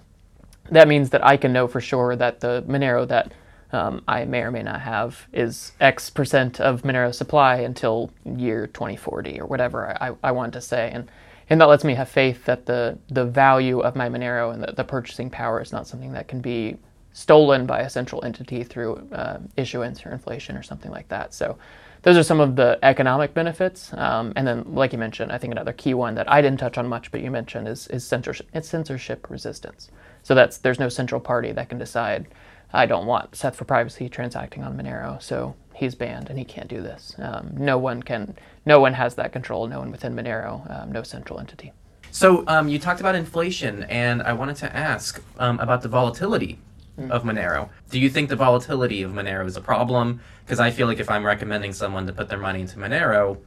that 0.69 0.87
means 0.87 1.09
that 1.11 1.25
I 1.25 1.37
can 1.37 1.53
know 1.53 1.67
for 1.67 1.81
sure 1.81 2.15
that 2.15 2.39
the 2.39 2.63
Monero 2.67 3.07
that 3.07 3.31
um, 3.71 4.03
I 4.07 4.25
may 4.25 4.41
or 4.41 4.51
may 4.51 4.63
not 4.63 4.81
have 4.81 5.27
is 5.31 5.71
X 5.79 6.09
percent 6.09 6.59
of 6.59 6.81
Monero 6.81 7.13
supply 7.13 7.57
until 7.57 8.11
year 8.25 8.67
2040 8.67 9.39
or 9.39 9.45
whatever 9.45 9.97
I, 10.01 10.11
I 10.23 10.31
want 10.31 10.53
to 10.53 10.61
say. 10.61 10.91
And, 10.93 11.09
and 11.49 11.61
that 11.61 11.69
lets 11.69 11.83
me 11.83 11.95
have 11.95 12.09
faith 12.09 12.45
that 12.45 12.65
the, 12.65 12.97
the 13.09 13.25
value 13.25 13.79
of 13.79 13.95
my 13.95 14.09
Monero 14.09 14.53
and 14.53 14.63
the, 14.63 14.73
the 14.73 14.83
purchasing 14.83 15.29
power 15.29 15.61
is 15.61 15.71
not 15.71 15.87
something 15.87 16.11
that 16.13 16.27
can 16.27 16.41
be 16.41 16.77
stolen 17.13 17.65
by 17.65 17.81
a 17.81 17.89
central 17.89 18.23
entity 18.23 18.63
through 18.63 18.95
uh, 19.11 19.39
issuance 19.57 20.05
or 20.05 20.11
inflation 20.11 20.55
or 20.55 20.63
something 20.63 20.91
like 20.91 21.07
that. 21.09 21.33
So 21.33 21.57
those 22.03 22.17
are 22.17 22.23
some 22.23 22.39
of 22.39 22.55
the 22.55 22.79
economic 22.83 23.33
benefits. 23.33 23.93
Um, 23.93 24.33
and 24.35 24.47
then, 24.47 24.63
like 24.73 24.91
you 24.91 24.97
mentioned, 24.97 25.31
I 25.31 25.37
think 25.37 25.51
another 25.51 25.73
key 25.73 25.93
one 25.93 26.15
that 26.15 26.31
I 26.31 26.41
didn't 26.41 26.59
touch 26.59 26.77
on 26.77 26.87
much, 26.87 27.11
but 27.11 27.21
you 27.21 27.29
mentioned 27.29 27.67
is, 27.67 27.87
is 27.87 28.05
censorship, 28.05 28.47
it's 28.53 28.67
censorship 28.67 29.29
resistance. 29.29 29.91
So 30.23 30.33
that's 30.33 30.57
there's 30.57 30.79
no 30.79 30.89
central 30.89 31.21
party 31.21 31.51
that 31.51 31.69
can 31.69 31.77
decide, 31.77 32.27
I 32.73 32.85
don't 32.85 33.05
want 33.05 33.35
Seth 33.35 33.55
for 33.55 33.65
privacy 33.65 34.09
transacting 34.09 34.63
on 34.63 34.77
Monero, 34.77 35.21
so 35.21 35.55
he's 35.75 35.93
banned 35.93 36.29
and 36.29 36.39
he 36.39 36.45
can't 36.45 36.67
do 36.67 36.81
this. 36.81 37.15
Um, 37.19 37.51
no 37.57 37.77
one 37.77 38.01
can, 38.01 38.35
no 38.65 38.79
one 38.79 38.93
has 38.93 39.15
that 39.15 39.31
control. 39.31 39.67
No 39.67 39.79
one 39.79 39.91
within 39.91 40.15
Monero, 40.15 40.69
um, 40.71 40.91
no 40.91 41.03
central 41.03 41.39
entity. 41.39 41.71
So 42.11 42.43
um, 42.47 42.67
you 42.67 42.77
talked 42.77 42.99
about 42.99 43.15
inflation, 43.15 43.83
and 43.83 44.21
I 44.21 44.33
wanted 44.33 44.57
to 44.57 44.75
ask 44.75 45.23
um, 45.39 45.59
about 45.59 45.81
the 45.81 45.87
volatility 45.87 46.59
mm. 47.01 47.11
of 47.11 47.23
Monero. 47.23 47.69
Do 47.89 47.99
you 47.99 48.09
think 48.09 48.29
the 48.29 48.35
volatility 48.35 49.01
of 49.01 49.11
Monero 49.11 49.45
is 49.45 49.57
a 49.57 49.61
problem? 49.61 50.21
Because 50.45 50.59
I 50.59 50.71
feel 50.71 50.87
like 50.87 50.99
if 50.99 51.09
I'm 51.09 51.25
recommending 51.25 51.73
someone 51.73 52.07
to 52.07 52.13
put 52.13 52.29
their 52.29 52.39
money 52.39 52.61
into 52.61 52.77
Monero, 52.77 53.37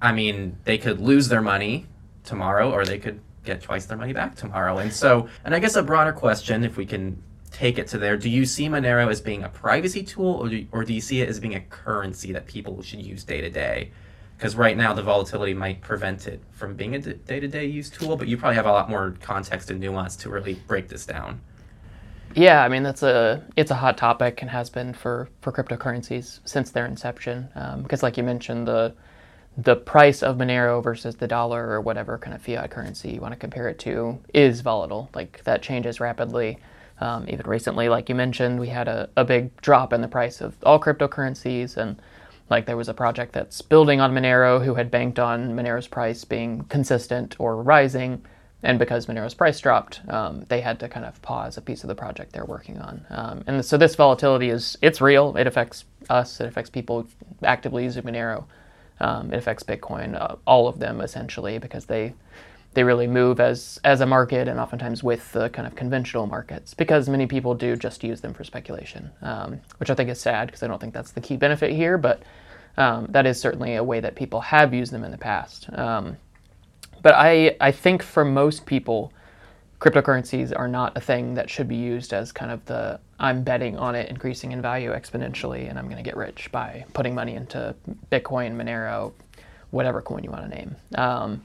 I 0.00 0.12
mean, 0.12 0.56
they 0.64 0.78
could 0.78 1.00
lose 1.00 1.28
their 1.28 1.42
money 1.42 1.86
tomorrow 2.24 2.70
or 2.70 2.84
they 2.84 2.98
could 2.98 3.20
get 3.44 3.62
twice 3.62 3.86
their 3.86 3.98
money 3.98 4.12
back 4.12 4.36
tomorrow. 4.36 4.78
And 4.78 4.92
so, 4.92 5.28
and 5.44 5.54
I 5.54 5.58
guess 5.58 5.76
a 5.76 5.82
broader 5.82 6.12
question, 6.12 6.64
if 6.64 6.76
we 6.76 6.86
can 6.86 7.22
take 7.50 7.78
it 7.78 7.88
to 7.88 7.98
there, 7.98 8.16
do 8.16 8.28
you 8.28 8.44
see 8.44 8.68
Monero 8.68 9.10
as 9.10 9.20
being 9.20 9.42
a 9.42 9.48
privacy 9.48 10.02
tool 10.02 10.34
or 10.34 10.48
do, 10.48 10.66
or 10.70 10.84
do 10.84 10.92
you 10.92 11.00
see 11.00 11.20
it 11.20 11.28
as 11.28 11.40
being 11.40 11.54
a 11.54 11.60
currency 11.60 12.32
that 12.32 12.46
people 12.46 12.82
should 12.82 13.00
use 13.00 13.24
day 13.24 13.40
to 13.40 13.50
day? 13.50 13.90
because 14.38 14.54
right 14.54 14.76
now 14.76 14.92
the 14.92 15.02
volatility 15.02 15.52
might 15.52 15.80
prevent 15.80 16.28
it 16.28 16.40
from 16.52 16.76
being 16.76 16.94
a 16.94 17.00
day 17.00 17.40
to 17.40 17.48
day 17.48 17.66
use 17.66 17.90
tool, 17.90 18.16
but 18.16 18.28
you 18.28 18.36
probably 18.36 18.54
have 18.54 18.66
a 18.66 18.72
lot 18.72 18.88
more 18.88 19.16
context 19.20 19.68
and 19.68 19.80
nuance 19.80 20.14
to 20.14 20.30
really 20.30 20.54
break 20.68 20.88
this 20.88 21.04
down. 21.04 21.40
Yeah, 22.38 22.62
I 22.62 22.68
mean 22.68 22.84
that's 22.84 23.02
a 23.02 23.42
it's 23.56 23.72
a 23.72 23.74
hot 23.74 23.98
topic 23.98 24.42
and 24.42 24.50
has 24.50 24.70
been 24.70 24.94
for 24.94 25.28
for 25.40 25.50
cryptocurrencies 25.50 26.38
since 26.44 26.70
their 26.70 26.86
inception. 26.86 27.48
Because, 27.82 28.02
um, 28.02 28.06
like 28.06 28.16
you 28.16 28.22
mentioned, 28.22 28.68
the 28.68 28.94
the 29.56 29.74
price 29.74 30.22
of 30.22 30.36
Monero 30.36 30.80
versus 30.80 31.16
the 31.16 31.26
dollar 31.26 31.68
or 31.68 31.80
whatever 31.80 32.16
kind 32.16 32.36
of 32.36 32.40
fiat 32.40 32.70
currency 32.70 33.10
you 33.10 33.20
want 33.20 33.32
to 33.34 33.40
compare 33.40 33.68
it 33.68 33.80
to 33.80 34.20
is 34.32 34.60
volatile. 34.60 35.10
Like 35.14 35.42
that 35.44 35.62
changes 35.62 35.98
rapidly. 35.98 36.58
Um, 37.00 37.26
even 37.28 37.44
recently, 37.48 37.88
like 37.88 38.08
you 38.08 38.14
mentioned, 38.14 38.60
we 38.60 38.68
had 38.68 38.86
a, 38.86 39.08
a 39.16 39.24
big 39.24 39.60
drop 39.60 39.92
in 39.92 40.00
the 40.00 40.08
price 40.08 40.40
of 40.40 40.56
all 40.62 40.78
cryptocurrencies 40.78 41.76
and 41.76 42.00
like 42.50 42.66
there 42.66 42.76
was 42.76 42.88
a 42.88 42.94
project 42.94 43.32
that's 43.32 43.62
building 43.62 44.00
on 44.00 44.14
Monero 44.14 44.64
who 44.64 44.74
had 44.74 44.92
banked 44.92 45.18
on 45.18 45.56
Monero's 45.56 45.88
price 45.88 46.24
being 46.24 46.62
consistent 46.66 47.34
or 47.40 47.60
rising, 47.60 48.24
and 48.62 48.78
because 48.78 49.06
Monero's 49.06 49.34
price 49.34 49.60
dropped, 49.60 50.00
um, 50.08 50.44
they 50.48 50.60
had 50.60 50.80
to 50.80 50.88
kind 50.88 51.06
of 51.06 51.20
pause 51.22 51.56
a 51.56 51.62
piece 51.62 51.84
of 51.84 51.88
the 51.88 51.94
project 51.94 52.32
they're 52.32 52.44
working 52.44 52.78
on. 52.78 53.06
Um, 53.10 53.44
and 53.46 53.64
so 53.64 53.76
this 53.76 53.94
volatility 53.94 54.50
is 54.50 54.76
it's 54.82 55.00
real. 55.00 55.36
It 55.36 55.46
affects 55.46 55.84
us. 56.10 56.40
It 56.40 56.46
affects 56.46 56.70
people 56.70 57.06
actively 57.44 57.84
using 57.84 58.02
Monero. 58.02 58.44
Um, 59.00 59.32
it 59.32 59.36
affects 59.36 59.62
Bitcoin, 59.62 60.20
uh, 60.20 60.36
all 60.44 60.66
of 60.66 60.80
them 60.80 61.00
essentially, 61.00 61.58
because 61.58 61.86
they 61.86 62.14
they 62.74 62.84
really 62.84 63.06
move 63.06 63.40
as 63.40 63.80
as 63.84 64.00
a 64.00 64.06
market 64.06 64.48
and 64.48 64.58
oftentimes 64.60 65.02
with 65.02 65.32
the 65.32 65.48
kind 65.50 65.66
of 65.66 65.74
conventional 65.74 66.26
markets 66.26 66.74
because 66.74 67.08
many 67.08 67.26
people 67.26 67.54
do 67.54 67.76
just 67.76 68.04
use 68.04 68.20
them 68.20 68.34
for 68.34 68.44
speculation, 68.44 69.10
um, 69.22 69.60
which 69.78 69.88
I 69.88 69.94
think 69.94 70.10
is 70.10 70.20
sad 70.20 70.46
because 70.46 70.62
I 70.62 70.66
don't 70.66 70.80
think 70.80 70.94
that's 70.94 71.12
the 71.12 71.20
key 71.20 71.36
benefit 71.36 71.72
here, 71.72 71.96
but 71.96 72.22
um, 72.76 73.06
that 73.10 73.26
is 73.26 73.40
certainly 73.40 73.76
a 73.76 73.84
way 73.84 74.00
that 74.00 74.16
people 74.16 74.40
have 74.40 74.74
used 74.74 74.92
them 74.92 75.04
in 75.04 75.10
the 75.10 75.18
past. 75.18 75.68
But 77.02 77.14
I 77.14 77.56
I 77.60 77.72
think 77.72 78.02
for 78.02 78.24
most 78.24 78.66
people, 78.66 79.12
cryptocurrencies 79.80 80.52
are 80.56 80.68
not 80.68 80.96
a 80.96 81.00
thing 81.00 81.34
that 81.34 81.48
should 81.48 81.68
be 81.68 81.76
used 81.76 82.12
as 82.12 82.32
kind 82.32 82.50
of 82.50 82.64
the 82.66 83.00
I'm 83.20 83.42
betting 83.42 83.76
on 83.76 83.94
it 83.94 84.08
increasing 84.08 84.52
in 84.52 84.62
value 84.62 84.92
exponentially 84.92 85.68
and 85.68 85.78
I'm 85.78 85.86
going 85.86 85.96
to 85.96 86.02
get 86.02 86.16
rich 86.16 86.50
by 86.52 86.84
putting 86.92 87.14
money 87.14 87.34
into 87.34 87.74
Bitcoin, 88.10 88.56
Monero, 88.56 89.12
whatever 89.70 90.00
coin 90.00 90.22
you 90.24 90.30
want 90.30 90.50
to 90.50 90.56
name. 90.56 90.76
Um, 90.94 91.42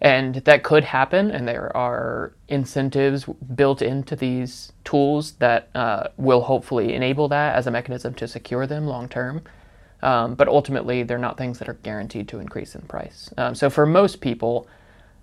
and 0.00 0.36
that 0.36 0.62
could 0.62 0.84
happen, 0.84 1.30
and 1.30 1.48
there 1.48 1.74
are 1.74 2.34
incentives 2.48 3.24
built 3.24 3.80
into 3.80 4.14
these 4.14 4.72
tools 4.84 5.32
that 5.32 5.70
uh, 5.74 6.08
will 6.18 6.42
hopefully 6.42 6.92
enable 6.92 7.28
that 7.28 7.56
as 7.56 7.66
a 7.66 7.70
mechanism 7.70 8.12
to 8.14 8.28
secure 8.28 8.66
them 8.66 8.86
long 8.86 9.08
term. 9.08 9.42
Um, 10.02 10.34
but 10.34 10.48
ultimately, 10.48 11.02
they're 11.02 11.16
not 11.16 11.38
things 11.38 11.58
that 11.60 11.68
are 11.68 11.78
guaranteed 11.82 12.28
to 12.28 12.40
increase 12.40 12.74
in 12.74 12.82
price. 12.82 13.32
Um, 13.38 13.54
so 13.54 13.70
for 13.70 13.86
most 13.86 14.20
people, 14.20 14.68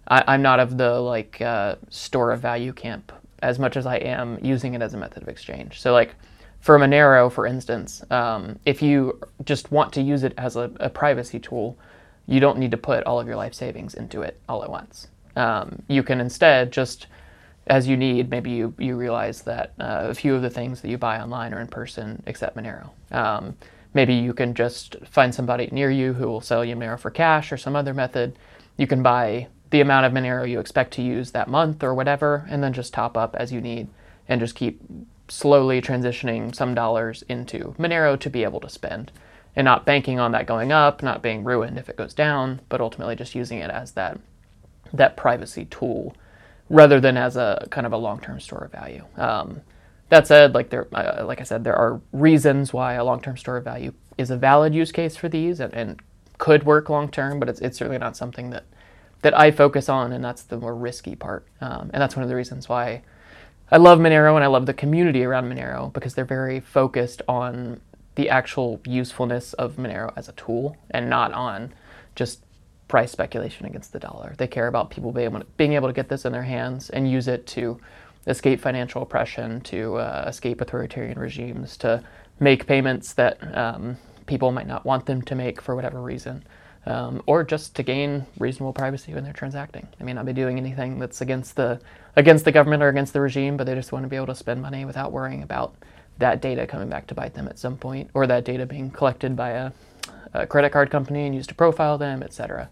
I, 0.08 0.34
am 0.34 0.42
not 0.42 0.60
of 0.60 0.78
the 0.78 1.00
like 1.00 1.42
uh, 1.42 1.76
store 1.90 2.32
of 2.32 2.42
value 2.42 2.74
camp 2.74 3.12
as 3.42 3.60
much 3.60 3.78
as 3.78 3.86
I 3.86 3.98
am 3.98 4.40
using 4.42 4.74
it 4.74 4.82
as 4.82 4.94
a 4.94 4.98
method 4.98 5.24
of 5.24 5.30
exchange. 5.30 5.80
So 5.82 5.92
like 5.92 6.16
for 6.62 6.80
Monero, 6.80 7.30
for 7.32 7.46
instance, 7.46 8.04
um, 8.10 8.58
if 8.66 8.82
you 8.82 9.20
just 9.44 9.72
want 9.72 9.92
to 9.94 10.02
use 10.02 10.24
it 10.24 10.34
as 10.38 10.56
a, 10.56 10.72
a 10.80 10.90
privacy 10.90 11.40
tool, 11.40 11.78
you 12.26 12.40
don't 12.40 12.58
need 12.58 12.72
to 12.72 12.78
put 12.78 13.04
all 13.04 13.20
of 13.20 13.28
your 13.28 13.36
life 13.36 13.54
savings 13.54 13.94
into 13.96 14.22
it 14.22 14.40
all 14.48 14.64
at 14.64 14.70
once. 14.70 15.08
Um, 15.36 15.82
you 15.90 16.04
can 16.04 16.22
instead 16.22 16.72
just, 16.72 17.08
as 17.68 17.86
you 17.86 17.98
need, 17.98 18.30
maybe 18.30 18.52
you, 18.52 18.74
you 18.78 18.96
realize 18.96 19.42
that 19.42 19.74
uh, 19.80 20.08
a 20.10 20.14
few 20.14 20.36
of 20.36 20.42
the 20.42 20.50
things 20.50 20.80
that 20.82 20.90
you 20.90 20.98
buy 20.98 21.20
online 21.20 21.54
or 21.54 21.60
in 21.60 21.68
person 21.68 22.24
accept 22.28 22.56
Monero. 22.56 22.90
Um, 23.12 23.58
maybe 23.94 24.14
you 24.14 24.34
can 24.34 24.54
just 24.54 24.96
find 25.06 25.36
somebody 25.36 25.68
near 25.72 25.92
you 25.92 26.14
who 26.14 26.28
will 26.28 26.42
sell 26.42 26.64
you 26.64 26.76
Monero 26.78 26.98
for 26.98 27.10
cash 27.10 27.52
or 27.52 27.58
some 27.58 27.76
other 27.76 27.94
method. 27.94 28.38
You 28.78 28.88
can 28.88 29.04
buy 29.04 29.48
the 29.74 29.82
amount 29.82 30.06
of 30.06 30.14
Monero 30.14 30.48
you 30.48 30.60
expect 30.60 30.94
to 30.94 31.02
use 31.02 31.32
that 31.32 31.48
month 31.48 31.84
or 31.84 31.96
whatever, 31.96 32.46
and 32.48 32.64
then 32.64 32.74
just 32.74 32.94
top 32.94 33.18
up 33.18 33.36
as 33.36 33.52
you 33.52 33.60
need 33.60 33.88
and 34.28 34.40
just 34.40 34.54
keep 34.54 34.80
slowly 35.28 35.82
transitioning 35.82 36.54
some 36.54 36.76
dollars 36.76 37.24
into 37.28 37.74
Monero 37.80 38.18
to 38.20 38.30
be 38.30 38.44
able 38.44 38.60
to 38.60 38.70
spend 38.70 39.12
and 39.56 39.66
not 39.66 39.84
banking 39.84 40.20
on 40.20 40.32
that 40.32 40.46
going 40.46 40.72
up, 40.72 41.02
not 41.02 41.24
being 41.24 41.44
ruined 41.44 41.80
if 41.80 41.90
it 41.90 41.98
goes 41.98 42.14
down, 42.14 42.62
but 42.70 42.82
ultimately 42.82 43.16
just 43.16 43.34
using 43.34 43.58
it 43.58 43.72
as 43.72 43.94
that 43.94 44.20
that 44.94 45.18
privacy 45.18 45.66
tool 45.66 46.16
rather 46.70 47.00
than 47.00 47.18
as 47.18 47.36
a 47.36 47.68
kind 47.72 47.88
of 47.88 47.94
a 47.94 47.98
long-term 47.98 48.40
store 48.40 48.66
of 48.66 48.72
value. 48.72 49.04
Um, 49.18 49.62
that 50.10 50.28
said, 50.28 50.54
like 50.54 50.70
there, 50.70 50.88
uh, 50.94 51.26
like 51.26 51.42
I 51.42 51.46
said, 51.46 51.64
there 51.64 51.76
are 51.76 52.00
reasons 52.12 52.74
why 52.74 52.94
a 52.94 53.04
long-term 53.04 53.38
store 53.38 53.58
of 53.58 53.64
value 53.64 53.94
is 54.20 54.30
a 54.30 54.38
valid 54.38 54.76
use 54.76 54.92
case 54.92 55.16
for 55.16 55.30
these 55.30 55.60
and, 55.60 55.74
and 55.74 56.00
could 56.38 56.64
work 56.64 56.90
long-term, 56.90 57.40
but 57.40 57.50
it's, 57.50 57.60
it's 57.60 57.80
certainly 57.80 57.98
not 57.98 58.16
something 58.16 58.52
that 58.52 58.66
that 59.24 59.38
I 59.38 59.52
focus 59.52 59.90
on, 59.90 60.12
and 60.12 60.24
that's 60.24 60.44
the 60.44 60.58
more 60.58 60.76
risky 60.76 61.16
part. 61.16 61.46
Um, 61.60 61.90
and 61.94 62.02
that's 62.02 62.16
one 62.16 62.24
of 62.24 62.30
the 62.30 62.36
reasons 62.36 62.70
why 62.70 63.02
I 63.72 63.78
love 63.78 63.98
Monero 64.00 64.36
and 64.36 64.44
I 64.44 64.48
love 64.48 64.68
the 64.68 64.74
community 64.74 65.24
around 65.24 65.52
Monero 65.52 65.92
because 65.92 66.14
they're 66.14 66.26
very 66.26 66.60
focused 66.60 67.22
on 67.28 67.82
the 68.16 68.30
actual 68.30 68.80
usefulness 68.86 69.54
of 69.54 69.78
Monero 69.78 70.14
as 70.16 70.30
a 70.30 70.34
tool 70.34 70.78
and 70.92 71.10
not 71.10 71.34
on 71.34 71.74
just 72.16 72.44
price 72.88 73.12
speculation 73.12 73.66
against 73.66 73.92
the 73.92 74.00
dollar. 74.00 74.36
They 74.38 74.46
care 74.46 74.68
about 74.68 74.92
people 74.92 75.12
being 75.12 75.26
able 75.26 75.40
to, 75.40 75.46
being 75.58 75.74
able 75.74 75.88
to 75.88 75.94
get 75.94 76.10
this 76.10 76.26
in 76.26 76.32
their 76.32 76.44
hands 76.44 76.92
and 76.92 77.10
use 77.10 77.28
it 77.28 77.48
to 77.48 77.80
escape 78.28 78.60
financial 78.60 79.02
oppression, 79.02 79.62
to 79.62 79.96
uh, 79.96 80.26
escape 80.28 80.62
authoritarian 80.62 81.18
regimes, 81.18 81.76
to 81.78 82.04
make 82.40 82.68
payments 82.68 83.14
that 83.14 83.58
um, 83.58 83.98
people 84.28 84.52
might 84.52 84.68
not 84.68 84.86
want 84.86 85.06
them 85.06 85.22
to 85.24 85.36
make 85.36 85.62
for 85.62 85.76
whatever 85.76 86.02
reason, 86.02 86.44
um, 86.86 87.22
or 87.26 87.44
just 87.44 87.76
to 87.76 87.84
gain 87.84 88.26
reasonable 88.38 88.74
privacy 88.74 89.14
when 89.14 89.24
they're 89.24 89.34
transacting. 89.34 89.88
They 89.98 90.06
may 90.06 90.14
not 90.14 90.26
be 90.26 90.34
doing 90.34 90.58
anything 90.58 91.00
that's 91.00 91.22
against 91.22 91.56
the 91.56 91.80
against 92.16 92.46
the 92.46 92.52
government 92.52 92.84
or 92.84 92.90
against 92.90 93.14
the 93.14 93.22
regime, 93.22 93.58
but 93.58 93.66
they 93.66 93.76
just 93.76 93.92
want 93.92 94.04
to 94.04 94.10
be 94.10 94.16
able 94.16 94.28
to 94.28 94.36
spend 94.36 94.62
money 94.62 94.86
without 94.86 95.12
worrying 95.12 95.44
about 95.44 95.74
that 96.20 96.42
data 96.42 96.68
coming 96.68 96.90
back 96.90 97.08
to 97.08 97.16
bite 97.16 97.34
them 97.34 97.48
at 97.48 97.58
some 97.58 97.78
point, 97.78 98.10
or 98.14 98.28
that 98.28 98.46
data 98.46 98.66
being 98.66 98.92
collected 98.92 99.36
by 99.36 99.50
a, 99.50 99.72
a 100.34 100.46
credit 100.46 100.72
card 100.72 100.92
company 100.92 101.26
and 101.26 101.34
used 101.34 101.50
to 101.50 101.56
profile 101.56 101.98
them, 101.98 102.22
etc. 102.22 102.70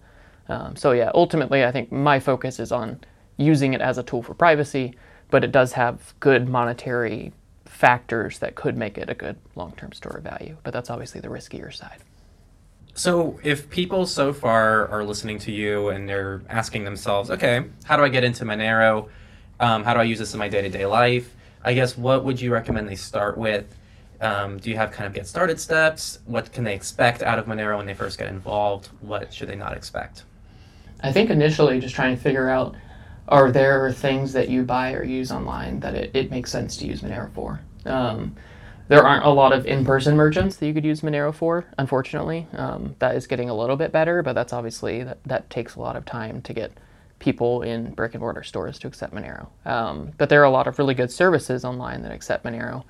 Um, 0.48 0.76
so 0.76 0.92
yeah, 0.92 1.12
ultimately, 1.16 1.64
I 1.64 1.72
think 1.72 1.92
my 1.92 2.20
focus 2.20 2.60
is 2.60 2.72
on 2.72 3.00
using 3.38 3.74
it 3.74 3.82
as 3.82 3.98
a 3.98 4.04
tool 4.04 4.22
for 4.22 4.34
privacy, 4.34 4.96
but 5.30 5.44
it 5.44 5.52
does 5.52 5.74
have 5.74 6.14
good 6.20 6.48
monetary 6.48 7.32
factors 7.66 8.40
that 8.40 8.54
could 8.54 8.78
make 8.78 8.98
it 8.98 9.10
a 9.10 9.16
good 9.16 9.38
long-term 9.56 9.94
store 9.94 10.18
of 10.18 10.24
value. 10.24 10.58
But 10.64 10.74
that's 10.74 10.90
obviously 10.90 11.22
the 11.22 11.30
riskier 11.30 11.74
side. 11.74 12.04
So, 12.94 13.40
if 13.42 13.70
people 13.70 14.06
so 14.06 14.34
far 14.34 14.88
are 14.90 15.04
listening 15.04 15.40
to 15.40 15.52
you 15.52 15.90
and 15.90 16.08
they're 16.08 16.42
asking 16.50 16.84
themselves, 16.84 17.32
okay, 17.32 17.64
how 17.86 17.96
do 17.96 18.04
I 18.04 18.10
get 18.10 18.24
into 18.24 18.44
Monero? 18.44 19.08
Um, 19.60 19.84
how 19.84 19.94
do 19.94 20.00
I 20.00 20.04
use 20.04 20.20
this 20.20 20.34
in 20.34 20.40
my 20.40 20.50
day 20.50 20.62
to 20.62 20.70
day 20.70 20.86
life? 20.86 21.34
I 21.64 21.74
guess 21.74 21.98
what 21.98 22.26
would 22.26 22.42
you 22.42 22.52
recommend 22.52 22.90
they 22.90 22.96
start 22.96 23.38
with? 23.38 23.66
Um, 24.20 24.58
do 24.58 24.70
you 24.70 24.76
have 24.76 24.92
kind 24.92 25.08
of 25.08 25.14
get 25.14 25.26
started 25.26 25.60
steps? 25.60 26.20
What 26.26 26.52
can 26.52 26.64
they 26.64 26.76
expect 26.76 27.24
out 27.24 27.40
of 27.40 27.46
Monero 27.46 27.78
when 27.78 27.86
they 27.86 27.94
first 27.94 28.20
get 28.20 28.28
involved? 28.28 28.90
What 29.00 29.34
should 29.34 29.48
they 29.48 29.56
not 29.56 29.76
expect? 29.76 30.26
I 31.02 31.12
think 31.12 31.30
initially 31.30 31.80
just 31.80 31.96
trying 31.96 32.16
to 32.16 32.22
figure 32.22 32.50
out 32.50 32.76
are 33.28 33.52
there 33.52 33.92
things 33.92 34.34
that 34.34 34.50
you 34.50 34.64
buy 34.64 34.94
or 34.94 35.04
use 35.04 35.32
online 35.32 35.80
that 35.80 35.96
it, 35.96 36.12
it 36.14 36.30
makes 36.30 36.52
sense 36.52 36.76
to 36.78 36.88
use 36.88 37.02
Monero 37.02 37.32
for? 37.34 37.62
Um, 37.86 38.36
there 38.92 39.08
aren't 39.08 39.24
a 39.24 39.30
lot 39.30 39.54
of 39.54 39.66
in-person 39.66 40.18
merchants 40.18 40.58
that 40.58 40.68
you 40.68 40.74
could 40.74 40.84
use 40.84 41.00
Monero 41.00 41.34
for, 41.34 41.66
unfortunately. 41.78 42.46
Um, 42.54 42.94
that 43.00 43.16
is 43.16 43.26
getting 43.26 43.50
a 43.50 43.56
little 43.56 43.78
bit 43.78 43.94
better, 43.94 44.22
but 44.22 44.34
that's 44.34 44.52
obviously 44.52 45.02
that, 45.04 45.24
that 45.24 45.50
takes 45.50 45.76
a 45.76 45.80
lot 45.80 45.96
of 45.96 46.04
time 46.04 46.42
to 46.42 46.54
get 46.54 46.74
people 47.20 47.62
in 47.62 47.94
brick 47.94 48.16
and 48.16 48.22
mortar 48.22 48.44
stores 48.44 48.78
to 48.80 48.88
accept 48.88 49.14
Monero. 49.14 49.48
Um, 49.66 50.12
but 50.18 50.28
there 50.28 50.42
are 50.42 50.46
a 50.46 50.50
lot 50.50 50.68
of 50.68 50.78
really 50.78 50.94
good 50.94 51.10
services 51.10 51.64
online 51.64 52.02
that 52.02 52.12
accept 52.12 52.44
Monero. 52.44 52.84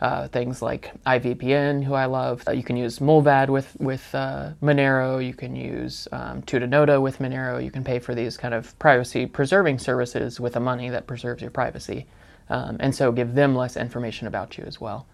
Uh, 0.00 0.28
things 0.28 0.62
like 0.62 0.92
iVPN, 1.06 1.82
who 1.82 1.94
I 1.94 2.04
love. 2.04 2.44
Uh, 2.46 2.52
you 2.52 2.62
can 2.62 2.76
use 2.76 3.00
Mullvad 3.00 3.48
with 3.48 3.74
with 3.80 4.14
uh, 4.14 4.50
Monero. 4.62 5.18
You 5.18 5.34
can 5.34 5.56
use 5.56 6.06
um, 6.12 6.42
Tutanota 6.42 7.02
with 7.02 7.18
Monero. 7.18 7.60
You 7.60 7.72
can 7.72 7.82
pay 7.82 7.98
for 7.98 8.14
these 8.14 8.36
kind 8.36 8.54
of 8.54 8.78
privacy 8.78 9.26
preserving 9.26 9.80
services 9.80 10.38
with 10.38 10.52
the 10.52 10.60
money 10.60 10.88
that 10.88 11.08
preserves 11.08 11.42
your 11.42 11.50
privacy, 11.50 12.06
um, 12.48 12.76
and 12.78 12.94
so 12.94 13.10
give 13.10 13.34
them 13.34 13.56
less 13.56 13.76
information 13.76 14.28
about 14.28 14.56
you 14.56 14.62
as 14.62 14.80
well. 14.80 15.04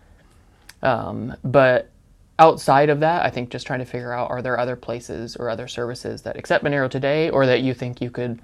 Um, 0.84 1.34
but 1.42 1.90
outside 2.38 2.90
of 2.90 3.00
that, 3.00 3.24
I 3.24 3.30
think 3.30 3.50
just 3.50 3.66
trying 3.66 3.80
to 3.80 3.84
figure 3.84 4.12
out 4.12 4.30
are 4.30 4.42
there 4.42 4.58
other 4.58 4.76
places 4.76 5.34
or 5.36 5.48
other 5.48 5.66
services 5.66 6.22
that 6.22 6.36
accept 6.36 6.64
Monero 6.64 6.88
today, 6.88 7.30
or 7.30 7.46
that 7.46 7.62
you 7.62 7.74
think 7.74 8.00
you 8.00 8.10
could 8.10 8.40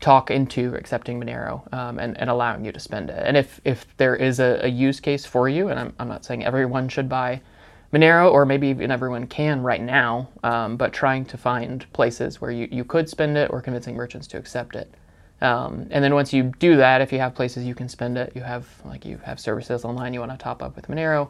talk 0.00 0.30
into 0.30 0.74
accepting 0.74 1.20
Monero 1.20 1.72
um, 1.72 1.98
and, 1.98 2.18
and 2.18 2.28
allowing 2.28 2.64
you 2.64 2.72
to 2.72 2.80
spend 2.80 3.08
it. 3.10 3.22
And 3.24 3.36
if, 3.36 3.60
if 3.64 3.96
there 3.96 4.16
is 4.16 4.40
a, 4.40 4.60
a 4.62 4.68
use 4.68 5.00
case 5.00 5.24
for 5.24 5.48
you, 5.48 5.68
and 5.68 5.78
I'm, 5.78 5.94
I'm 5.98 6.08
not 6.08 6.24
saying 6.24 6.44
everyone 6.44 6.88
should 6.88 7.08
buy 7.08 7.40
Monero, 7.92 8.30
or 8.30 8.44
maybe 8.44 8.66
even 8.68 8.90
everyone 8.90 9.26
can 9.28 9.62
right 9.62 9.80
now, 9.80 10.28
um, 10.42 10.76
but 10.76 10.92
trying 10.92 11.24
to 11.26 11.38
find 11.38 11.90
places 11.92 12.40
where 12.40 12.50
you, 12.50 12.68
you 12.70 12.84
could 12.84 13.08
spend 13.08 13.38
it 13.38 13.50
or 13.52 13.62
convincing 13.62 13.94
merchants 13.94 14.26
to 14.26 14.36
accept 14.36 14.74
it. 14.74 14.92
Um, 15.40 15.86
and 15.90 16.02
then 16.02 16.12
once 16.14 16.32
you 16.32 16.52
do 16.58 16.76
that, 16.76 17.00
if 17.00 17.12
you 17.12 17.20
have 17.20 17.34
places 17.34 17.64
you 17.64 17.74
can 17.74 17.88
spend 17.88 18.18
it, 18.18 18.32
you 18.34 18.42
have 18.42 18.66
like 18.84 19.04
you 19.04 19.18
have 19.18 19.38
services 19.38 19.84
online 19.84 20.12
you 20.12 20.20
want 20.20 20.32
to 20.32 20.38
top 20.38 20.62
up 20.62 20.74
with 20.74 20.88
Monero. 20.88 21.28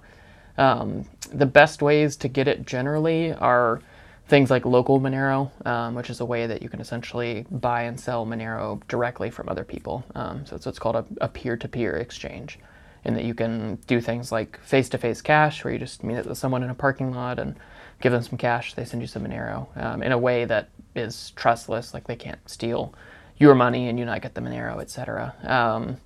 Um, 0.59 1.05
the 1.33 1.47
best 1.47 1.83
ways 1.83 2.17
to 2.17 2.29
get 2.29 2.49
it 2.49 2.67
generally 2.67 3.33
are 3.33 3.81
things 4.27 4.51
like 4.51 4.65
local 4.65 5.01
Monero, 5.01 5.51
um, 5.67 5.95
which 5.95 6.11
is 6.11 6.21
a 6.21 6.25
way 6.25 6.47
that 6.47 6.63
you 6.63 6.69
can 6.69 6.81
essentially 6.81 7.45
buy 7.51 7.83
and 7.83 7.99
sell 7.99 8.25
Monero 8.25 8.81
directly 8.89 9.31
from 9.31 9.49
other 9.49 9.65
people. 9.65 10.05
Um, 10.15 10.47
so 10.47 10.57
it's 10.57 10.67
what's 10.67 10.79
called 10.79 10.97
a, 10.97 11.05
a 11.21 11.29
peer-to-peer 11.29 11.97
exchange, 11.97 12.59
in 13.05 13.15
that 13.15 13.25
you 13.25 13.35
can 13.35 13.77
do 13.87 14.01
things 14.01 14.33
like 14.33 14.59
face-to-face 14.61 15.21
cash, 15.21 15.63
where 15.63 15.73
you 15.73 15.79
just 15.79 16.03
meet 16.03 16.25
with 16.25 16.39
someone 16.39 16.63
in 16.63 16.71
a 16.71 16.75
parking 16.75 17.13
lot 17.13 17.39
and 17.39 17.55
give 18.01 18.13
them 18.13 18.23
some 18.23 18.39
cash, 18.39 18.75
they 18.75 18.85
send 18.85 19.03
you 19.03 19.07
some 19.07 19.25
Monero 19.25 19.67
um, 19.77 20.03
in 20.03 20.13
a 20.13 20.19
way 20.19 20.45
that 20.45 20.69
is 20.95 21.33
trustless, 21.37 21.93
like 21.93 22.07
they 22.07 22.17
can't 22.17 22.49
steal 22.49 22.95
your 23.37 23.55
money 23.55 23.89
and 23.89 23.99
you 23.99 24.05
not 24.05 24.23
get 24.23 24.35
the 24.35 24.41
Monero, 24.41 24.81
etc. 24.81 25.35
Um, 25.43 25.99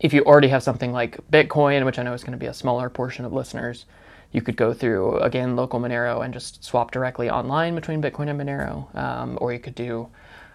if 0.00 0.12
you 0.12 0.22
already 0.24 0.48
have 0.48 0.62
something 0.62 0.92
like 0.92 1.18
Bitcoin, 1.30 1.84
which 1.84 1.98
I 1.98 2.02
know 2.02 2.14
is 2.14 2.22
going 2.22 2.32
to 2.32 2.38
be 2.38 2.46
a 2.46 2.54
smaller 2.54 2.88
portion 2.88 3.24
of 3.24 3.32
listeners, 3.32 3.86
you 4.32 4.42
could 4.42 4.56
go 4.56 4.74
through 4.74 5.18
again 5.18 5.54
local 5.56 5.80
Monero 5.80 6.24
and 6.24 6.34
just 6.34 6.64
swap 6.64 6.90
directly 6.90 7.30
online 7.30 7.74
between 7.74 8.02
Bitcoin 8.02 8.28
and 8.28 8.40
Monero, 8.40 8.94
um, 8.96 9.38
or 9.40 9.52
you 9.52 9.60
could 9.60 9.74
do 9.74 10.08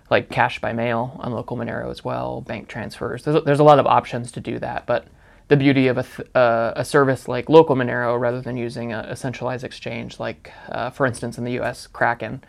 like 0.09 0.29
cash 0.29 0.59
by 0.59 0.73
mail 0.73 1.17
on 1.19 1.31
local 1.31 1.55
Monero 1.55 1.89
as 1.89 2.03
well, 2.03 2.41
bank 2.41 2.67
transfers. 2.67 3.23
There's, 3.23 3.43
there's 3.43 3.59
a 3.59 3.63
lot 3.63 3.79
of 3.79 3.85
options 3.85 4.31
to 4.33 4.39
do 4.39 4.59
that, 4.59 4.85
but 4.85 5.07
the 5.47 5.57
beauty 5.57 5.87
of 5.87 5.97
a, 5.97 6.03
th- 6.03 6.27
uh, 6.35 6.73
a 6.75 6.83
service 6.83 7.27
like 7.27 7.49
local 7.49 7.75
Monero, 7.75 8.19
rather 8.19 8.41
than 8.41 8.57
using 8.57 8.91
a, 8.91 9.05
a 9.09 9.15
centralized 9.15 9.63
exchange 9.63 10.19
like, 10.19 10.51
uh, 10.69 10.89
for 10.89 11.05
instance, 11.05 11.37
in 11.37 11.43
the 11.43 11.53
U.S. 11.53 11.87
Kraken, 11.87 12.43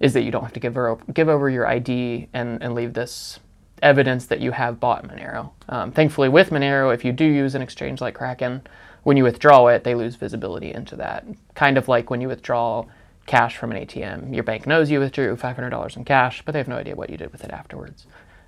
is 0.00 0.14
that 0.14 0.22
you 0.22 0.30
don't 0.30 0.42
have 0.42 0.52
to 0.54 0.60
give, 0.60 0.76
over, 0.76 0.98
give 1.12 1.28
over 1.28 1.50
your 1.50 1.66
ID 1.66 2.28
and, 2.32 2.62
and 2.62 2.74
leave 2.74 2.94
this 2.94 3.38
evidence 3.82 4.26
that 4.26 4.40
you 4.40 4.52
have 4.52 4.80
bought 4.80 5.06
Monero. 5.06 5.50
Um, 5.68 5.92
thankfully, 5.92 6.28
with 6.28 6.50
Monero, 6.50 6.92
if 6.94 7.04
you 7.04 7.12
do 7.12 7.24
use 7.24 7.54
an 7.54 7.62
exchange 7.62 8.00
like 8.00 8.14
Kraken, 8.14 8.62
when 9.02 9.16
you 9.16 9.24
withdraw 9.24 9.68
it, 9.68 9.84
they 9.84 9.94
lose 9.94 10.16
visibility 10.16 10.72
into 10.72 10.96
that. 10.96 11.24
Kind 11.54 11.78
of 11.78 11.88
like 11.88 12.10
when 12.10 12.20
you 12.20 12.28
withdraw 12.28 12.84
cash 13.26 13.56
from 13.56 13.70
an 13.70 13.86
ATM. 13.86 14.34
Your 14.34 14.42
bank 14.42 14.66
knows 14.66 14.90
you 14.90 14.98
withdrew 14.98 15.36
$500 15.36 15.96
in 15.96 16.04
cash, 16.04 16.42
but 16.44 16.52
they 16.52 16.58
have 16.58 16.68
no 16.68 16.76
idea 16.76 16.96
what 16.96 17.10
you 17.10 17.16
did 17.16 17.32
with 17.32 17.44
it 17.44 17.50
afterwards. 17.50 18.06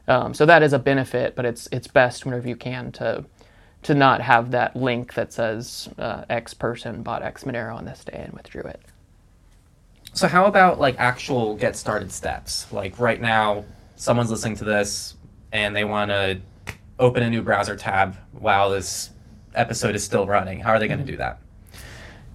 Um, 0.09 0.35
so 0.35 0.45
that 0.47 0.63
is 0.63 0.73
a 0.73 0.79
benefit, 0.79 1.37
but 1.37 1.45
it's 1.45 1.69
it's 1.71 1.87
best 1.87 2.25
whenever 2.25 2.49
you 2.49 2.57
can 2.57 2.91
to 2.93 3.25
to 3.83 3.95
not 3.95 4.21
have 4.21 4.51
that 4.51 4.75
link 4.75 5.15
that 5.15 5.33
says 5.33 5.89
uh, 5.99 6.25
X 6.29 6.55
person 6.55 7.03
bought 7.03 7.23
X 7.23 7.45
Monero 7.45 7.77
on 7.77 7.85
this 7.85 8.05
day 8.05 8.23
and 8.25 8.33
withdrew 8.33 8.63
it. 8.63 8.81
So 10.13 10.29
how 10.29 10.47
about 10.47 10.81
like 10.81 10.97
actual 10.99 11.55
get 11.55 11.77
started 11.77 12.11
steps? 12.11 12.71
Like 12.73 12.99
right 12.99 13.21
now, 13.21 13.65
someone's 13.97 14.31
listening 14.31 14.57
to 14.57 14.65
this 14.65 15.15
and 15.53 15.77
they 15.77 15.85
want 15.85 16.11
to 16.11 16.41
open 16.99 17.23
a 17.23 17.31
new 17.31 17.43
browser 17.43 17.77
tab 17.77 18.17
while 18.33 18.71
this 18.71 19.11
episode 19.55 19.95
is 19.95 20.03
still 20.03 20.27
running. 20.27 20.61
How 20.61 20.71
are 20.73 20.79
they 20.79 20.89
going 20.89 21.05
to 21.05 21.11
do 21.11 21.17
that? 21.19 21.39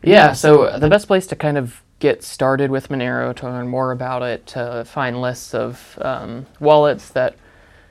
Yeah, 0.04 0.34
so 0.34 0.78
the 0.78 0.90
best 0.90 1.08
place 1.08 1.28
to 1.28 1.36
kind 1.36 1.58
of 1.58 1.82
get 2.00 2.24
started 2.24 2.70
with 2.70 2.90
Monero, 2.90 3.36
to 3.36 3.46
learn 3.46 3.68
more 3.68 3.92
about 3.92 4.22
it, 4.22 4.46
to 4.48 4.86
find 4.86 5.20
lists 5.20 5.54
of 5.54 5.98
um, 6.02 6.46
wallets 6.60 7.10
that 7.10 7.36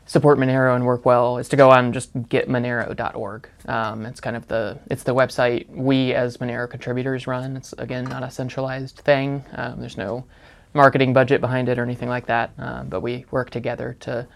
support 0.07 0.39
Monero 0.39 0.77
and 0.77 0.87
work 0.87 1.05
well, 1.05 1.39
is 1.39 1.49
to 1.49 1.57
go 1.57 1.71
on 1.71 1.93
just 1.93 2.17
getmonero.org. 2.29 3.49
Um, 3.67 4.07
it's 4.07 4.21
kind 4.21 4.37
of 4.37 4.47
the 4.47 4.79
it's 4.91 5.03
the 5.03 5.15
website 5.15 5.69
we 5.69 6.15
as 6.15 6.37
Monero 6.37 6.71
contributors 6.71 7.27
run. 7.27 7.57
It's 7.57 7.73
again 7.75 8.05
not 8.05 8.23
a 8.23 8.31
centralized 8.31 8.97
thing. 8.99 9.45
Um, 9.55 9.81
there's 9.81 9.97
no 9.97 10.25
marketing 10.75 11.13
budget 11.13 11.41
behind 11.41 11.69
it 11.69 11.79
or 11.79 11.83
anything 11.83 12.09
like 12.09 12.27
that, 12.27 12.53
uh, 12.59 12.85
but 12.85 13.01
we 13.01 13.25
work 13.31 13.51
together 13.51 13.97
to 14.01 14.29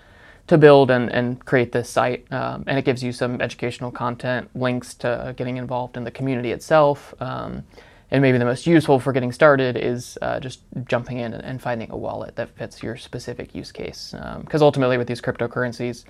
to 0.47 0.59
build 0.59 0.91
and, 0.91 1.11
and 1.11 1.45
create 1.45 1.73
this 1.73 1.89
site. 1.89 2.31
Um, 2.33 2.65
and 2.67 2.79
it 2.79 2.85
gives 2.85 3.03
you 3.03 3.13
some 3.13 3.41
educational 3.41 3.91
content, 3.91 4.51
links 4.55 4.95
to 4.95 5.35
getting 5.37 5.57
involved 5.57 5.97
in 5.97 6.05
the 6.05 6.11
community 6.11 6.53
itself. 6.53 7.15
Um, 7.21 7.65
and 8.11 8.23
maybe 8.23 8.39
the 8.39 8.45
most 8.45 8.67
useful 8.67 8.99
for 8.99 9.13
getting 9.13 9.31
started 9.31 9.77
is 9.77 10.19
uh, 10.21 10.41
just 10.41 10.61
jumping 10.87 11.19
in 11.19 11.33
and, 11.33 11.63
finding 11.63 11.91
a 11.93 11.97
wallet 11.97 12.35
that 12.37 12.49
fits 12.57 12.83
your 12.83 12.97
specific 12.97 13.55
use 13.55 13.71
case. 13.71 14.15
Because 14.41 14.63
um, 14.63 14.67
ultimately, 14.67 14.99
with 14.99 15.07
these 15.07 15.21
cryptocurrencies, 15.21 16.05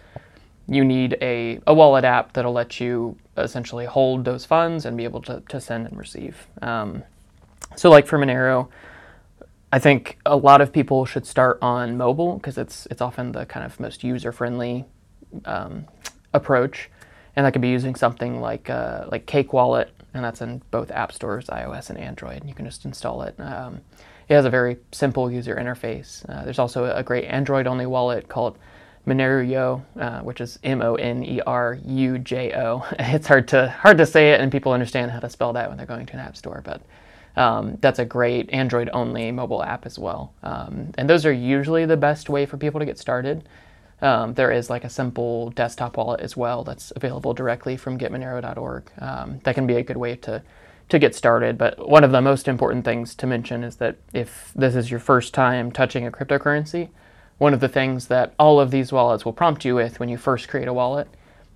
you 0.67 0.85
need 0.85 1.19
a, 1.21 1.61
a 1.67 1.75
wallet 1.75 2.05
app 2.05 2.33
that'll 2.33 2.53
let 2.53 2.81
you 2.81 3.19
essentially 3.37 3.85
hold 3.85 4.25
those 4.25 4.47
funds 4.47 4.87
and 4.87 4.97
be 4.97 5.05
able 5.05 5.21
to, 5.23 5.43
to 5.49 5.61
send 5.61 5.87
and 5.87 5.99
receive. 5.99 6.47
Um, 6.63 7.03
so, 7.77 7.91
like 7.91 8.07
for 8.07 8.19
Monero, 8.19 8.69
I 9.73 9.79
think 9.79 10.19
a 10.27 10.37
lot 10.37 10.61
of 10.61 10.73
people 10.73 11.05
should 11.07 11.27
start 11.27 11.59
on 11.63 11.97
mobile 11.97 12.35
because 12.35 12.59
it's 12.59 12.87
it's 12.91 13.01
often 13.01 13.33
the 13.33 13.47
kind 13.47 13.65
of 13.65 13.79
most 13.79 14.03
user 14.03 14.33
friendly 14.33 14.85
um, 15.45 15.87
approach, 16.33 16.91
and 17.37 17.47
that 17.47 17.53
could 17.53 17.63
be 17.63 17.69
using 17.69 17.95
something 17.95 18.41
like 18.41 18.69
uh, 18.69 19.07
like 19.13 19.27
Cake 19.27 19.53
Wallet, 19.53 19.93
and 20.13 20.25
that's 20.25 20.41
in 20.41 20.63
both 20.73 20.91
app 20.91 21.13
stores, 21.13 21.47
iOS 21.47 21.89
and 21.91 21.99
Android. 21.99 22.41
And 22.41 22.49
you 22.49 22.55
can 22.55 22.65
just 22.65 22.85
install 22.85 23.23
it. 23.23 23.39
Um, 23.39 23.81
it 24.29 24.35
has 24.35 24.45
a 24.45 24.51
very 24.51 24.77
simple 24.93 25.31
user 25.31 25.55
interface. 25.55 26.29
Uh, 26.29 26.45
there's 26.45 26.59
also 26.59 26.85
a 26.85 27.03
great 27.03 27.25
Android 27.25 27.67
only 27.67 27.87
wallet 27.87 28.29
called 28.29 28.59
Monerujo, 29.07 29.83
uh, 29.99 30.21
which 30.21 30.41
is 30.41 30.59
M 30.65 30.83
O 30.83 30.97
N 30.97 31.23
E 31.23 31.41
R 31.47 31.79
U 31.85 32.19
J 32.19 32.55
O. 32.55 32.85
It's 32.99 33.29
hard 33.29 33.47
to 33.49 33.69
hard 33.69 33.99
to 33.99 34.07
say 34.07 34.33
it, 34.33 34.41
and 34.41 34.51
people 34.51 34.73
understand 34.73 35.13
how 35.13 35.21
to 35.21 35.31
spell 35.31 35.53
that 35.53 35.69
when 35.69 35.77
they're 35.77 35.87
going 35.87 36.07
to 36.07 36.13
an 36.15 36.19
app 36.19 36.37
store, 36.37 36.61
but 36.65 36.83
um, 37.37 37.79
that's 37.81 37.99
a 37.99 38.05
great 38.05 38.51
Android 38.51 38.91
only 38.93 39.31
mobile 39.31 39.63
app 39.63 39.87
as 39.87 39.99
well. 39.99 40.35
Um, 40.43 40.93
and 40.99 41.09
those 41.09 41.25
are 41.25 41.33
usually 41.33 41.87
the 41.87 41.97
best 41.97 42.29
way 42.29 42.47
for 42.47 42.57
people 42.57 42.81
to 42.81 42.87
get 42.87 42.99
started. 42.99 43.49
Um, 44.03 44.35
there 44.35 44.51
is 44.51 44.71
like 44.71 44.85
a 44.85 44.91
simple 44.91 45.51
desktop 45.51 45.97
wallet 45.97 46.21
as 46.21 46.37
well 46.37 46.65
that's 46.65 46.93
available 46.97 47.35
directly 47.35 47.77
from 47.77 47.99
getmonero.org. 47.99 48.91
Um, 48.99 49.41
that 49.45 49.55
can 49.55 49.67
be 49.67 49.75
a 49.75 49.83
good 49.83 49.99
way 49.99 50.17
to, 50.17 50.43
to 50.89 50.99
get 50.99 51.15
started. 51.15 51.59
But 51.59 51.89
one 51.89 52.03
of 52.03 52.11
the 52.11 52.23
most 52.23 52.49
important 52.49 52.85
things 52.85 53.15
to 53.17 53.27
mention 53.27 53.63
is 53.63 53.77
that 53.77 53.97
if 54.13 54.53
this 54.57 54.75
is 54.75 54.91
your 54.91 55.01
first 55.01 55.35
time 55.35 55.71
touching 55.71 56.07
a 56.07 56.11
cryptocurrency, 56.11 56.89
one 57.39 57.55
of 57.55 57.61
the 57.61 57.69
things 57.69 58.09
that 58.09 58.35
all 58.39 58.61
of 58.61 58.71
these 58.71 58.93
wallets 58.93 59.25
will 59.25 59.33
prompt 59.33 59.65
you 59.65 59.75
with 59.75 60.01
when 60.01 60.09
you 60.09 60.17
first 60.17 60.49
create 60.49 60.69
a 60.69 60.73
wallet 60.73 61.09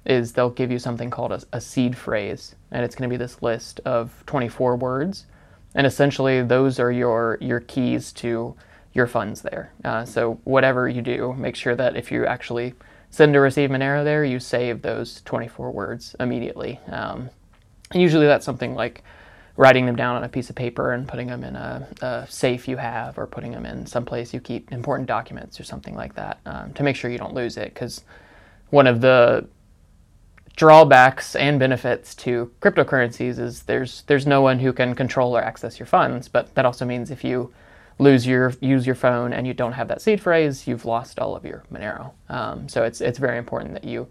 is 0.07 0.33
they'll 0.33 0.51
give 0.51 0.71
you 0.71 0.79
something 0.79 1.11
called 1.11 1.33
a, 1.33 1.43
a 1.53 1.61
seed 1.61 1.97
phrase. 1.97 2.55
And 2.71 2.85
it's 2.85 2.95
going 2.95 3.09
to 3.09 3.13
be 3.13 3.19
this 3.19 3.43
list 3.43 3.81
of 3.87 4.23
24 4.27 4.77
words 4.77 5.27
and 5.75 5.87
essentially 5.87 6.43
those 6.43 6.79
are 6.79 6.93
your 6.93 7.39
your 7.41 7.61
keys 7.61 8.13
to 8.13 8.55
your 8.93 9.07
funds 9.07 9.43
there. 9.43 9.73
Uh, 9.85 10.05
so 10.05 10.41
whatever 10.45 10.89
you 10.89 11.03
do, 11.03 11.35
make 11.35 11.57
sure 11.57 11.75
that 11.75 11.97
if 11.97 12.13
you 12.13 12.25
actually 12.25 12.75
send 13.11 13.35
or 13.35 13.41
receive 13.41 13.71
Monero 13.71 14.05
there, 14.05 14.25
you 14.25 14.39
save 14.39 14.83
those 14.83 15.21
24 15.23 15.73
words 15.73 16.17
immediately. 16.21 16.81
Um, 16.89 17.31
usually 17.93 18.27
that's 18.27 18.45
something 18.45 18.75
like 18.75 19.03
writing 19.57 19.87
them 19.87 19.95
down 19.95 20.17
on 20.17 20.25
a 20.25 20.29
piece 20.29 20.51
of 20.51 20.57
paper 20.57 20.93
and 20.93 21.07
putting 21.07 21.29
them 21.29 21.45
in 21.45 21.55
a, 21.55 21.87
a 22.03 22.27
safe 22.29 22.67
you 22.67 22.77
have, 22.77 23.19
or 23.19 23.27
putting 23.27 23.53
them 23.53 23.67
in 23.67 23.87
some 23.87 24.05
place 24.05 24.35
you 24.35 24.41
keep 24.41 24.73
important 24.73 25.07
documents 25.09 25.61
or 25.61 25.65
something 25.65 25.95
like 25.95 26.15
that 26.15 26.39
um, 26.47 26.73
to 26.73 26.83
make 26.83 26.97
sure 26.97 27.11
you 27.11 27.19
don't 27.19 27.35
lose 27.35 27.57
it. 27.57 27.73
Because 27.73 28.03
one 28.71 28.87
of 28.87 29.01
the 29.01 29.47
drawbacks 30.57 31.35
and 31.35 31.59
benefits 31.59 32.15
to 32.15 32.53
cryptocurrencies 32.61 33.39
is 33.39 33.65
there's 33.65 34.03
there's 34.03 34.27
no 34.27 34.41
one 34.41 34.59
who 34.61 34.73
can 34.73 34.95
control 34.95 35.37
or 35.37 35.43
access 35.43 35.79
your 35.79 35.87
funds, 35.87 36.29
but 36.29 36.55
that 36.55 36.65
also 36.65 36.85
means 36.85 37.11
if 37.11 37.25
you 37.25 37.53
lose 37.99 38.27
your 38.27 38.53
use 38.61 38.87
your 38.87 38.95
phone 38.95 39.33
and 39.33 39.47
you 39.47 39.55
don't 39.55 39.73
have 39.73 39.89
that 39.89 40.01
seed 40.01 40.21
phrase, 40.21 40.67
you've 40.67 40.85
lost 40.85 41.19
all 41.19 41.37
of 41.37 41.45
your 41.45 41.65
Monero. 41.73 42.13
Um, 42.29 42.69
so 42.69 42.85
it's 42.85 43.01
it's 43.01 43.19
very 43.19 43.39
important 43.39 43.75
that 43.75 43.85
you 43.85 44.07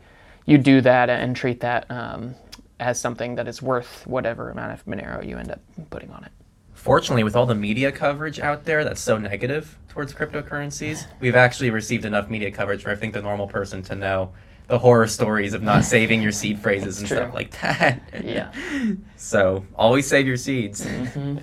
you 0.46 0.58
do 0.58 0.82
that 0.82 1.10
and 1.10 1.36
treat 1.36 1.62
that 1.62 1.90
um, 1.90 2.36
as 2.80 3.00
something 3.00 3.36
that 3.36 3.48
is 3.48 3.62
worth 3.62 4.06
whatever 4.06 4.50
amount 4.50 4.74
of 4.74 4.86
Monero 4.86 5.26
you 5.26 5.38
end 5.38 5.52
up 5.52 5.62
putting 5.90 6.12
on 6.12 6.24
it. 6.24 6.32
Fortunately, 6.74 7.24
with 7.24 7.36
all 7.36 7.46
the 7.46 7.56
media 7.56 7.94
coverage 7.94 8.42
out 8.42 8.66
there 8.66 8.84
that's 8.84 9.00
so 9.00 9.18
negative 9.18 9.78
towards 9.88 10.14
cryptocurrencies, 10.14 11.06
we've 11.22 11.36
actually 11.36 11.70
received 11.70 12.04
enough 12.04 12.30
media 12.30 12.52
coverage 12.52 12.84
for 12.84 12.90
I 12.90 12.96
think 12.96 13.14
the 13.14 13.22
normal 13.22 13.48
person 13.48 13.82
to 13.84 13.96
know 13.96 14.34
the 14.68 14.80
horror 14.80 15.08
stories 15.08 15.54
of 15.54 15.62
not 15.62 15.84
saving 15.96 16.22
your 16.22 16.32
seed 16.32 16.60
phrases 16.60 17.00
and 17.00 17.08
True. 17.08 17.18
stuff 17.18 17.34
like 17.34 17.52
that. 17.62 18.02
Yeah. 18.24 18.52
So 19.16 19.66
always 19.74 20.06
save 20.06 20.28
your 20.28 20.36
seeds. 20.36 20.86
Mm-hmm. 20.86 21.38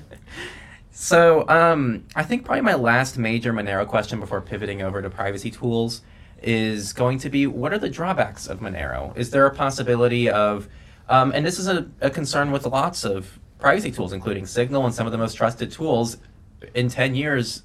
so 0.90 1.48
um, 1.48 2.04
I 2.14 2.22
think 2.22 2.44
probably 2.44 2.60
my 2.60 2.74
last 2.74 3.16
major 3.16 3.54
Monero 3.54 3.86
question 3.88 4.20
before 4.20 4.42
pivoting 4.42 4.82
over 4.82 5.00
to 5.00 5.08
privacy 5.08 5.50
tools 5.50 6.02
is 6.42 6.92
going 6.92 7.16
to 7.20 7.30
be 7.30 7.46
what 7.46 7.72
are 7.72 7.78
the 7.78 7.88
drawbacks 7.88 8.46
of 8.46 8.60
Monero? 8.60 9.16
Is 9.16 9.30
there 9.30 9.46
a 9.46 9.54
possibility 9.54 10.28
of, 10.28 10.68
um, 11.08 11.32
and 11.34 11.44
this 11.44 11.58
is 11.58 11.68
a, 11.68 11.88
a 12.02 12.10
concern 12.10 12.50
with 12.50 12.66
lots 12.66 13.02
of 13.02 13.38
privacy 13.58 13.90
tools, 13.90 14.12
including 14.12 14.44
Signal 14.44 14.84
and 14.84 14.94
some 14.94 15.06
of 15.06 15.12
the 15.12 15.18
most 15.18 15.34
trusted 15.34 15.72
tools, 15.72 16.18
in 16.74 16.90
10 16.90 17.14
years, 17.14 17.62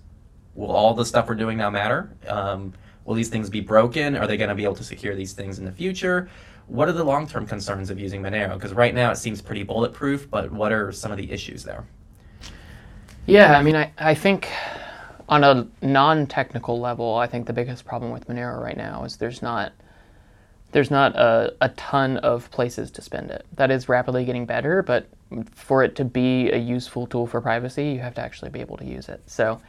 will 0.54 0.72
all 0.72 0.94
the 0.94 1.06
stuff 1.06 1.28
we're 1.28 1.36
doing 1.36 1.58
now 1.58 1.70
matter? 1.70 2.15
Um, 2.28 2.74
Will 3.06 3.15
these 3.15 3.30
things 3.30 3.50
be 3.50 3.62
broken? 3.62 4.15
Are 4.15 4.28
they 4.28 4.38
going 4.38 4.50
to 4.50 4.56
be 4.56 4.63
able 4.63 4.76
to 4.76 4.84
secure 4.84 5.15
these 5.15 5.34
things 5.34 5.60
in 5.60 5.65
the 5.65 5.72
future? 5.72 6.30
What 6.68 6.89
are 6.89 6.94
the 6.94 7.04
long 7.04 7.28
term 7.28 7.46
concerns 7.46 7.89
of 7.89 8.00
using 8.00 8.22
Monero? 8.22 8.56
Because 8.56 8.74
right 8.74 8.94
now 8.94 9.12
it 9.12 9.18
seems 9.18 9.41
pretty 9.41 9.63
bulletproof, 9.63 10.30
but 10.30 10.52
what 10.52 10.72
are 10.72 10.91
some 10.91 11.12
of 11.12 11.18
the 11.18 11.32
issues 11.32 11.63
there? 11.63 11.86
Yeah, 13.28 13.58
I 13.58 13.63
mean, 13.63 13.76
I, 13.76 13.91
I 13.98 14.13
think 14.15 14.50
on 15.30 15.44
a 15.44 15.68
non 15.82 16.28
technical 16.28 16.80
level, 16.80 17.15
I 17.15 17.28
think 17.28 17.48
the 17.48 17.54
biggest 17.54 17.86
problem 17.86 18.12
with 18.12 18.28
Monero 18.28 18.62
right 18.62 18.78
now 18.78 19.04
is 19.04 19.18
there's 19.18 19.41
not 19.41 19.74
there's 20.72 20.91
not 20.91 21.15
a, 21.15 21.56
a 21.62 21.70
ton 21.70 22.18
of 22.18 22.52
places 22.52 22.91
to 22.91 23.02
spend 23.02 23.32
it. 23.32 23.46
That 23.56 23.72
is 23.72 23.88
rapidly 23.88 24.26
getting 24.26 24.46
better, 24.46 24.84
but 24.84 25.08
for 25.54 25.84
it 25.84 25.96
to 25.96 26.04
be 26.04 26.52
a 26.52 26.58
useful 26.58 27.08
tool 27.08 27.28
for 27.28 27.39
privacy, 27.39 27.91
you 27.91 28.00
have 28.00 28.15
to 28.15 28.22
actually 28.22 28.50
be 28.50 28.60
able 28.60 28.76
to 28.78 28.86
use 28.86 29.08
it. 29.08 29.22
So 29.26 29.62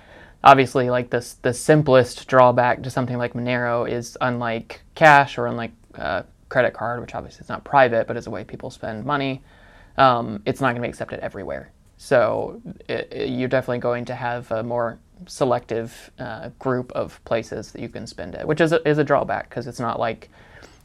obviously 0.44 0.90
like 0.90 1.11
this 1.11 1.35
the 1.35 1.53
simplest 1.53 2.29
drawback 2.29 2.83
to 2.83 2.90
something 2.90 3.18
like 3.18 3.35
Monero 3.35 3.90
is 3.90 4.16
unlike 4.20 4.83
cash 4.94 5.38
or 5.38 5.46
unlike 5.46 5.72
uh, 5.94 6.22
credit 6.49 6.75
card, 6.75 7.01
which 7.01 7.14
obviously 7.14 7.42
is 7.42 7.49
not 7.49 7.64
private, 7.64 8.07
but 8.07 8.16
is 8.16 8.27
a 8.27 8.31
way 8.31 8.44
people 8.44 8.70
spend 8.70 9.05
money. 9.05 9.42
Um, 9.99 10.42
it's 10.44 10.61
not 10.61 10.68
going 10.68 10.77
to 10.77 10.83
be 10.83 10.88
accepted 10.88 11.20
everywhere. 11.20 11.72
So 11.99 12.61
it, 12.88 13.09
it, 13.11 13.29
you're 13.31 13.49
definitely 13.49 13.79
going 13.79 14.05
to 14.07 14.14
have 14.14 14.51
a 14.53 14.62
more 14.62 14.99
selective 15.27 16.11
uh, 16.18 16.51
group 16.59 16.92
of 16.92 17.22
places 17.25 17.72
that 17.72 17.81
you 17.81 17.88
can 17.88 18.07
spend 18.07 18.35
it, 18.35 18.46
which 18.46 18.61
is 18.61 18.72
a, 18.72 18.87
is 18.87 18.99
a 18.99 19.05
drawback 19.05 19.49
because 19.49 19.66
it's 19.66 19.81
not 19.81 19.99
like 19.99 20.29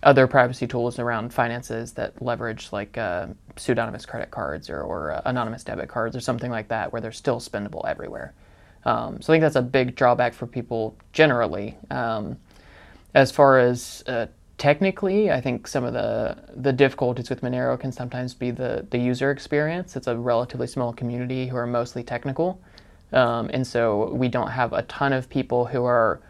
other 0.03 0.25
privacy 0.25 0.65
tools 0.65 0.97
around 0.97 1.33
finances 1.33 1.91
that 1.93 2.19
leverage 2.21 2.71
like 2.71 2.97
uh, 2.97 3.27
pseudonymous 3.55 4.05
credit 4.05 4.31
cards 4.31 4.69
or, 4.69 4.81
or 4.81 5.11
uh, 5.11 5.21
anonymous 5.25 5.63
debit 5.63 5.89
cards 5.89 6.15
or 6.15 6.21
something 6.21 6.49
like 6.49 6.69
that, 6.69 6.91
where 6.91 7.01
they're 7.01 7.11
still 7.11 7.39
spendable 7.39 7.87
everywhere. 7.87 8.33
Um, 8.85 9.21
so 9.21 9.31
I 9.31 9.35
think 9.35 9.41
that's 9.41 9.55
a 9.55 9.61
big 9.61 9.95
drawback 9.95 10.33
for 10.33 10.47
people 10.47 10.95
generally. 11.13 11.77
Um, 11.89 12.37
as 13.13 13.31
far 13.31 13.59
as 13.59 14.03
uh, 14.07 14.27
technically, 14.57 15.31
I 15.31 15.41
think 15.41 15.67
some 15.67 15.83
of 15.83 15.93
the 15.93 16.37
the 16.55 16.71
difficulties 16.71 17.29
with 17.29 17.41
Monero 17.41 17.79
can 17.79 17.91
sometimes 17.91 18.33
be 18.33 18.51
the 18.51 18.85
the 18.89 18.97
user 18.97 19.31
experience. 19.31 19.95
It's 19.95 20.07
a 20.07 20.17
relatively 20.17 20.67
small 20.67 20.93
community 20.93 21.47
who 21.47 21.57
are 21.57 21.67
mostly 21.67 22.03
technical, 22.03 22.61
um, 23.11 23.49
and 23.53 23.65
so 23.65 24.11
we 24.13 24.27
don't 24.27 24.51
have 24.51 24.73
a 24.73 24.83
ton 24.83 25.13
of 25.13 25.29
people 25.29 25.65
who 25.65 25.83
are 25.83 26.21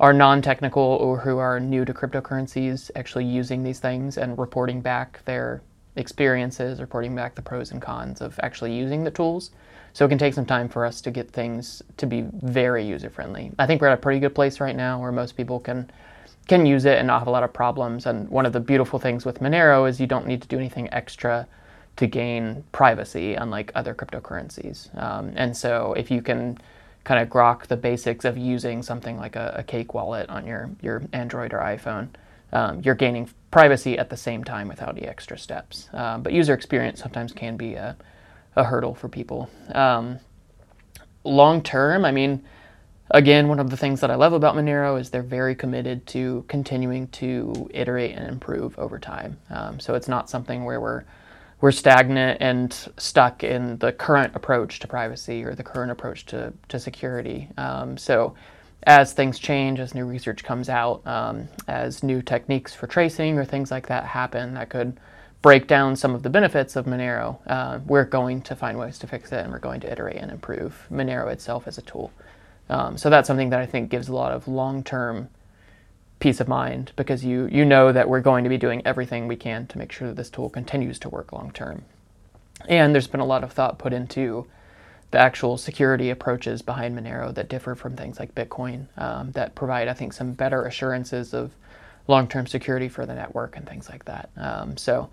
are 0.00 0.12
non-technical 0.12 0.82
or 0.82 1.20
who 1.20 1.38
are 1.38 1.60
new 1.60 1.84
to 1.84 1.94
cryptocurrencies 1.94 2.90
actually 2.96 3.24
using 3.24 3.62
these 3.62 3.78
things 3.78 4.18
and 4.18 4.36
reporting 4.38 4.80
back 4.80 5.24
their 5.24 5.62
experiences, 5.96 6.80
reporting 6.80 7.14
back 7.14 7.34
the 7.34 7.42
pros 7.42 7.70
and 7.70 7.80
cons 7.80 8.20
of 8.20 8.38
actually 8.42 8.72
using 8.74 9.04
the 9.04 9.10
tools. 9.10 9.50
So 9.92 10.04
it 10.04 10.08
can 10.08 10.18
take 10.18 10.34
some 10.34 10.46
time 10.46 10.68
for 10.68 10.84
us 10.84 11.00
to 11.02 11.10
get 11.10 11.30
things 11.30 11.82
to 11.98 12.06
be 12.06 12.26
very 12.42 12.84
user 12.84 13.10
friendly. 13.10 13.52
I 13.58 13.66
think 13.66 13.80
we're 13.80 13.88
at 13.88 13.98
a 13.98 14.02
pretty 14.02 14.18
good 14.18 14.34
place 14.34 14.58
right 14.58 14.74
now 14.74 15.00
where 15.00 15.12
most 15.12 15.36
people 15.36 15.60
can 15.60 15.90
can 16.46 16.66
use 16.66 16.84
it 16.84 16.98
and 16.98 17.06
not 17.06 17.20
have 17.20 17.28
a 17.28 17.30
lot 17.30 17.42
of 17.42 17.52
problems. 17.52 18.04
And 18.04 18.28
one 18.28 18.44
of 18.44 18.52
the 18.52 18.60
beautiful 18.60 18.98
things 18.98 19.24
with 19.24 19.40
Monero 19.40 19.88
is 19.88 19.98
you 19.98 20.06
don't 20.06 20.26
need 20.26 20.42
to 20.42 20.48
do 20.48 20.58
anything 20.58 20.92
extra 20.92 21.46
to 21.96 22.06
gain 22.06 22.64
privacy, 22.72 23.34
unlike 23.34 23.72
other 23.74 23.94
cryptocurrencies. 23.94 24.94
Um, 25.00 25.32
and 25.36 25.56
so 25.56 25.94
if 25.94 26.10
you 26.10 26.20
can 26.20 26.58
kind 27.04 27.22
of 27.22 27.28
grok 27.28 27.66
the 27.66 27.76
basics 27.76 28.24
of 28.24 28.36
using 28.36 28.82
something 28.82 29.16
like 29.16 29.36
a, 29.36 29.54
a 29.58 29.62
Cake 29.62 29.94
wallet 29.94 30.28
on 30.28 30.46
your, 30.46 30.70
your 30.82 31.02
Android 31.12 31.54
or 31.54 31.60
iPhone, 31.60 32.08
um, 32.52 32.80
you're 32.82 32.94
gaining 32.94 33.28
privacy 33.54 33.96
at 33.96 34.10
the 34.10 34.16
same 34.16 34.42
time 34.42 34.66
without 34.66 34.96
the 34.96 35.06
extra 35.06 35.38
steps. 35.38 35.88
Um, 35.92 36.24
but 36.24 36.32
user 36.32 36.54
experience 36.54 36.98
sometimes 36.98 37.30
can 37.32 37.56
be 37.56 37.74
a, 37.74 37.96
a 38.56 38.64
hurdle 38.64 38.96
for 38.96 39.08
people. 39.08 39.48
Um, 39.72 40.18
long 41.22 41.62
term, 41.62 42.04
I 42.04 42.10
mean, 42.10 42.44
again, 43.12 43.46
one 43.46 43.60
of 43.60 43.70
the 43.70 43.76
things 43.76 44.00
that 44.00 44.10
I 44.10 44.16
love 44.16 44.32
about 44.32 44.56
Monero 44.56 44.98
is 44.98 45.10
they're 45.10 45.22
very 45.22 45.54
committed 45.54 46.04
to 46.08 46.44
continuing 46.48 47.06
to 47.22 47.70
iterate 47.72 48.16
and 48.16 48.26
improve 48.26 48.76
over 48.76 48.98
time. 48.98 49.38
Um, 49.50 49.78
so 49.78 49.94
it's 49.94 50.08
not 50.08 50.28
something 50.28 50.64
where 50.64 50.80
we're 50.80 51.04
we're 51.60 51.70
stagnant 51.70 52.38
and 52.40 52.72
stuck 52.98 53.44
in 53.44 53.78
the 53.78 53.92
current 53.92 54.34
approach 54.34 54.80
to 54.80 54.88
privacy 54.88 55.44
or 55.44 55.54
the 55.54 55.62
current 55.62 55.92
approach 55.92 56.26
to, 56.26 56.52
to 56.68 56.80
security. 56.80 57.48
Um, 57.56 57.96
so 57.96 58.34
as 58.86 59.12
things 59.12 59.38
change, 59.38 59.80
as 59.80 59.94
new 59.94 60.04
research 60.04 60.44
comes 60.44 60.68
out, 60.68 61.06
um, 61.06 61.48
as 61.68 62.02
new 62.02 62.22
techniques 62.22 62.74
for 62.74 62.86
tracing 62.86 63.38
or 63.38 63.44
things 63.44 63.70
like 63.70 63.86
that 63.88 64.04
happen 64.04 64.54
that 64.54 64.68
could 64.68 64.98
break 65.42 65.66
down 65.66 65.94
some 65.96 66.14
of 66.14 66.22
the 66.22 66.30
benefits 66.30 66.76
of 66.76 66.86
Monero, 66.86 67.38
uh, 67.46 67.78
we're 67.86 68.04
going 68.04 68.40
to 68.42 68.56
find 68.56 68.78
ways 68.78 68.98
to 68.98 69.06
fix 69.06 69.30
it 69.32 69.40
and 69.40 69.52
we're 69.52 69.58
going 69.58 69.80
to 69.80 69.90
iterate 69.90 70.16
and 70.16 70.30
improve 70.30 70.86
Monero 70.90 71.30
itself 71.30 71.66
as 71.66 71.76
a 71.78 71.82
tool. 71.82 72.12
Um, 72.70 72.96
so 72.96 73.10
that's 73.10 73.26
something 73.26 73.50
that 73.50 73.60
I 73.60 73.66
think 73.66 73.90
gives 73.90 74.08
a 74.08 74.14
lot 74.14 74.32
of 74.32 74.48
long-term 74.48 75.28
peace 76.18 76.40
of 76.40 76.48
mind 76.48 76.92
because 76.96 77.22
you 77.22 77.46
you 77.52 77.66
know 77.66 77.92
that 77.92 78.08
we're 78.08 78.20
going 78.20 78.44
to 78.44 78.48
be 78.48 78.56
doing 78.56 78.80
everything 78.86 79.28
we 79.28 79.36
can 79.36 79.66
to 79.66 79.76
make 79.76 79.92
sure 79.92 80.08
that 80.08 80.16
this 80.16 80.30
tool 80.30 80.48
continues 80.48 80.98
to 81.00 81.10
work 81.10 81.32
long 81.32 81.50
term. 81.50 81.84
And 82.66 82.94
there's 82.94 83.06
been 83.06 83.20
a 83.20 83.26
lot 83.26 83.44
of 83.44 83.52
thought 83.52 83.78
put 83.78 83.92
into 83.92 84.46
the 85.14 85.20
actual 85.20 85.56
security 85.56 86.10
approaches 86.10 86.60
behind 86.60 86.98
Monero 86.98 87.32
that 87.32 87.48
differ 87.48 87.76
from 87.76 87.94
things 87.94 88.18
like 88.18 88.34
Bitcoin 88.34 88.86
um, 88.98 89.30
that 89.30 89.54
provide, 89.54 89.86
I 89.86 89.94
think, 89.94 90.12
some 90.12 90.32
better 90.32 90.64
assurances 90.64 91.32
of 91.32 91.52
long-term 92.08 92.48
security 92.48 92.88
for 92.88 93.06
the 93.06 93.14
network 93.14 93.56
and 93.56 93.64
things 93.64 93.88
like 93.88 94.04
that. 94.06 94.28
Um, 94.36 94.76
so 94.76 95.08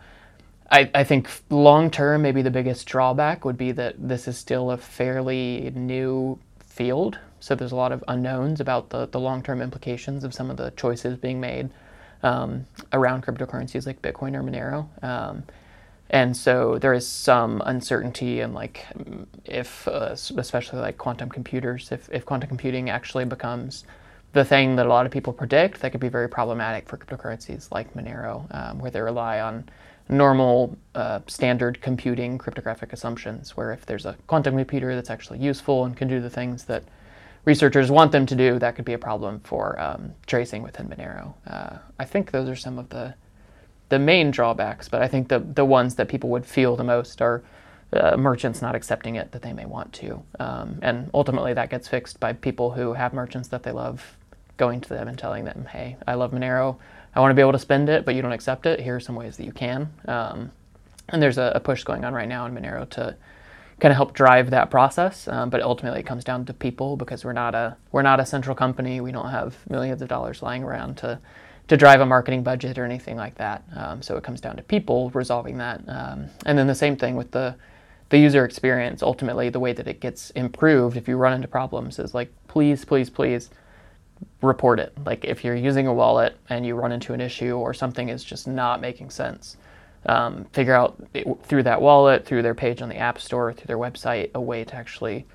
I, 0.72 0.90
I 0.96 1.04
think 1.04 1.30
long 1.52 1.92
term, 1.92 2.24
maybe 2.24 2.42
the 2.42 2.50
biggest 2.50 2.88
drawback 2.88 3.46
would 3.46 3.60
be 3.60 3.72
that 3.74 3.94
this 4.00 4.28
is 4.28 4.40
still 4.40 4.72
a 4.72 4.78
fairly 4.78 5.72
new 5.76 6.40
field. 6.66 7.20
So 7.40 7.54
there's 7.54 7.72
a 7.72 7.76
lot 7.76 7.92
of 7.92 8.04
unknowns 8.08 8.60
about 8.60 8.90
the, 8.90 9.06
the 9.06 9.20
long 9.20 9.44
term 9.44 9.62
implications 9.62 10.24
of 10.24 10.34
some 10.34 10.50
of 10.50 10.58
the 10.58 10.72
choices 10.72 11.16
being 11.16 11.40
made 11.40 11.70
um, 12.24 12.66
around 12.92 13.24
cryptocurrencies 13.24 13.86
like 13.86 14.02
Bitcoin 14.02 14.34
or 14.34 14.42
Monero. 14.42 14.88
And 16.12 16.36
so 16.36 16.78
there 16.78 16.94
is 16.94 17.08
some 17.08 17.64
uncertainty 17.66 18.42
and 18.42 18.54
like 18.54 18.86
if 19.46 19.88
uh, 19.88 20.10
especially 20.12 20.80
like 20.80 20.98
quantum 20.98 21.30
computers 21.30 21.92
if, 21.92 22.10
if 22.12 22.26
quantum 22.26 22.50
computing 22.50 22.90
actually 22.90 23.26
becomes 23.26 23.86
the 24.34 24.46
thing 24.46 24.76
that 24.76 24.86
a 24.86 24.90
lot 24.90 25.06
of 25.06 25.12
people 25.12 25.34
predict 25.34 25.82
that 25.82 25.92
could 25.92 26.02
be 26.02 26.10
very 26.10 26.28
problematic 26.28 26.88
for 26.88 26.98
cryptocurrencies 26.98 27.72
like 27.72 27.94
monero 27.94 28.46
um, 28.54 28.80
where 28.80 28.92
they 28.92 29.02
rely 29.02 29.40
on 29.40 29.64
normal 30.12 30.78
uh, 30.94 31.22
standard 31.28 31.82
computing 31.82 32.38
cryptographic 32.38 32.94
assumptions, 32.94 33.56
where 33.56 33.72
if 33.72 33.86
there's 33.86 34.06
a 34.06 34.16
quantum 34.28 34.56
computer 34.58 34.94
that's 34.94 35.10
actually 35.10 35.40
useful 35.40 35.86
and 35.86 35.96
can 35.96 36.08
do 36.08 36.20
the 36.20 36.30
things 36.30 36.66
that 36.66 36.84
researchers 37.46 37.90
want 37.90 38.12
them 38.12 38.26
to 38.26 38.36
do, 38.36 38.60
that 38.60 38.76
could 38.76 38.86
be 38.86 38.94
a 38.94 38.98
problem 38.98 39.40
for 39.40 39.80
um, 39.80 40.14
tracing 40.28 40.62
within 40.62 40.88
Monero. 40.88 41.34
Uh, 41.48 41.78
I 41.98 42.06
think 42.06 42.32
those 42.32 42.50
are 42.50 42.56
some 42.56 42.78
of 42.78 42.90
the 42.90 43.16
the 43.92 44.00
main 44.00 44.32
drawbacks, 44.32 44.88
but 44.90 45.02
I 45.02 45.08
think 45.08 45.28
the 45.28 45.40
the 45.40 45.66
ones 45.66 45.96
that 45.96 46.08
people 46.08 46.30
would 46.30 46.46
feel 46.46 46.76
the 46.76 46.84
most 46.84 47.22
are 47.22 47.44
uh, 47.94 48.16
merchants 48.18 48.62
not 48.62 48.74
accepting 48.74 49.16
it 49.16 49.34
that 49.34 49.42
they 49.42 49.52
may 49.52 49.66
want 49.66 49.92
to, 49.94 50.24
um, 50.40 50.80
and 50.82 51.12
ultimately 51.14 51.54
that 51.54 51.70
gets 51.70 51.88
fixed 51.88 52.20
by 52.20 52.32
people 52.34 52.72
who 52.72 52.94
have 52.94 53.14
merchants 53.14 53.50
that 53.50 53.64
they 53.64 53.72
love 53.72 54.18
going 54.56 54.80
to 54.80 54.90
them 54.90 55.10
and 55.10 55.20
telling 55.20 55.44
them, 55.44 55.68
"Hey, 55.70 55.98
I 56.08 56.14
love 56.14 56.32
Monero. 56.32 56.78
I 57.14 57.20
want 57.20 57.32
to 57.32 57.36
be 57.36 57.42
able 57.42 57.52
to 57.52 57.60
spend 57.60 57.90
it, 57.90 58.06
but 58.06 58.16
you 58.16 58.22
don't 58.22 58.32
accept 58.32 58.66
it. 58.66 58.80
Here 58.80 58.96
are 58.96 59.02
some 59.02 59.16
ways 59.16 59.36
that 59.36 59.46
you 59.46 59.52
can. 59.52 59.90
Um, 60.08 60.52
and 61.10 61.22
there's 61.22 61.38
a, 61.38 61.52
a, 61.56 61.60
push 61.60 61.84
going 61.84 62.06
on 62.06 62.14
right 62.14 62.30
now 62.30 62.46
in 62.46 62.54
Monero 62.54 62.90
to 62.92 63.18
kind 63.82 63.92
of 63.92 63.98
help 63.98 64.14
drive 64.14 64.52
that 64.52 64.72
process. 64.72 65.28
Um, 65.28 65.50
but 65.50 65.62
ultimately, 65.62 66.00
it 66.00 66.06
comes 66.06 66.24
down 66.24 66.46
to 66.46 66.54
people 66.54 66.96
because 66.96 67.26
we're 67.26 67.34
not 67.34 67.54
a 67.54 67.76
we're 67.92 68.04
not 68.04 68.22
a 68.22 68.26
central 68.26 68.56
company. 68.56 69.02
We 69.02 69.12
don't 69.12 69.30
have 69.30 69.58
millions 69.70 70.02
of 70.02 70.08
dollars 70.08 70.42
lying 70.42 70.64
around 70.64 70.98
to 71.00 71.20
to 71.72 71.78
drive 71.78 72.02
a 72.02 72.06
marketing 72.06 72.44
budget 72.44 72.78
or 72.78 72.84
anything 72.84 73.16
like 73.16 73.34
that. 73.36 73.64
Um, 73.78 74.02
so 74.02 74.18
it 74.18 74.26
comes 74.26 74.42
down 74.42 74.58
to 74.58 74.62
people 74.62 75.10
resolving 75.12 75.58
that. 75.60 75.82
Um, 75.88 76.26
and 76.46 76.58
then 76.58 76.68
the 76.68 76.76
same 76.76 76.98
thing 76.98 77.16
with 77.16 77.32
the 77.32 77.56
the 78.10 78.18
user 78.18 78.44
experience. 78.44 79.02
Ultimately, 79.02 79.48
the 79.48 79.62
way 79.62 79.72
that 79.72 79.88
it 79.88 80.02
gets 80.02 80.32
improved 80.32 80.98
if 80.98 81.08
you 81.08 81.16
run 81.16 81.32
into 81.32 81.48
problems 81.48 81.98
is 81.98 82.14
like, 82.14 82.30
please, 82.50 82.84
please, 82.84 83.10
please 83.10 83.52
report 84.42 84.82
it. 84.82 84.92
Like 85.06 85.24
if 85.24 85.46
you're 85.46 85.56
using 85.56 85.88
a 85.88 85.94
wallet 85.94 86.36
and 86.50 86.66
you 86.66 86.76
run 86.76 86.92
into 86.92 87.14
an 87.14 87.22
issue 87.22 87.56
or 87.56 87.74
something 87.74 88.10
is 88.10 88.22
just 88.22 88.50
not 88.50 88.82
making 88.82 89.10
sense, 89.10 89.56
um, 90.08 90.44
figure 90.52 90.76
out 90.76 91.02
through 91.44 91.64
that 91.64 91.82
wallet, 91.82 92.26
through 92.26 92.42
their 92.42 92.54
page 92.54 92.82
on 92.82 92.90
the 92.90 92.98
App 92.98 93.18
Store, 93.18 93.54
through 93.54 93.68
their 93.68 93.78
website, 93.78 94.30
a 94.36 94.42
way 94.42 94.66
to 94.66 94.76
actually 94.76 95.26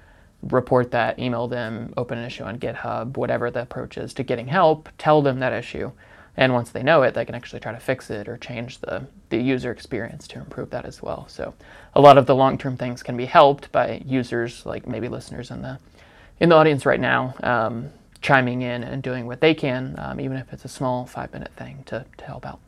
report 0.42 0.90
that, 0.90 1.18
email 1.18 1.48
them, 1.48 1.94
open 1.96 2.18
an 2.18 2.26
issue 2.26 2.44
on 2.44 2.58
GitHub, 2.58 3.16
whatever 3.16 3.50
the 3.50 3.62
approach 3.62 3.96
is 3.96 4.12
to 4.12 4.22
getting 4.22 4.48
help, 4.48 4.90
tell 4.98 5.22
them 5.22 5.40
that 5.40 5.54
issue. 5.54 5.90
And 6.36 6.52
once 6.52 6.70
they 6.70 6.82
know 6.82 7.02
it, 7.02 7.14
they 7.14 7.24
can 7.24 7.34
actually 7.34 7.60
try 7.60 7.72
to 7.72 7.80
fix 7.80 8.10
it 8.10 8.28
or 8.28 8.36
change 8.36 8.78
the, 8.78 9.06
the 9.30 9.38
user 9.38 9.70
experience 9.70 10.28
to 10.28 10.38
improve 10.38 10.70
that 10.70 10.84
as 10.84 11.02
well. 11.02 11.26
So 11.28 11.54
a 11.94 12.00
lot 12.00 12.18
of 12.18 12.26
the 12.26 12.34
long-term 12.34 12.76
things 12.76 13.02
can 13.02 13.16
be 13.16 13.24
helped 13.24 13.72
by 13.72 14.02
users, 14.04 14.66
like 14.66 14.86
maybe 14.86 15.08
listeners 15.08 15.50
in 15.50 15.62
the 15.62 15.78
in 16.38 16.50
the 16.50 16.54
audience 16.54 16.84
right 16.84 17.00
now, 17.00 17.34
um, 17.42 17.88
chiming 18.20 18.60
in 18.60 18.84
and 18.84 19.02
doing 19.02 19.26
what 19.26 19.40
they 19.40 19.54
can, 19.54 19.94
um, 19.98 20.20
even 20.20 20.36
if 20.36 20.52
it's 20.52 20.66
a 20.66 20.68
small 20.68 21.06
five 21.06 21.32
minute 21.32 21.52
thing 21.56 21.82
to, 21.86 22.04
to 22.18 22.24
help 22.26 22.44
out. 22.44 22.60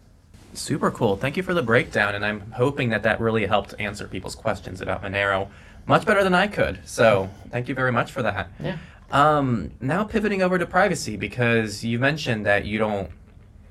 Super 0.55 0.91
cool. 0.91 1.17
Thank 1.17 1.37
you 1.37 1.43
for 1.43 1.53
the 1.53 1.63
breakdown, 1.63 2.15
and 2.15 2.25
I'm 2.25 2.53
hoping 2.53 2.89
that 2.89 3.03
that 3.03 3.21
really 3.21 3.45
helped 3.45 3.75
answer 3.79 4.09
people's 4.09 4.35
questions 4.35 4.81
about 4.81 5.03
Monero 5.03 5.49
much 5.87 6.07
better 6.07 6.25
than 6.25 6.35
I 6.35 6.47
could. 6.47 6.81
So 6.85 7.29
thank 7.51 7.69
you 7.69 7.75
very 7.75 7.93
much 7.93 8.11
for 8.11 8.23
that. 8.23 8.49
Yeah. 8.61 8.79
Um, 9.11 9.73
now 9.81 10.05
pivoting 10.05 10.43
over 10.43 10.59
to 10.59 10.67
privacy 10.67 11.17
because 11.17 11.85
you 11.85 11.99
mentioned 11.99 12.45
that 12.47 12.67
you 12.67 12.79
don't 12.79 13.11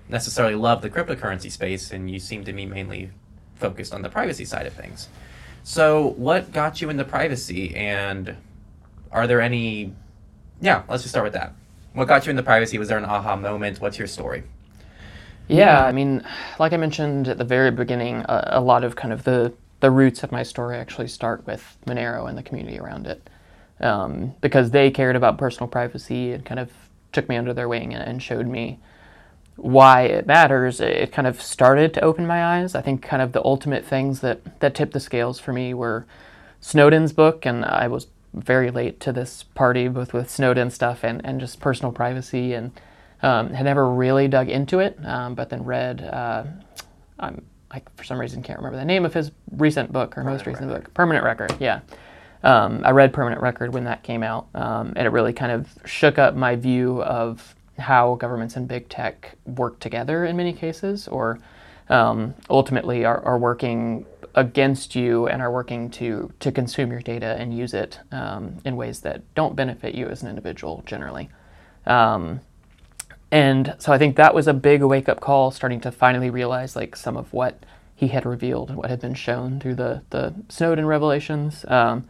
necessarily 0.09 0.55
love 0.55 0.81
the 0.81 0.89
cryptocurrency 0.89 1.51
space, 1.51 1.91
and 1.91 2.09
you 2.09 2.19
seem 2.19 2.43
to 2.45 2.53
be 2.53 2.65
mainly 2.65 3.11
focused 3.55 3.93
on 3.93 4.01
the 4.01 4.09
privacy 4.09 4.45
side 4.45 4.65
of 4.65 4.73
things. 4.73 5.09
So 5.63 6.09
what 6.17 6.51
got 6.51 6.81
you 6.81 6.89
into 6.89 7.03
privacy, 7.03 7.75
and 7.75 8.37
are 9.11 9.27
there 9.27 9.41
any? 9.41 9.93
Yeah, 10.61 10.83
let's 10.87 11.03
just 11.03 11.13
start 11.13 11.23
with 11.25 11.33
that. 11.33 11.53
What 11.93 12.07
got 12.07 12.25
you 12.25 12.29
into 12.29 12.43
privacy? 12.43 12.77
Was 12.77 12.87
there 12.87 12.97
an 12.97 13.05
aha 13.05 13.35
moment? 13.35 13.81
What's 13.81 13.97
your 13.97 14.07
story? 14.07 14.43
Yeah, 15.47 15.83
I 15.83 15.91
mean, 15.91 16.23
like 16.59 16.73
I 16.73 16.77
mentioned 16.77 17.27
at 17.27 17.37
the 17.37 17.45
very 17.45 17.71
beginning, 17.71 18.25
a, 18.27 18.49
a 18.53 18.61
lot 18.61 18.83
of 18.83 18.95
kind 18.95 19.13
of 19.13 19.23
the 19.23 19.53
the 19.79 19.91
roots 19.91 20.23
of 20.23 20.31
my 20.31 20.43
story 20.43 20.77
actually 20.77 21.07
start 21.07 21.45
with 21.45 21.77
Monero 21.85 22.27
and 22.27 22.37
the 22.37 22.43
community 22.43 22.79
around 22.79 23.07
it, 23.07 23.29
um, 23.79 24.33
because 24.41 24.71
they 24.71 24.89
cared 24.89 25.15
about 25.15 25.37
personal 25.37 25.67
privacy 25.67 26.31
and 26.31 26.45
kind 26.45 26.59
of 26.59 26.71
took 27.11 27.29
me 27.29 27.37
under 27.37 27.53
their 27.53 27.67
wing 27.67 27.93
and, 27.93 28.03
and 28.03 28.23
showed 28.23 28.47
me 28.47 28.79
why 29.57 30.03
it 30.03 30.25
matters. 30.27 30.79
It 30.79 31.11
kind 31.11 31.27
of 31.27 31.41
started 31.41 31.93
to 31.95 32.01
open 32.01 32.25
my 32.25 32.57
eyes. 32.57 32.75
I 32.75 32.81
think 32.81 33.01
kind 33.01 33.21
of 33.21 33.33
the 33.33 33.43
ultimate 33.43 33.85
things 33.85 34.21
that 34.21 34.59
that 34.59 34.75
tipped 34.75 34.93
the 34.93 34.99
scales 34.99 35.39
for 35.39 35.51
me 35.51 35.73
were 35.73 36.05
Snowden's 36.61 37.11
book, 37.11 37.45
and 37.45 37.65
I 37.65 37.87
was 37.87 38.07
very 38.33 38.71
late 38.71 38.99
to 39.01 39.11
this 39.11 39.43
party, 39.43 39.87
both 39.87 40.13
with 40.13 40.29
Snowden 40.29 40.69
stuff 40.69 41.03
and, 41.03 41.21
and 41.25 41.39
just 41.39 41.59
personal 41.59 41.91
privacy, 41.91 42.53
and 42.53 42.71
um, 43.21 43.51
had 43.51 43.65
never 43.65 43.89
really 43.89 44.27
dug 44.27 44.49
into 44.49 44.79
it, 44.79 44.97
um, 45.03 45.33
but 45.35 45.49
then 45.49 45.63
read. 45.63 46.03
Uh, 46.03 46.43
I'm, 47.19 47.43
I, 47.71 47.81
for 47.95 48.03
some 48.03 48.19
reason, 48.19 48.43
can't 48.43 48.59
remember 48.59 48.77
the 48.77 48.85
name 48.85 49.05
of 49.05 49.13
his 49.13 49.31
recent 49.51 49.91
book 49.91 50.11
or 50.11 50.21
Permanent 50.21 50.39
most 50.39 50.47
recent 50.47 50.69
record. 50.69 50.83
book, 50.83 50.93
Permanent 50.93 51.25
Record. 51.25 51.55
Yeah, 51.59 51.81
um, 52.43 52.81
I 52.85 52.91
read 52.91 53.11
Permanent 53.11 53.41
Record 53.41 53.73
when 53.73 53.85
that 53.85 54.03
came 54.03 54.23
out, 54.23 54.47
um, 54.53 54.93
and 54.95 55.07
it 55.07 55.09
really 55.09 55.33
kind 55.33 55.51
of 55.51 55.67
shook 55.85 56.17
up 56.17 56.35
my 56.35 56.55
view 56.55 57.01
of 57.03 57.55
how 57.77 58.15
governments 58.15 58.55
and 58.55 58.67
big 58.67 58.89
tech 58.89 59.35
work 59.45 59.79
together 59.79 60.25
in 60.25 60.35
many 60.35 60.53
cases, 60.53 61.07
or 61.07 61.39
um, 61.89 62.33
ultimately 62.49 63.05
are, 63.05 63.23
are 63.23 63.37
working 63.37 64.05
against 64.35 64.95
you 64.95 65.27
and 65.27 65.41
are 65.41 65.51
working 65.51 65.89
to 65.89 66.31
to 66.39 66.51
consume 66.51 66.91
your 66.91 67.01
data 67.01 67.35
and 67.39 67.57
use 67.57 67.73
it 67.73 67.99
um, 68.11 68.57
in 68.65 68.75
ways 68.75 69.01
that 69.01 69.21
don't 69.35 69.55
benefit 69.55 69.95
you 69.95 70.07
as 70.07 70.21
an 70.21 70.29
individual 70.29 70.83
generally. 70.85 71.29
Um, 71.85 72.41
and 73.31 73.75
so 73.77 73.91
I 73.91 73.97
think 73.97 74.15
that 74.15 74.33
was 74.33 74.47
a 74.47 74.53
big 74.53 74.81
wake 74.83 75.09
up 75.09 75.19
call, 75.19 75.51
starting 75.51 75.81
to 75.81 75.91
finally 75.91 76.29
realize 76.29 76.75
like 76.75 76.95
some 76.95 77.17
of 77.17 77.33
what 77.33 77.65
he 77.95 78.09
had 78.09 78.25
revealed 78.25 78.69
and 78.69 78.77
what 78.77 78.89
had 78.89 79.01
been 79.01 79.15
shown 79.15 79.59
through 79.59 79.75
the 79.75 80.01
the 80.11 80.33
Snowden 80.49 80.85
revelations. 80.85 81.65
Um, 81.67 82.07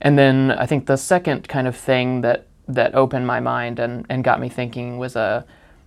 and 0.00 0.18
then 0.18 0.50
I 0.52 0.66
think 0.66 0.86
the 0.86 0.96
second 0.96 1.48
kind 1.48 1.66
of 1.66 1.76
thing 1.76 2.22
that 2.22 2.46
that 2.68 2.94
opened 2.94 3.26
my 3.26 3.40
mind 3.40 3.78
and, 3.78 4.06
and 4.08 4.22
got 4.22 4.40
me 4.40 4.48
thinking 4.48 4.98
was 4.98 5.16
a 5.16 5.44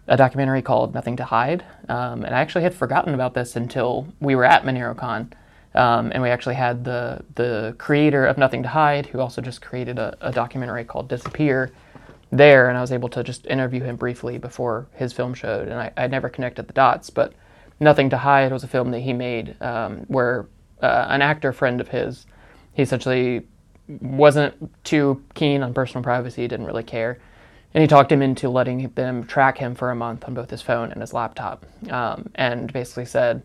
a 0.08 0.18
documentary 0.18 0.62
called 0.62 0.94
Nothing 0.94 1.16
to 1.18 1.24
Hide. 1.24 1.64
Um, 1.88 2.26
and 2.26 2.36
I 2.36 2.42
actually 2.42 2.64
had 2.64 2.74
forgotten 2.74 3.14
about 3.14 3.34
this 3.34 3.56
until 3.56 4.08
we 4.20 4.36
were 4.36 4.44
at 4.44 4.64
MoneroCon. 4.64 5.32
Um, 5.74 6.12
and 6.12 6.22
we 6.22 6.30
actually 6.30 6.56
had 6.56 6.84
the 6.84 7.24
the 7.36 7.76
creator 7.78 8.26
of 8.26 8.38
Nothing 8.38 8.64
to 8.64 8.70
Hide, 8.70 9.06
who 9.06 9.22
also 9.22 9.42
just 9.42 9.62
created 9.62 10.00
a, 10.00 10.18
a, 10.20 10.32
documentary 10.32 10.84
called 10.84 11.08
Disappear, 11.08 11.72
there, 12.30 12.68
and 12.68 12.78
I 12.78 12.82
was 12.82 12.92
able 12.92 13.08
to 13.10 13.24
just 13.24 13.46
interview 13.46 13.82
him 13.82 13.96
briefly 13.96 14.38
before 14.38 14.88
his 14.94 15.14
film 15.14 15.34
showed, 15.34 15.70
and 15.70 15.80
I, 15.80 15.92
I 15.96 16.08
never 16.08 16.28
connected 16.28 16.68
the 16.68 16.74
dots. 16.74 17.10
But 17.10 17.34
Nothing 17.80 18.10
to 18.10 18.18
Hide 18.18 18.52
was 18.52 18.66
a 18.66 18.68
film 18.68 18.92
that 18.92 19.00
he 19.00 19.14
made 19.14 19.56
um, 19.62 20.00
where 20.08 20.48
uh, 20.82 21.06
an 21.10 21.22
actor 21.22 21.54
friend 21.54 21.80
of 21.80 21.88
his, 21.88 22.26
he 22.74 22.82
essentially 22.82 23.48
wasn't 24.00 24.84
too 24.84 25.24
keen 25.34 25.64
on 25.64 25.74
personal 25.74 26.04
privacy, 26.04 26.48
didn't 26.48 26.66
really 26.66 26.84
care, 26.84 27.20
and 27.74 27.82
he 27.82 27.88
talked 27.88 28.12
him 28.12 28.22
into 28.22 28.50
letting 28.50 28.90
them 28.90 29.26
track 29.26 29.58
him 29.58 29.76
for 29.76 29.92
a 29.92 29.96
month 29.96 30.26
on 30.26 30.34
both 30.34 30.50
his 30.50 30.62
phone 30.62 30.92
and 30.92 31.02
his 31.02 31.14
laptop, 31.14 31.66
um, 31.90 32.30
and 32.36 32.72
basically 32.72 33.06
said 33.06 33.42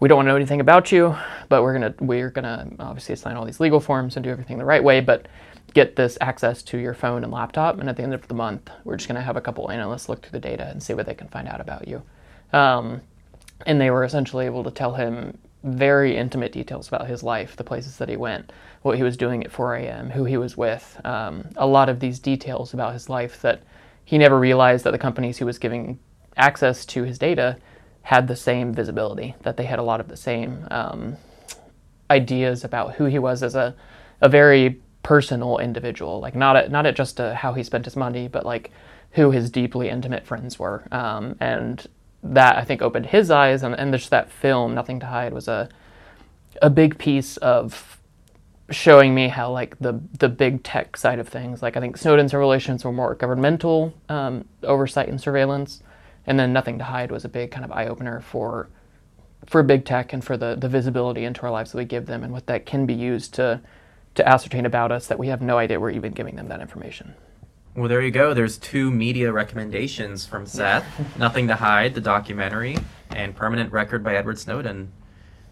we 0.00 0.08
don't 0.08 0.16
want 0.16 0.26
to 0.26 0.30
know 0.30 0.36
anything 0.36 0.60
about 0.60 0.90
you, 0.90 1.14
but 1.48 1.62
we're 1.62 1.74
gonna 1.74 1.94
we're 2.00 2.30
gonna 2.30 2.66
obviously 2.78 3.14
sign 3.16 3.36
all 3.36 3.44
these 3.44 3.60
legal 3.60 3.80
forms 3.80 4.16
and 4.16 4.24
do 4.24 4.30
everything 4.30 4.58
the 4.58 4.64
right 4.64 4.82
way, 4.82 5.00
but 5.00 5.28
get 5.74 5.94
this 5.94 6.18
access 6.20 6.62
to 6.62 6.78
your 6.78 6.94
phone 6.94 7.22
and 7.22 7.32
laptop. 7.32 7.78
And 7.78 7.88
at 7.88 7.96
the 7.96 8.02
end 8.02 8.14
of 8.14 8.26
the 8.26 8.34
month, 8.34 8.70
we're 8.84 8.96
just 8.96 9.08
gonna 9.08 9.20
have 9.20 9.36
a 9.36 9.40
couple 9.40 9.70
analysts 9.70 10.08
look 10.08 10.22
through 10.22 10.32
the 10.32 10.40
data 10.40 10.66
and 10.68 10.82
see 10.82 10.94
what 10.94 11.06
they 11.06 11.14
can 11.14 11.28
find 11.28 11.46
out 11.46 11.60
about 11.60 11.86
you. 11.86 12.02
Um, 12.52 13.02
and 13.66 13.80
they 13.80 13.90
were 13.90 14.04
essentially 14.04 14.46
able 14.46 14.64
to 14.64 14.70
tell 14.70 14.94
him 14.94 15.36
very 15.62 16.16
intimate 16.16 16.52
details 16.52 16.88
about 16.88 17.06
his 17.06 17.22
life, 17.22 17.56
the 17.56 17.64
places 17.64 17.98
that 17.98 18.08
he 18.08 18.16
went, 18.16 18.52
what 18.82 18.96
he 18.96 19.02
was 19.02 19.16
doing 19.16 19.44
at 19.44 19.52
4 19.52 19.76
a.m., 19.76 20.10
who 20.10 20.24
he 20.24 20.36
was 20.36 20.56
with, 20.56 21.00
um, 21.04 21.48
a 21.56 21.66
lot 21.66 21.88
of 21.88 22.00
these 22.00 22.18
details 22.18 22.72
about 22.72 22.92
his 22.92 23.08
life 23.08 23.42
that 23.42 23.62
he 24.04 24.16
never 24.18 24.38
realized 24.38 24.84
that 24.84 24.92
the 24.92 24.98
companies 24.98 25.38
he 25.38 25.44
was 25.44 25.58
giving 25.58 25.98
access 26.36 26.86
to 26.86 27.02
his 27.04 27.18
data 27.18 27.56
had 28.02 28.26
the 28.26 28.36
same 28.36 28.72
visibility, 28.72 29.34
that 29.42 29.56
they 29.56 29.64
had 29.64 29.78
a 29.78 29.82
lot 29.82 30.00
of 30.00 30.08
the 30.08 30.16
same 30.16 30.66
um, 30.70 31.16
ideas 32.10 32.64
about 32.64 32.94
who 32.94 33.04
he 33.04 33.18
was 33.18 33.42
as 33.42 33.54
a, 33.54 33.74
a 34.22 34.28
very 34.28 34.80
personal 35.02 35.58
individual, 35.58 36.20
like 36.20 36.34
not 36.34 36.56
at, 36.56 36.70
not 36.70 36.86
at 36.86 36.96
just 36.96 37.20
a, 37.20 37.34
how 37.34 37.52
he 37.52 37.62
spent 37.62 37.84
his 37.84 37.96
money, 37.96 38.28
but 38.28 38.46
like 38.46 38.70
who 39.12 39.30
his 39.30 39.50
deeply 39.50 39.88
intimate 39.88 40.26
friends 40.26 40.58
were. 40.58 40.86
Um, 40.90 41.36
and 41.40 41.86
that 42.22 42.56
I 42.56 42.64
think 42.64 42.82
opened 42.82 43.06
his 43.06 43.30
eyes, 43.30 43.62
and, 43.62 43.74
and 43.74 43.92
just 43.92 44.10
that 44.10 44.30
film, 44.30 44.74
Nothing 44.74 45.00
to 45.00 45.06
Hide, 45.06 45.32
was 45.32 45.48
a 45.48 45.68
a 46.60 46.68
big 46.68 46.98
piece 46.98 47.36
of 47.38 48.00
showing 48.70 49.14
me 49.14 49.28
how 49.28 49.50
like 49.50 49.78
the 49.78 50.00
the 50.18 50.28
big 50.28 50.62
tech 50.62 50.96
side 50.96 51.18
of 51.18 51.28
things, 51.28 51.62
like 51.62 51.76
I 51.76 51.80
think 51.80 51.96
Snowden's 51.96 52.34
revelations 52.34 52.84
were 52.84 52.92
more 52.92 53.14
governmental 53.14 53.94
um, 54.08 54.44
oversight 54.62 55.08
and 55.08 55.20
surveillance, 55.20 55.82
and 56.26 56.38
then 56.38 56.52
Nothing 56.52 56.78
to 56.78 56.84
Hide 56.84 57.10
was 57.10 57.24
a 57.24 57.28
big 57.28 57.50
kind 57.50 57.64
of 57.64 57.72
eye 57.72 57.86
opener 57.86 58.20
for 58.20 58.68
for 59.46 59.62
big 59.62 59.84
tech 59.84 60.12
and 60.12 60.22
for 60.22 60.36
the, 60.36 60.54
the 60.54 60.68
visibility 60.68 61.24
into 61.24 61.42
our 61.42 61.50
lives 61.50 61.72
that 61.72 61.78
we 61.78 61.84
give 61.84 62.06
them 62.06 62.22
and 62.22 62.32
what 62.32 62.46
that 62.46 62.66
can 62.66 62.84
be 62.86 62.94
used 62.94 63.32
to 63.34 63.60
to 64.14 64.28
ascertain 64.28 64.66
about 64.66 64.92
us 64.92 65.06
that 65.06 65.18
we 65.18 65.28
have 65.28 65.40
no 65.40 65.56
idea 65.56 65.80
we're 65.80 65.90
even 65.90 66.12
giving 66.12 66.36
them 66.36 66.48
that 66.48 66.60
information. 66.60 67.14
Well, 67.74 67.88
there 67.88 68.02
you 68.02 68.10
go. 68.10 68.34
There's 68.34 68.58
two 68.58 68.90
media 68.90 69.32
recommendations 69.32 70.26
from 70.26 70.44
Seth 70.44 70.84
Nothing 71.18 71.48
to 71.48 71.54
Hide, 71.54 71.94
the 71.94 72.00
documentary, 72.00 72.76
and 73.10 73.34
Permanent 73.34 73.72
Record 73.72 74.02
by 74.02 74.16
Edward 74.16 74.38
Snowden. 74.38 74.92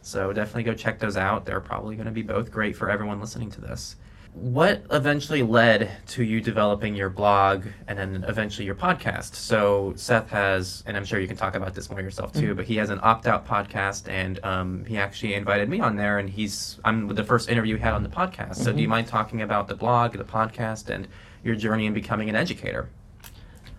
So 0.03 0.33
definitely 0.33 0.65
go 0.65 0.75
check 0.75 0.99
those 0.99 1.17
out. 1.17 1.47
They're 1.47 1.61
probably 1.61 1.95
going 1.95 2.07
to 2.07 2.13
be 2.13 2.23
both 2.23 2.51
great 2.51 2.77
for 2.77 2.91
everyone 2.91 3.21
listening 3.21 3.51
to 3.53 3.61
this 3.61 3.97
what 4.41 4.85
eventually 4.93 5.43
led 5.43 5.91
to 6.07 6.23
you 6.23 6.41
developing 6.41 6.95
your 6.95 7.11
blog 7.11 7.65
and 7.89 7.99
then 7.99 8.25
eventually 8.29 8.67
your 8.67 8.75
podcast? 8.75 9.35
So 9.35 9.93
Seth 9.97 10.31
has, 10.31 10.85
and 10.87 10.97
I'm 10.97 11.05
sure 11.05 11.19
you 11.19 11.27
can 11.27 11.37
talk 11.37 11.55
about 11.55 11.75
this 11.75 11.91
more 11.91 12.01
yourself 12.01 12.33
too, 12.33 12.49
mm-hmm. 12.49 12.55
but 12.55 12.65
he 12.65 12.77
has 12.77 12.91
an 12.91 13.01
opt-out 13.03 13.47
podcast, 13.47 14.09
and 14.09 14.43
um, 14.45 14.85
he 14.85 14.97
actually 14.97 15.35
invited 15.35 15.69
me 15.69 15.81
on 15.81 15.97
there, 15.97 16.19
and 16.19 16.31
he's 16.31 16.79
I'm 16.85 17.09
the 17.09 17.25
first 17.25 17.49
interview 17.49 17.77
he 17.77 17.83
had 17.83 17.95
on 17.95 18.03
the 18.03 18.09
podcast. 18.09 18.57
So 18.57 18.67
mm-hmm. 18.67 18.77
do 18.77 18.83
you 18.83 18.87
mm-hmm. 18.87 18.91
mind 18.91 19.07
talking 19.09 19.43
about 19.43 19.67
the 19.67 19.75
blog, 19.75 20.13
the 20.13 20.25
podcast, 20.25 20.89
and 20.89 21.09
your 21.45 21.55
journey 21.55 21.87
in 21.87 21.95
becoming 21.95 22.29
an 22.29 22.37
educator? 22.37 22.89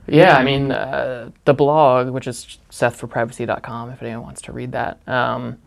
Yeah, 0.08 0.36
I 0.36 0.44
mean 0.44 0.72
uh, 0.72 1.30
the 1.46 1.54
blog, 1.54 2.10
which 2.10 2.28
is 2.28 2.58
SethForPrivacy.com, 2.72 3.92
if 3.92 4.02
anyone 4.02 4.24
wants 4.24 4.42
to 4.44 4.52
read 4.52 4.72
that. 4.72 5.00
Um, 5.08 5.60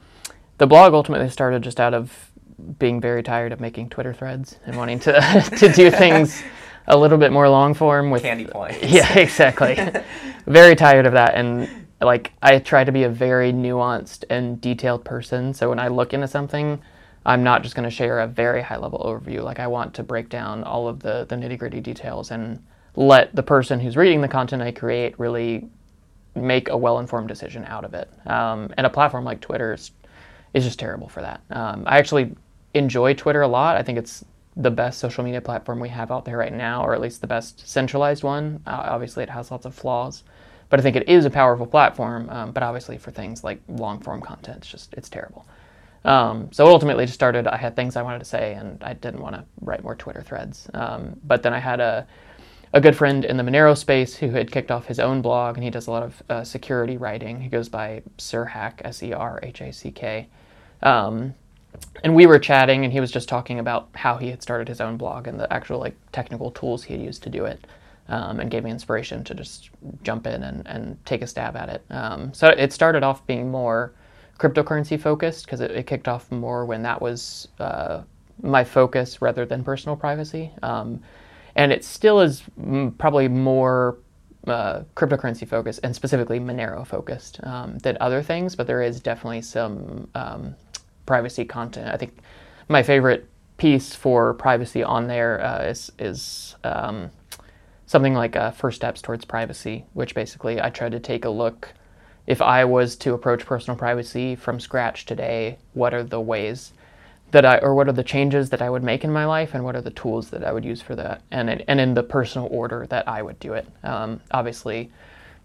the 0.58 0.66
blog 0.66 0.94
ultimately 0.94 1.28
started 1.30 1.62
just 1.62 1.78
out 1.78 1.94
of 1.94 2.30
being 2.78 3.00
very 3.00 3.22
tired 3.22 3.52
of 3.52 3.60
making 3.60 3.90
Twitter 3.90 4.12
threads 4.12 4.56
and 4.66 4.76
wanting 4.76 4.98
to 5.00 5.12
to 5.58 5.72
do 5.72 5.90
things 5.90 6.42
a 6.88 6.96
little 6.96 7.18
bit 7.18 7.32
more 7.32 7.48
long 7.48 7.74
form 7.74 8.10
with 8.10 8.22
candy 8.22 8.46
points. 8.46 8.78
Yeah, 8.82 9.18
exactly. 9.18 9.78
very 10.46 10.74
tired 10.74 11.06
of 11.06 11.12
that 11.12 11.34
and 11.34 11.68
like 12.00 12.32
I 12.42 12.58
try 12.58 12.84
to 12.84 12.92
be 12.92 13.04
a 13.04 13.08
very 13.08 13.52
nuanced 13.52 14.24
and 14.28 14.60
detailed 14.60 15.04
person. 15.04 15.54
So 15.54 15.68
when 15.68 15.78
I 15.78 15.88
look 15.88 16.12
into 16.12 16.26
something, 16.26 16.82
I'm 17.24 17.42
not 17.42 17.62
just 17.62 17.74
going 17.74 17.88
to 17.88 17.94
share 17.94 18.20
a 18.20 18.26
very 18.26 18.62
high 18.62 18.76
level 18.76 18.98
overview. 18.98 19.42
Like 19.42 19.60
I 19.60 19.66
want 19.66 19.94
to 19.94 20.02
break 20.02 20.28
down 20.28 20.64
all 20.64 20.88
of 20.88 21.00
the 21.00 21.26
the 21.28 21.36
nitty 21.36 21.58
gritty 21.58 21.80
details 21.80 22.30
and 22.30 22.62
let 22.96 23.34
the 23.34 23.42
person 23.42 23.80
who's 23.80 23.96
reading 23.96 24.20
the 24.20 24.28
content 24.28 24.62
I 24.62 24.72
create 24.72 25.18
really 25.18 25.68
make 26.34 26.68
a 26.68 26.76
well 26.76 26.98
informed 26.98 27.28
decision 27.28 27.64
out 27.66 27.84
of 27.84 27.94
it. 27.94 28.10
Um, 28.26 28.72
and 28.76 28.86
a 28.86 28.90
platform 28.90 29.24
like 29.24 29.40
Twitter 29.40 29.72
is, 29.74 29.92
is 30.54 30.64
just 30.64 30.78
terrible 30.78 31.08
for 31.08 31.20
that. 31.20 31.40
Um, 31.50 31.84
I 31.86 31.98
actually 31.98 32.34
enjoy 32.74 33.14
Twitter 33.14 33.42
a 33.42 33.48
lot. 33.48 33.76
I 33.76 33.82
think 33.82 33.98
it's 33.98 34.24
the 34.56 34.70
best 34.70 34.98
social 34.98 35.24
media 35.24 35.40
platform 35.40 35.80
we 35.80 35.88
have 35.88 36.10
out 36.10 36.24
there 36.24 36.36
right 36.36 36.52
now, 36.52 36.84
or 36.84 36.94
at 36.94 37.00
least 37.00 37.20
the 37.20 37.26
best 37.26 37.66
centralized 37.66 38.22
one. 38.22 38.62
Uh, 38.66 38.82
obviously, 38.90 39.22
it 39.22 39.30
has 39.30 39.50
lots 39.50 39.64
of 39.64 39.74
flaws, 39.74 40.24
but 40.68 40.78
I 40.78 40.82
think 40.82 40.96
it 40.96 41.08
is 41.08 41.24
a 41.24 41.30
powerful 41.30 41.66
platform. 41.66 42.28
Um, 42.28 42.52
but 42.52 42.62
obviously, 42.62 42.98
for 42.98 43.10
things 43.10 43.44
like 43.44 43.60
long 43.68 44.00
form 44.00 44.20
content, 44.20 44.58
it's 44.58 44.68
just 44.68 44.92
it's 44.94 45.08
terrible. 45.08 45.46
Um, 46.04 46.50
so 46.52 46.66
ultimately, 46.66 47.04
just 47.04 47.14
started. 47.14 47.46
I 47.46 47.56
had 47.56 47.76
things 47.76 47.96
I 47.96 48.02
wanted 48.02 48.20
to 48.20 48.24
say, 48.24 48.54
and 48.54 48.82
I 48.82 48.94
didn't 48.94 49.20
want 49.20 49.36
to 49.36 49.44
write 49.60 49.82
more 49.82 49.94
Twitter 49.94 50.22
threads. 50.22 50.68
Um, 50.74 51.20
but 51.24 51.42
then 51.42 51.52
I 51.54 51.58
had 51.58 51.80
a 51.80 52.06
a 52.74 52.80
good 52.80 52.96
friend 52.96 53.24
in 53.24 53.36
the 53.36 53.42
Monero 53.42 53.76
space 53.76 54.16
who 54.16 54.30
had 54.30 54.50
kicked 54.50 54.70
off 54.70 54.86
his 54.86 54.98
own 54.98 55.20
blog, 55.20 55.56
and 55.56 55.64
he 55.64 55.70
does 55.70 55.86
a 55.86 55.90
lot 55.90 56.02
of 56.02 56.22
uh, 56.30 56.42
security 56.44 56.96
writing. 56.96 57.40
He 57.40 57.48
goes 57.48 57.68
by 57.68 58.02
Serhack, 58.18 58.80
S 58.84 59.02
E 59.02 59.12
R 59.12 59.38
H 59.42 59.60
A 59.60 59.72
C 59.72 59.90
K. 59.90 60.28
Um, 60.82 61.34
and 62.02 62.14
we 62.14 62.26
were 62.26 62.38
chatting 62.38 62.84
and 62.84 62.92
he 62.92 63.00
was 63.00 63.10
just 63.10 63.28
talking 63.28 63.58
about 63.58 63.88
how 63.94 64.16
he 64.16 64.28
had 64.28 64.42
started 64.42 64.68
his 64.68 64.80
own 64.80 64.96
blog 64.96 65.26
and 65.26 65.38
the 65.38 65.50
actual 65.52 65.78
like 65.78 65.96
technical 66.12 66.50
tools 66.50 66.84
he 66.84 66.94
had 66.94 67.02
used 67.02 67.22
to 67.22 67.30
do 67.30 67.44
it 67.44 67.66
um, 68.08 68.40
and 68.40 68.50
gave 68.50 68.64
me 68.64 68.70
inspiration 68.70 69.24
to 69.24 69.34
just 69.34 69.70
jump 70.02 70.26
in 70.26 70.42
and, 70.42 70.66
and 70.66 71.04
take 71.06 71.22
a 71.22 71.26
stab 71.26 71.56
at 71.56 71.68
it 71.68 71.84
um, 71.90 72.32
so 72.34 72.48
it 72.48 72.72
started 72.72 73.02
off 73.02 73.26
being 73.26 73.50
more 73.50 73.92
cryptocurrency 74.38 75.00
focused 75.00 75.46
because 75.46 75.60
it, 75.60 75.70
it, 75.70 75.86
kicked 75.86 76.08
off 76.08 76.30
more 76.30 76.66
when 76.66 76.82
that 76.82 77.00
was 77.00 77.48
uh, 77.60 78.02
my 78.42 78.64
focus 78.64 79.22
rather 79.22 79.46
than 79.46 79.62
personal 79.62 79.96
privacy 79.96 80.50
um, 80.62 81.00
and 81.54 81.70
it 81.72 81.84
still 81.84 82.20
is 82.20 82.42
probably 82.98 83.28
more 83.28 83.98
uh, 84.46 84.82
cryptocurrency 84.96 85.46
focused 85.46 85.78
and 85.84 85.94
specifically 85.94 86.40
monero 86.40 86.84
focused 86.84 87.38
um, 87.44 87.78
than 87.78 87.96
other 88.00 88.22
things 88.22 88.56
but 88.56 88.66
there 88.66 88.82
is 88.82 89.00
definitely 89.00 89.42
some 89.42 90.08
um, 90.14 90.56
privacy 91.06 91.44
content. 91.44 91.88
I 91.92 91.96
think 91.96 92.18
my 92.68 92.82
favorite 92.82 93.28
piece 93.56 93.94
for 93.94 94.34
privacy 94.34 94.82
on 94.82 95.06
there 95.06 95.40
uh, 95.44 95.64
is 95.64 95.92
is 95.98 96.56
um, 96.64 97.10
something 97.86 98.14
like 98.14 98.36
uh, 98.36 98.50
First 98.50 98.76
Steps 98.76 99.02
Towards 99.02 99.24
Privacy, 99.24 99.84
which 99.92 100.14
basically 100.14 100.60
I 100.60 100.70
tried 100.70 100.92
to 100.92 101.00
take 101.00 101.24
a 101.24 101.30
look. 101.30 101.74
If 102.26 102.40
I 102.40 102.64
was 102.64 102.96
to 102.96 103.14
approach 103.14 103.44
personal 103.44 103.76
privacy 103.76 104.36
from 104.36 104.60
scratch 104.60 105.06
today, 105.06 105.58
what 105.74 105.92
are 105.92 106.04
the 106.04 106.20
ways 106.20 106.72
that 107.32 107.44
I, 107.44 107.58
or 107.58 107.74
what 107.74 107.88
are 107.88 107.92
the 107.92 108.04
changes 108.04 108.50
that 108.50 108.62
I 108.62 108.70
would 108.70 108.82
make 108.82 109.04
in 109.04 109.12
my 109.12 109.24
life, 109.24 109.54
and 109.54 109.64
what 109.64 109.74
are 109.74 109.80
the 109.80 109.90
tools 109.90 110.30
that 110.30 110.44
I 110.44 110.52
would 110.52 110.64
use 110.64 110.82
for 110.82 110.94
that, 110.96 111.22
and 111.30 111.64
and 111.66 111.80
in 111.80 111.94
the 111.94 112.02
personal 112.02 112.48
order 112.50 112.86
that 112.88 113.08
I 113.08 113.22
would 113.22 113.40
do 113.40 113.54
it. 113.54 113.66
Um, 113.82 114.20
obviously, 114.30 114.90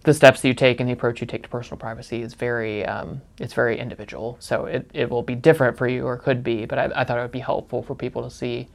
the 0.04 0.14
steps 0.14 0.42
that 0.42 0.48
you 0.48 0.54
take 0.54 0.80
and 0.80 0.88
the 0.88 0.94
approach 0.94 1.22
you 1.22 1.28
take 1.28 1.44
to 1.44 1.50
personal 1.50 1.78
privacy 1.78 2.22
is 2.22 2.34
very 2.34 2.86
um, 2.86 3.22
it's 3.40 3.54
very 3.54 3.80
individual. 3.80 4.38
So 4.40 4.66
it, 4.66 4.90
it 4.94 5.10
will 5.10 5.24
be 5.24 5.36
different 5.36 5.78
for 5.78 5.88
you 5.88 6.06
or 6.06 6.18
could 6.18 6.44
be, 6.44 6.66
but 6.66 6.78
I, 6.78 6.92
I 6.96 7.04
thought 7.04 7.18
it 7.18 7.22
would 7.22 7.32
be 7.32 7.40
helpful 7.40 7.82
for 7.82 7.96
people 7.96 8.22
to 8.24 8.30
see 8.30 8.68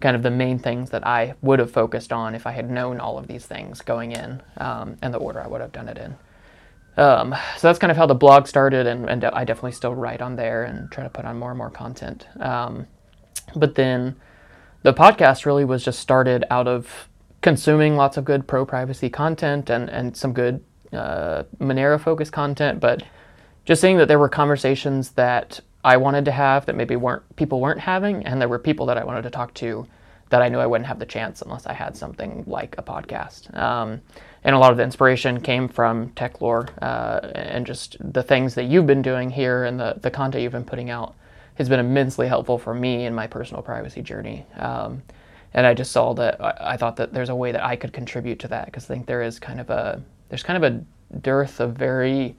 kind 0.00 0.14
of 0.14 0.22
the 0.22 0.30
main 0.30 0.58
things 0.58 0.90
that 0.90 1.06
I 1.06 1.34
would 1.40 1.58
have 1.58 1.70
focused 1.70 2.12
on 2.12 2.34
if 2.34 2.46
I 2.46 2.52
had 2.52 2.70
known 2.70 3.00
all 3.00 3.16
of 3.16 3.28
these 3.28 3.46
things 3.46 3.80
going 3.80 4.12
in 4.12 4.42
um, 4.58 4.96
and 5.00 5.14
the 5.14 5.18
order 5.18 5.40
I 5.40 5.46
would 5.46 5.62
have 5.62 5.72
done 5.72 5.88
it 5.88 5.96
in. 5.96 6.16
Um, 6.96 7.34
so 7.58 7.68
that's 7.68 7.78
kind 7.78 7.90
of 7.90 7.96
how 7.96 8.06
the 8.06 8.14
blog 8.14 8.46
started, 8.46 8.86
and, 8.86 9.08
and, 9.08 9.24
I 9.24 9.44
definitely 9.44 9.72
still 9.72 9.94
write 9.94 10.22
on 10.22 10.36
there 10.36 10.64
and 10.64 10.90
try 10.90 11.04
to 11.04 11.10
put 11.10 11.26
on 11.26 11.38
more 11.38 11.50
and 11.50 11.58
more 11.58 11.70
content. 11.70 12.26
Um, 12.40 12.86
but 13.54 13.74
then 13.74 14.16
the 14.82 14.94
podcast 14.94 15.44
really 15.44 15.64
was 15.64 15.84
just 15.84 15.98
started 15.98 16.44
out 16.50 16.66
of 16.66 17.08
consuming 17.42 17.96
lots 17.96 18.16
of 18.16 18.24
good 18.24 18.46
pro 18.46 18.64
privacy 18.64 19.10
content 19.10 19.68
and, 19.68 19.90
and 19.90 20.16
some 20.16 20.32
good 20.32 20.64
uh, 20.92 21.42
Monero 21.60 22.00
focused 22.00 22.32
content, 22.32 22.80
but 22.80 23.02
just 23.66 23.80
seeing 23.80 23.98
that 23.98 24.08
there 24.08 24.18
were 24.18 24.28
conversations 24.28 25.10
that 25.12 25.60
I 25.84 25.98
wanted 25.98 26.24
to 26.24 26.32
have 26.32 26.66
that 26.66 26.76
maybe 26.76 26.96
weren't 26.96 27.36
people 27.36 27.60
weren't 27.60 27.80
having, 27.80 28.24
and 28.24 28.40
there 28.40 28.48
were 28.48 28.58
people 28.58 28.86
that 28.86 28.96
I 28.96 29.04
wanted 29.04 29.22
to 29.22 29.30
talk 29.30 29.52
to 29.54 29.86
that 30.30 30.42
I 30.42 30.48
knew 30.48 30.58
I 30.58 30.66
wouldn't 30.66 30.88
have 30.88 30.98
the 30.98 31.06
chance 31.06 31.42
unless 31.42 31.66
I 31.66 31.72
had 31.72 31.96
something 31.96 32.42
like 32.46 32.74
a 32.78 32.82
podcast. 32.82 33.56
Um, 33.56 34.00
and 34.46 34.54
a 34.54 34.58
lot 34.60 34.70
of 34.70 34.76
the 34.76 34.84
inspiration 34.84 35.40
came 35.40 35.68
from 35.68 36.10
Techlore 36.10 36.70
uh, 36.80 37.26
and 37.34 37.66
just 37.66 37.96
the 38.12 38.22
things 38.22 38.54
that 38.54 38.62
you've 38.66 38.86
been 38.86 39.02
doing 39.02 39.28
here 39.28 39.64
and 39.64 39.78
the, 39.78 39.96
the 40.00 40.10
content 40.10 40.44
you've 40.44 40.52
been 40.52 40.64
putting 40.64 40.88
out 40.88 41.16
has 41.56 41.68
been 41.68 41.80
immensely 41.80 42.28
helpful 42.28 42.56
for 42.56 42.72
me 42.72 43.06
in 43.06 43.12
my 43.12 43.26
personal 43.26 43.60
privacy 43.60 44.02
journey. 44.02 44.46
Um, 44.56 45.02
and 45.52 45.66
I 45.66 45.74
just 45.74 45.90
saw 45.90 46.14
that 46.14 46.40
I, 46.40 46.56
I, 46.60 46.76
thought 46.76 46.94
that 46.96 47.12
there's 47.12 47.28
a 47.28 47.34
way 47.34 47.50
that 47.50 47.64
I 47.64 47.74
could 47.74 47.92
contribute 47.92 48.38
to 48.40 48.48
that 48.48 48.66
because 48.66 48.84
I 48.84 48.94
think 48.94 49.06
there 49.06 49.20
is 49.20 49.40
kind 49.40 49.60
of 49.60 49.68
a 49.68 50.00
there's 50.28 50.44
kind 50.44 50.62
of 50.62 50.72
a 50.72 51.18
dearth 51.18 51.58
of 51.58 51.74
very 51.74 52.36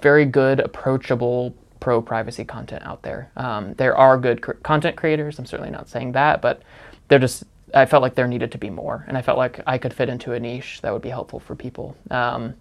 very 0.00 0.24
good 0.24 0.58
approachable 0.58 1.54
pro 1.78 2.02
privacy 2.02 2.44
content 2.44 2.82
out 2.84 3.02
there. 3.02 3.30
Um, 3.36 3.74
there 3.74 3.96
are 3.96 4.18
good 4.18 4.42
cr- 4.42 4.52
content 4.64 4.96
creators. 4.96 5.38
I'm 5.38 5.46
certainly 5.46 5.70
not 5.70 5.88
saying 5.88 6.12
that, 6.12 6.42
but 6.42 6.62
they're 7.06 7.20
just. 7.20 7.44
I 7.74 7.86
felt 7.86 8.02
like 8.02 8.14
there 8.14 8.28
needed 8.28 8.52
to 8.52 8.58
be 8.58 8.70
more, 8.70 9.04
and 9.08 9.16
I 9.16 9.22
felt 9.22 9.38
like 9.38 9.60
I 9.66 9.78
could 9.78 9.94
fit 9.94 10.08
into 10.08 10.32
a 10.32 10.40
niche 10.40 10.80
that 10.82 10.92
would 10.92 11.02
be 11.02 11.08
helpful 11.08 11.40
for 11.40 11.54
people. 11.54 11.96
Um, 12.10 12.54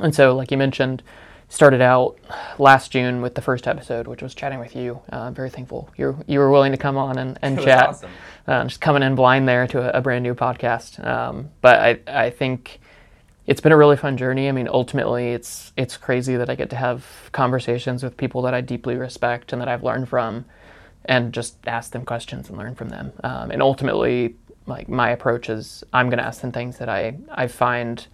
and 0.00 0.14
so, 0.14 0.34
like 0.34 0.50
you 0.50 0.56
mentioned, 0.56 1.02
started 1.48 1.82
out 1.82 2.16
last 2.58 2.92
June 2.92 3.20
with 3.20 3.34
the 3.34 3.42
first 3.42 3.68
episode, 3.68 4.06
which 4.06 4.22
was 4.22 4.34
chatting 4.34 4.58
with 4.58 4.74
you. 4.74 5.00
Uh, 5.12 5.20
I'm 5.20 5.34
very 5.34 5.50
thankful 5.50 5.90
you 5.96 6.22
you 6.26 6.38
were 6.38 6.50
willing 6.50 6.72
to 6.72 6.78
come 6.78 6.96
on 6.96 7.18
and, 7.18 7.38
and 7.42 7.60
chat. 7.62 7.88
Awesome. 7.88 8.10
Uh, 8.46 8.64
just 8.64 8.80
coming 8.80 9.02
in 9.02 9.14
blind 9.14 9.46
there 9.46 9.66
to 9.68 9.80
a, 9.80 9.98
a 9.98 10.00
brand 10.00 10.22
new 10.22 10.34
podcast. 10.34 11.04
Um, 11.04 11.50
but 11.60 11.78
I 11.78 12.00
I 12.06 12.30
think 12.30 12.80
it's 13.46 13.60
been 13.60 13.72
a 13.72 13.76
really 13.76 13.96
fun 13.96 14.16
journey. 14.16 14.48
I 14.48 14.52
mean, 14.52 14.68
ultimately, 14.68 15.32
it's 15.32 15.72
it's 15.76 15.96
crazy 15.96 16.36
that 16.36 16.48
I 16.48 16.54
get 16.54 16.70
to 16.70 16.76
have 16.76 17.04
conversations 17.32 18.02
with 18.02 18.16
people 18.16 18.42
that 18.42 18.54
I 18.54 18.60
deeply 18.60 18.96
respect 18.96 19.52
and 19.52 19.60
that 19.60 19.68
I've 19.68 19.82
learned 19.82 20.08
from, 20.08 20.44
and 21.04 21.32
just 21.34 21.56
ask 21.66 21.92
them 21.92 22.04
questions 22.04 22.48
and 22.48 22.56
learn 22.56 22.74
from 22.74 22.88
them. 22.88 23.12
Um, 23.22 23.50
and 23.50 23.60
ultimately, 23.60 24.36
like 24.66 24.88
my 24.88 25.10
approach 25.10 25.48
is, 25.48 25.84
I'm 25.92 26.08
going 26.08 26.18
to 26.18 26.24
ask 26.24 26.40
them 26.40 26.52
things 26.52 26.78
that 26.78 26.88
I 26.88 27.16
I 27.30 27.46
find 27.46 28.06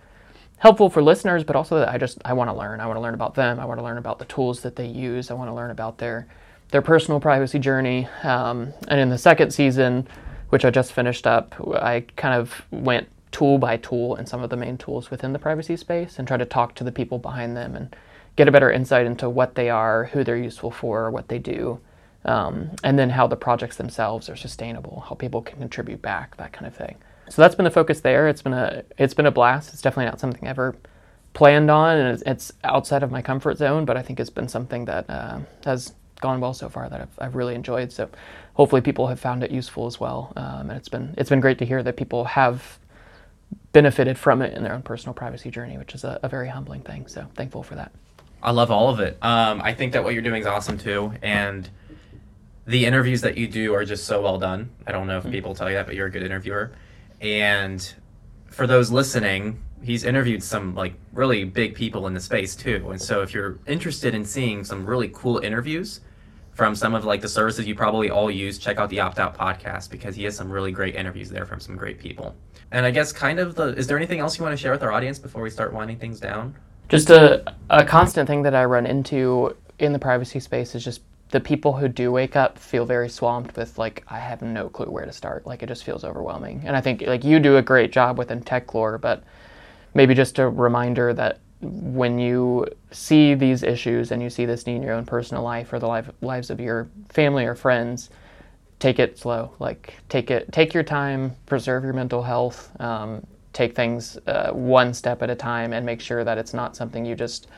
helpful 0.59 0.91
for 0.91 1.03
listeners, 1.03 1.45
but 1.45 1.57
also 1.57 1.79
that 1.79 1.89
I 1.89 1.99
just 1.99 2.19
I 2.25 2.33
want 2.33 2.51
to 2.51 2.55
learn. 2.55 2.81
I 2.81 2.87
want 2.87 2.97
to 2.97 3.01
learn 3.01 3.15
about 3.15 3.35
them. 3.35 3.61
I 3.61 3.65
want 3.65 3.79
to 3.79 3.85
learn 3.85 3.99
about 3.99 4.19
the 4.19 4.25
tools 4.27 4.61
that 4.63 4.77
they 4.77 4.87
use. 4.87 5.31
I 5.31 5.35
want 5.35 5.49
to 5.51 5.55
learn 5.55 5.71
about 5.71 5.99
their 5.99 6.27
their 6.71 6.83
personal 6.83 7.21
privacy 7.21 7.59
journey. 7.59 8.07
Um, 8.23 8.73
and 8.89 9.01
in 9.01 9.09
the 9.09 9.19
second 9.19 9.53
season, 9.53 10.07
which 10.51 10.65
I 10.65 10.71
just 10.71 10.93
finished 10.93 11.27
up, 11.27 11.55
I 11.77 12.05
kind 12.17 12.35
of 12.35 12.63
went 12.71 13.09
tool 13.31 13.59
by 13.59 13.77
tool 13.77 14.17
and 14.17 14.29
some 14.29 14.43
of 14.43 14.51
the 14.51 14.57
main 14.57 14.79
tools 14.79 15.11
within 15.11 15.33
the 15.33 15.39
privacy 15.39 15.77
space 15.77 16.19
and 16.19 16.27
try 16.27 16.37
to 16.37 16.47
talk 16.47 16.75
to 16.77 16.85
the 16.85 16.93
people 16.93 17.19
behind 17.19 17.57
them 17.57 17.77
and 17.77 17.95
get 18.37 18.49
a 18.49 18.53
better 18.53 18.71
insight 18.71 19.07
into 19.07 19.29
what 19.29 19.55
they 19.55 19.69
are, 19.69 20.05
who 20.05 20.25
they're 20.25 20.37
useful 20.37 20.71
for, 20.71 21.11
what 21.11 21.29
they 21.29 21.39
do, 21.39 21.81
um, 22.29 22.71
and 22.85 22.99
then 22.99 23.09
how 23.09 23.27
the 23.27 23.37
projects 23.37 23.77
themselves 23.77 24.29
are 24.29 24.37
sustainable, 24.37 25.03
how 25.09 25.15
people 25.15 25.41
can 25.41 25.59
contribute 25.59 26.03
back, 26.03 26.37
that 26.37 26.53
kind 26.53 26.67
of 26.67 26.77
thing. 26.77 26.97
So 27.31 27.41
that's 27.41 27.55
been 27.55 27.65
the 27.65 27.71
focus 27.71 28.01
there. 28.01 28.29
It's 28.29 28.43
been 28.43 28.53
a 28.53 28.85
it's 28.99 29.15
been 29.15 29.27
a 29.27 29.31
blast. 29.31 29.73
It's 29.73 29.83
definitely 29.83 30.11
not 30.11 30.21
something 30.21 30.47
I 30.47 30.51
ever 30.51 30.77
planned 31.33 31.71
on, 31.71 31.97
and 31.97 32.23
it's, 32.27 32.53
outside 32.65 33.03
of 33.03 33.11
my 33.11 33.23
comfort 33.23 33.57
zone. 33.57 33.85
But 33.87 33.97
I 33.97 34.03
think 34.03 34.21
it's 34.21 34.31
been 34.31 34.49
something 34.49 34.85
that 34.85 35.09
uh, 35.09 35.41
has 35.65 35.95
gone 36.21 36.41
well 36.41 36.53
so 36.53 36.69
far 36.69 36.89
that 36.89 37.01
I've, 37.01 37.19
I've 37.19 37.35
really 37.35 37.55
enjoyed. 37.55 37.93
So 37.93 38.11
hopefully 38.55 38.83
people 38.83 39.07
have 39.07 39.21
found 39.21 39.43
it 39.43 39.51
useful 39.51 39.87
as 39.87 39.99
well. 39.99 40.33
Um, 40.37 40.71
and 40.71 40.73
it's 40.73 40.89
been 40.89 41.15
it's 41.17 41.31
been 41.31 41.41
great 41.41 41.59
to 41.59 41.67
hear 41.67 41.83
that 41.83 41.97
people 41.97 42.25
have 42.25 42.79
benefited 43.73 44.19
from 44.19 44.43
it 44.43 44.55
in 44.55 44.63
their 44.63 44.75
own 44.75 44.83
personal 44.83 45.15
privacy 45.15 45.51
journey, 45.51 45.79
which 45.79 45.95
is 45.95 46.05
a, 46.05 46.21
a 46.23 46.29
very 46.29 46.49
humbling 46.49 46.83
thing. 46.83 47.07
So 47.07 47.27
thankful 47.35 47.63
for 47.63 47.75
that. 47.75 47.91
I 48.43 48.53
love 48.53 48.71
all 48.71 48.91
of 48.91 49.01
it. 49.01 49.19
Um, 49.23 49.61
I 49.63 49.73
think 49.75 49.93
that 49.95 50.05
what 50.05 50.13
you're 50.13 50.23
doing 50.23 50.43
is 50.43 50.47
awesome 50.47 50.79
too, 50.79 51.13
and 51.23 51.69
the 52.69 52.85
interviews 52.85 53.23
that 53.23 53.39
you 53.39 53.49
do 53.49 53.75
are 53.75 53.85
just 53.85 54.05
so 54.05 54.21
well 54.23 54.39
done. 54.39 54.69
I 54.87 54.93
don't 54.93 55.07
know 55.07 55.17
if 55.17 55.25
mm-hmm. 55.25 55.33
people 55.33 55.55
tell 55.55 55.71
you 55.71 55.77
that, 55.77 55.87
but 55.87 55.95
you're 55.95 56.07
a 56.07 56.11
good 56.11 56.23
interviewer. 56.23 56.73
And 57.23 57.95
for 58.47 58.67
those 58.67 58.91
listening, 58.91 59.63
he's 59.83 60.05
interviewed 60.05 60.43
some 60.43 60.75
like 60.75 60.93
really 61.15 61.45
big 61.45 61.75
people 61.75 62.07
in 62.07 62.15
the 62.15 62.21
space 62.21 62.55
too. 62.55 62.91
And 62.91 63.01
so 63.01 63.23
if 63.23 63.33
you're 63.33 63.59
interested 63.67 64.15
in 64.15 64.23
seeing 64.23 64.65
some 64.65 64.85
really 64.85 65.09
cool 65.15 65.39
interviews, 65.39 66.01
from 66.53 66.75
some 66.75 66.93
of 66.93 67.05
like 67.05 67.21
the 67.21 67.29
services 67.29 67.69
you 67.69 67.75
probably 67.77 68.11
all 68.11 68.29
use, 68.31 68.59
check 68.59 68.79
out 68.79 68.91
the 68.91 68.99
Opt 68.99 69.21
Out 69.21 69.39
podcast 69.39 69.91
because 69.91 70.17
he 70.17 70.25
has 70.25 70.37
some 70.37 70.51
really 70.51 70.73
great 70.73 70.97
interviews 70.97 71.31
there 71.31 71.47
from 71.47 71.61
some 71.61 71.77
great 71.77 72.01
people. 72.01 72.35
And 72.73 72.85
I 72.85 72.91
guess 72.91 73.13
kind 73.13 73.39
of 73.39 73.55
the 73.55 73.69
is 73.77 73.87
there 73.87 73.97
anything 73.97 74.19
else 74.19 74.37
you 74.37 74.43
want 74.45 74.55
to 74.55 74.61
share 74.61 74.73
with 74.73 74.83
our 74.83 74.91
audience 74.93 75.21
before 75.21 75.41
we 75.41 75.51
start 75.51 75.73
winding 75.73 75.99
things 75.99 76.19
down? 76.19 76.57
Just 76.89 77.11
a 77.11 77.55
a 77.71 77.85
constant 77.85 78.29
thing 78.29 78.43
that 78.43 78.57
I 78.57 78.65
run 78.65 78.85
into 78.87 79.57
in 79.79 79.93
the 79.93 80.01
privacy 80.01 80.41
space 80.41 80.75
is 80.75 80.85
just 80.85 81.01
the 81.31 81.41
people 81.41 81.75
who 81.75 81.89
do 81.89 82.11
wake 82.11 82.37
up 82.37 82.59
feel 82.59 82.87
very 82.87 83.09
swamped 83.09 83.57
with 83.57 83.79
like 83.79 84.03
I 84.09 84.19
have 84.19 84.41
no 84.41 84.69
clue 84.69 84.87
where 84.87 85.05
to 85.05 85.13
start. 85.13 85.47
Like 85.47 85.63
it 85.63 85.67
just 85.67 85.85
feels 85.85 86.05
overwhelming. 86.05 86.63
And 86.65 86.77
I 86.77 86.81
think 86.81 87.03
like 87.03 87.25
you 87.25 87.39
do 87.39 87.57
a 87.57 87.63
great 87.63 87.93
job 87.93 88.17
within 88.19 88.41
Techlore, 88.41 89.01
but 89.01 89.25
maybe 89.95 90.15
just 90.15 90.39
a 90.39 90.49
reminder 90.49 91.13
that 91.15 91.41
when 91.61 92.19
you 92.19 92.67
see 92.93 93.35
these 93.35 93.63
issues 93.63 94.13
and 94.13 94.23
you 94.23 94.31
see 94.31 94.47
this 94.47 94.67
need 94.67 94.77
in 94.77 94.83
your 94.83 94.95
own 94.95 95.05
personal 95.05 95.43
life 95.43 95.73
or 95.73 95.79
the 95.79 95.89
life, 95.89 96.09
lives 96.21 96.51
of 96.51 96.61
your 96.61 96.89
family 97.09 97.45
or 97.45 97.55
friends, 97.55 98.11
take 98.79 98.99
it 98.99 99.19
slow. 99.19 99.53
Like 99.59 99.95
take 100.09 100.31
it, 100.31 100.51
take 100.53 100.73
your 100.73 100.85
time, 100.85 101.35
preserve 101.47 101.85
your 101.85 101.93
mental 101.93 102.23
health, 102.23 102.71
um, 102.81 103.27
take 103.53 103.75
things 103.75 104.17
uh, 104.27 104.53
one 104.53 104.95
step 104.95 105.23
at 105.23 105.31
a 105.31 105.35
time, 105.35 105.73
and 105.73 105.85
make 105.85 106.01
sure 106.01 106.25
that 106.25 106.39
it's 106.39 106.55
not 106.55 106.77
something 106.77 107.05
you 107.05 107.15
just 107.15 107.49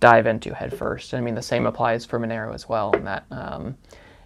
dive 0.00 0.26
into 0.26 0.54
headfirst. 0.54 1.10
first. 1.10 1.14
I 1.14 1.20
mean, 1.20 1.34
the 1.34 1.42
same 1.42 1.66
applies 1.66 2.04
for 2.04 2.18
Monero 2.20 2.54
as 2.54 2.68
well. 2.68 2.92
In 2.92 3.04
that 3.04 3.24
um, 3.30 3.76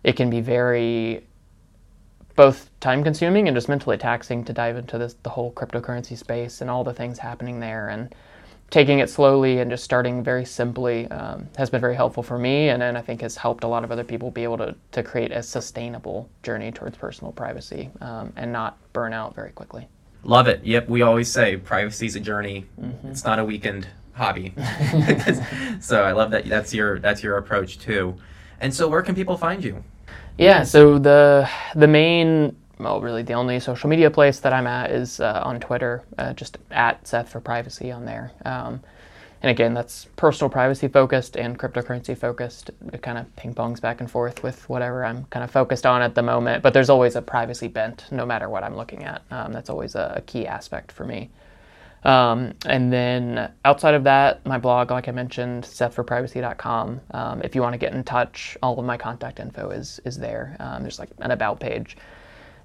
it 0.04 0.16
can 0.16 0.30
be 0.30 0.40
very 0.40 1.24
both 2.34 2.70
time 2.80 3.04
consuming 3.04 3.48
and 3.48 3.56
just 3.56 3.68
mentally 3.68 3.96
taxing 3.96 4.44
to 4.44 4.52
dive 4.52 4.76
into 4.76 4.98
this 4.98 5.16
the 5.22 5.30
whole 5.30 5.52
cryptocurrency 5.52 6.16
space 6.16 6.60
and 6.60 6.70
all 6.70 6.82
the 6.82 6.94
things 6.94 7.18
happening 7.18 7.60
there 7.60 7.88
and 7.88 8.14
taking 8.70 9.00
it 9.00 9.10
slowly 9.10 9.58
and 9.58 9.70
just 9.70 9.84
starting 9.84 10.24
very 10.24 10.46
simply 10.46 11.06
um, 11.10 11.46
has 11.58 11.68
been 11.68 11.80
very 11.80 11.94
helpful 11.94 12.22
for 12.22 12.38
me 12.38 12.70
and 12.70 12.80
then 12.80 12.96
I 12.96 13.02
think 13.02 13.20
has 13.20 13.36
helped 13.36 13.64
a 13.64 13.68
lot 13.68 13.84
of 13.84 13.92
other 13.92 14.02
people 14.02 14.30
be 14.30 14.44
able 14.44 14.56
to, 14.58 14.74
to 14.92 15.02
create 15.02 15.30
a 15.30 15.42
sustainable 15.42 16.30
journey 16.42 16.72
towards 16.72 16.96
personal 16.96 17.32
privacy 17.32 17.90
um, 18.00 18.32
and 18.34 18.50
not 18.50 18.78
burn 18.94 19.12
out 19.12 19.34
very 19.34 19.50
quickly. 19.50 19.88
Love 20.24 20.48
it. 20.48 20.64
Yep, 20.64 20.88
we 20.88 21.02
always 21.02 21.30
say 21.30 21.58
privacy 21.58 22.06
is 22.06 22.16
a 22.16 22.20
journey. 22.20 22.64
Mm-hmm. 22.80 23.08
It's 23.08 23.24
not 23.24 23.38
a 23.38 23.44
weekend 23.44 23.88
hobby. 24.14 24.54
so 25.80 26.02
I 26.02 26.12
love 26.12 26.30
that 26.30 26.46
that's 26.46 26.72
your 26.72 26.98
that's 26.98 27.22
your 27.22 27.38
approach 27.38 27.78
too. 27.78 28.16
And 28.60 28.72
so 28.72 28.88
where 28.88 29.02
can 29.02 29.14
people 29.14 29.36
find 29.36 29.62
you? 29.64 29.82
Yeah, 30.38 30.62
so 30.62 30.98
the 30.98 31.48
the 31.74 31.88
main 31.88 32.56
well, 32.78 33.00
really 33.00 33.22
the 33.22 33.34
only 33.34 33.60
social 33.60 33.88
media 33.88 34.10
place 34.10 34.40
that 34.40 34.52
I'm 34.52 34.66
at 34.66 34.90
is 34.90 35.20
uh, 35.20 35.42
on 35.44 35.60
Twitter, 35.60 36.02
uh, 36.18 36.32
just 36.32 36.58
at 36.70 37.06
Seth 37.06 37.28
for 37.28 37.40
privacy 37.40 37.92
on 37.92 38.04
there. 38.04 38.32
Um, 38.44 38.80
and 39.42 39.50
again, 39.50 39.74
that's 39.74 40.06
personal 40.16 40.48
privacy 40.48 40.86
focused 40.86 41.36
and 41.36 41.58
cryptocurrency 41.58 42.16
focused. 42.16 42.70
It 42.92 43.02
kind 43.02 43.18
of 43.18 43.34
ping 43.34 43.54
pongs 43.54 43.80
back 43.80 44.00
and 44.00 44.08
forth 44.08 44.42
with 44.44 44.68
whatever 44.68 45.04
I'm 45.04 45.24
kind 45.26 45.42
of 45.42 45.50
focused 45.50 45.84
on 45.84 46.00
at 46.00 46.14
the 46.14 46.22
moment. 46.22 46.62
But 46.62 46.74
there's 46.74 46.88
always 46.88 47.16
a 47.16 47.22
privacy 47.22 47.66
bent, 47.66 48.04
no 48.12 48.24
matter 48.24 48.48
what 48.48 48.62
I'm 48.62 48.76
looking 48.76 49.02
at. 49.02 49.22
Um, 49.32 49.52
that's 49.52 49.68
always 49.68 49.96
a, 49.96 50.14
a, 50.16 50.20
key 50.20 50.46
aspect 50.46 50.92
for 50.92 51.04
me. 51.04 51.30
Um, 52.04 52.54
and 52.66 52.92
then 52.92 53.52
outside 53.64 53.94
of 53.94 54.04
that, 54.04 54.44
my 54.44 54.58
blog, 54.58 54.90
like 54.90 55.08
I 55.08 55.12
mentioned, 55.12 55.64
SethForPrivacy.com. 55.64 57.00
Um, 57.12 57.42
if 57.42 57.54
you 57.54 57.62
want 57.62 57.74
to 57.74 57.78
get 57.78 57.94
in 57.94 58.02
touch, 58.02 58.56
all 58.62 58.78
of 58.78 58.84
my 58.84 58.96
contact 58.96 59.38
info 59.38 59.70
is 59.70 60.00
is 60.04 60.18
there. 60.18 60.56
Um, 60.58 60.82
there's 60.82 60.98
like 60.98 61.10
an 61.18 61.30
about 61.30 61.60
page, 61.60 61.96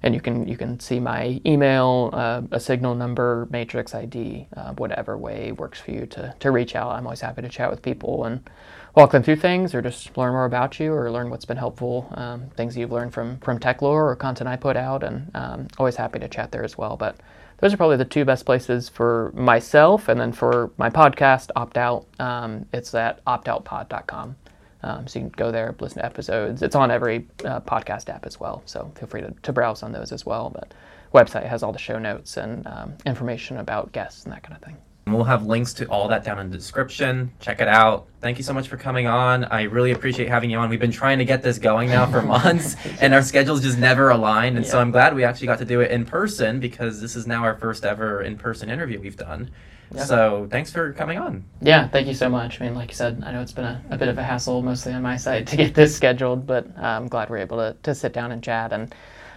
and 0.02 0.12
you 0.14 0.20
can 0.20 0.48
you 0.48 0.56
can 0.56 0.80
see 0.80 0.98
my 0.98 1.40
email, 1.46 2.10
uh, 2.12 2.42
a 2.50 2.58
signal 2.58 2.96
number, 2.96 3.46
matrix 3.50 3.94
ID, 3.94 4.48
uh, 4.56 4.72
whatever 4.74 5.16
way 5.16 5.52
works 5.52 5.80
for 5.80 5.92
you 5.92 6.06
to 6.06 6.34
to 6.40 6.50
reach 6.50 6.74
out. 6.74 6.90
I'm 6.90 7.06
always 7.06 7.20
happy 7.20 7.42
to 7.42 7.48
chat 7.48 7.70
with 7.70 7.80
people 7.80 8.24
and 8.24 8.48
walk 8.96 9.12
them 9.12 9.22
through 9.22 9.36
things, 9.36 9.72
or 9.72 9.80
just 9.82 10.16
learn 10.16 10.32
more 10.32 10.46
about 10.46 10.80
you, 10.80 10.92
or 10.92 11.12
learn 11.12 11.30
what's 11.30 11.44
been 11.44 11.56
helpful, 11.56 12.08
um, 12.16 12.50
things 12.56 12.76
you've 12.76 12.90
learned 12.90 13.14
from 13.14 13.38
from 13.38 13.60
TechLore 13.60 13.82
or 14.10 14.16
content 14.16 14.48
I 14.48 14.56
put 14.56 14.76
out, 14.76 15.04
and 15.04 15.30
um, 15.34 15.68
always 15.78 15.94
happy 15.94 16.18
to 16.18 16.28
chat 16.28 16.50
there 16.50 16.64
as 16.64 16.76
well. 16.76 16.96
But 16.96 17.16
those 17.58 17.74
are 17.74 17.76
probably 17.76 17.96
the 17.96 18.04
two 18.04 18.24
best 18.24 18.46
places 18.46 18.88
for 18.88 19.32
myself 19.34 20.08
and 20.08 20.20
then 20.20 20.32
for 20.32 20.70
my 20.78 20.90
podcast 20.90 21.50
opt 21.56 21.76
out. 21.76 22.06
Um, 22.18 22.66
it's 22.72 22.94
at 22.94 23.24
optoutpod.com 23.24 24.36
um, 24.82 25.06
so 25.06 25.18
you 25.18 25.24
can 25.26 25.34
go 25.36 25.50
there 25.50 25.74
listen 25.80 25.98
to 25.98 26.06
episodes. 26.06 26.62
It's 26.62 26.76
on 26.76 26.90
every 26.90 27.26
uh, 27.44 27.60
podcast 27.60 28.08
app 28.08 28.26
as 28.26 28.38
well. 28.38 28.62
So 28.66 28.90
feel 28.94 29.08
free 29.08 29.22
to, 29.22 29.34
to 29.42 29.52
browse 29.52 29.82
on 29.82 29.92
those 29.92 30.12
as 30.12 30.24
well. 30.24 30.50
But 30.50 30.72
website 31.12 31.46
has 31.46 31.62
all 31.62 31.72
the 31.72 31.78
show 31.78 31.98
notes 31.98 32.36
and 32.36 32.66
um, 32.66 32.94
information 33.04 33.58
about 33.58 33.92
guests 33.92 34.24
and 34.24 34.32
that 34.32 34.42
kind 34.42 34.56
of 34.56 34.62
thing 34.62 34.76
And 35.08 35.16
we'll 35.16 35.24
have 35.24 35.46
links 35.46 35.72
to 35.72 35.86
all 35.86 36.06
that 36.08 36.22
down 36.22 36.38
in 36.38 36.50
the 36.50 36.58
description. 36.58 37.32
Check 37.40 37.62
it 37.62 37.66
out. 37.66 38.08
Thank 38.20 38.36
you 38.36 38.44
so 38.44 38.52
much 38.52 38.68
for 38.68 38.76
coming 38.76 39.06
on. 39.06 39.44
I 39.44 39.62
really 39.62 39.92
appreciate 39.92 40.28
having 40.28 40.50
you 40.50 40.58
on. 40.58 40.68
We've 40.68 40.78
been 40.78 40.92
trying 40.92 41.16
to 41.16 41.24
get 41.24 41.42
this 41.42 41.58
going 41.58 41.88
now 41.88 42.04
for 42.04 42.20
months, 42.36 42.76
and 43.00 43.14
our 43.14 43.22
schedules 43.22 43.62
just 43.62 43.78
never 43.78 44.10
aligned. 44.10 44.58
And 44.58 44.66
yeah. 44.66 44.70
so 44.70 44.78
I'm 44.78 44.90
glad 44.90 45.14
we 45.14 45.24
actually 45.24 45.46
got 45.46 45.60
to 45.60 45.64
do 45.64 45.80
it 45.80 45.90
in 45.90 46.04
person 46.04 46.60
because 46.60 47.00
this 47.00 47.16
is 47.16 47.26
now 47.26 47.42
our 47.42 47.56
first 47.56 47.86
ever 47.86 48.20
in 48.20 48.36
person 48.36 48.68
interview 48.68 49.00
we've 49.00 49.16
done. 49.16 49.50
Yeah. 49.94 50.04
So 50.04 50.46
thanks 50.50 50.70
for 50.70 50.92
coming 50.92 51.16
on. 51.16 51.42
Yeah, 51.62 51.88
thank 51.88 52.06
you 52.06 52.12
so 52.12 52.28
much. 52.28 52.60
I 52.60 52.66
mean, 52.66 52.74
like 52.74 52.90
you 52.90 52.96
said, 52.96 53.22
I 53.24 53.32
know 53.32 53.40
it's 53.40 53.52
been 53.52 53.64
a, 53.64 53.82
a 53.88 53.96
bit 53.96 54.08
of 54.08 54.18
a 54.18 54.22
hassle, 54.22 54.60
mostly 54.60 54.92
on 54.92 55.00
my 55.00 55.16
side, 55.16 55.46
to 55.46 55.56
get 55.56 55.74
this 55.74 55.96
scheduled, 55.96 56.46
but 56.46 56.66
uh, 56.76 56.82
I'm 56.82 57.08
glad 57.08 57.30
we're 57.30 57.38
able 57.38 57.56
to, 57.56 57.74
to 57.82 57.94
sit 57.94 58.12
down 58.12 58.30
and 58.30 58.42
chat. 58.42 58.74
And 58.74 58.94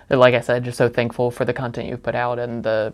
like 0.10 0.34
I 0.34 0.42
said, 0.42 0.66
just 0.66 0.78
so 0.78 0.90
thankful 0.90 1.32
for 1.32 1.46
the 1.46 1.54
content 1.54 1.88
you've 1.88 2.04
put 2.04 2.16
out 2.16 2.40
and 2.40 2.62
the 2.62 2.94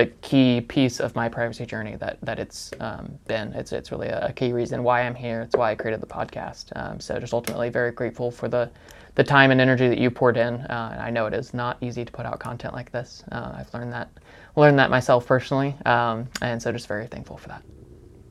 the 0.00 0.06
key 0.22 0.62
piece 0.62 0.98
of 0.98 1.14
my 1.14 1.28
privacy 1.28 1.66
journey 1.66 1.96
that 1.96 2.18
that 2.22 2.38
it's 2.38 2.70
um, 2.80 3.18
been. 3.26 3.52
It's 3.52 3.72
it's 3.72 3.92
really 3.92 4.08
a, 4.08 4.32
key 4.32 4.52
reason 4.52 4.82
why 4.82 5.02
I'm 5.02 5.14
here. 5.14 5.42
It's 5.42 5.54
why 5.54 5.72
I 5.72 5.74
created 5.74 6.00
the 6.00 6.06
podcast. 6.06 6.72
Um, 6.74 6.98
so 7.00 7.18
just 7.20 7.34
ultimately 7.34 7.68
very 7.68 7.90
grateful 7.90 8.30
for 8.30 8.48
the 8.48 8.70
the 9.16 9.24
time 9.24 9.50
and 9.50 9.60
energy 9.60 9.88
that 9.88 9.98
you 9.98 10.10
poured 10.10 10.38
in. 10.38 10.54
Uh, 10.54 10.96
I 10.98 11.10
know 11.10 11.26
it 11.26 11.34
is 11.34 11.52
not 11.52 11.76
easy 11.82 12.04
to 12.04 12.12
put 12.12 12.24
out 12.24 12.38
content 12.38 12.72
like 12.72 12.90
this. 12.92 13.24
Uh, 13.30 13.52
I've 13.56 13.72
learned 13.74 13.92
that 13.92 14.08
learned 14.56 14.78
that 14.78 14.90
myself 14.90 15.26
personally, 15.26 15.76
um, 15.84 16.28
and 16.40 16.62
so 16.62 16.72
just 16.72 16.86
very 16.86 17.06
thankful 17.06 17.36
for 17.36 17.48
that. 17.48 17.62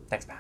Thanks, 0.10 0.28
Matt. 0.28 0.38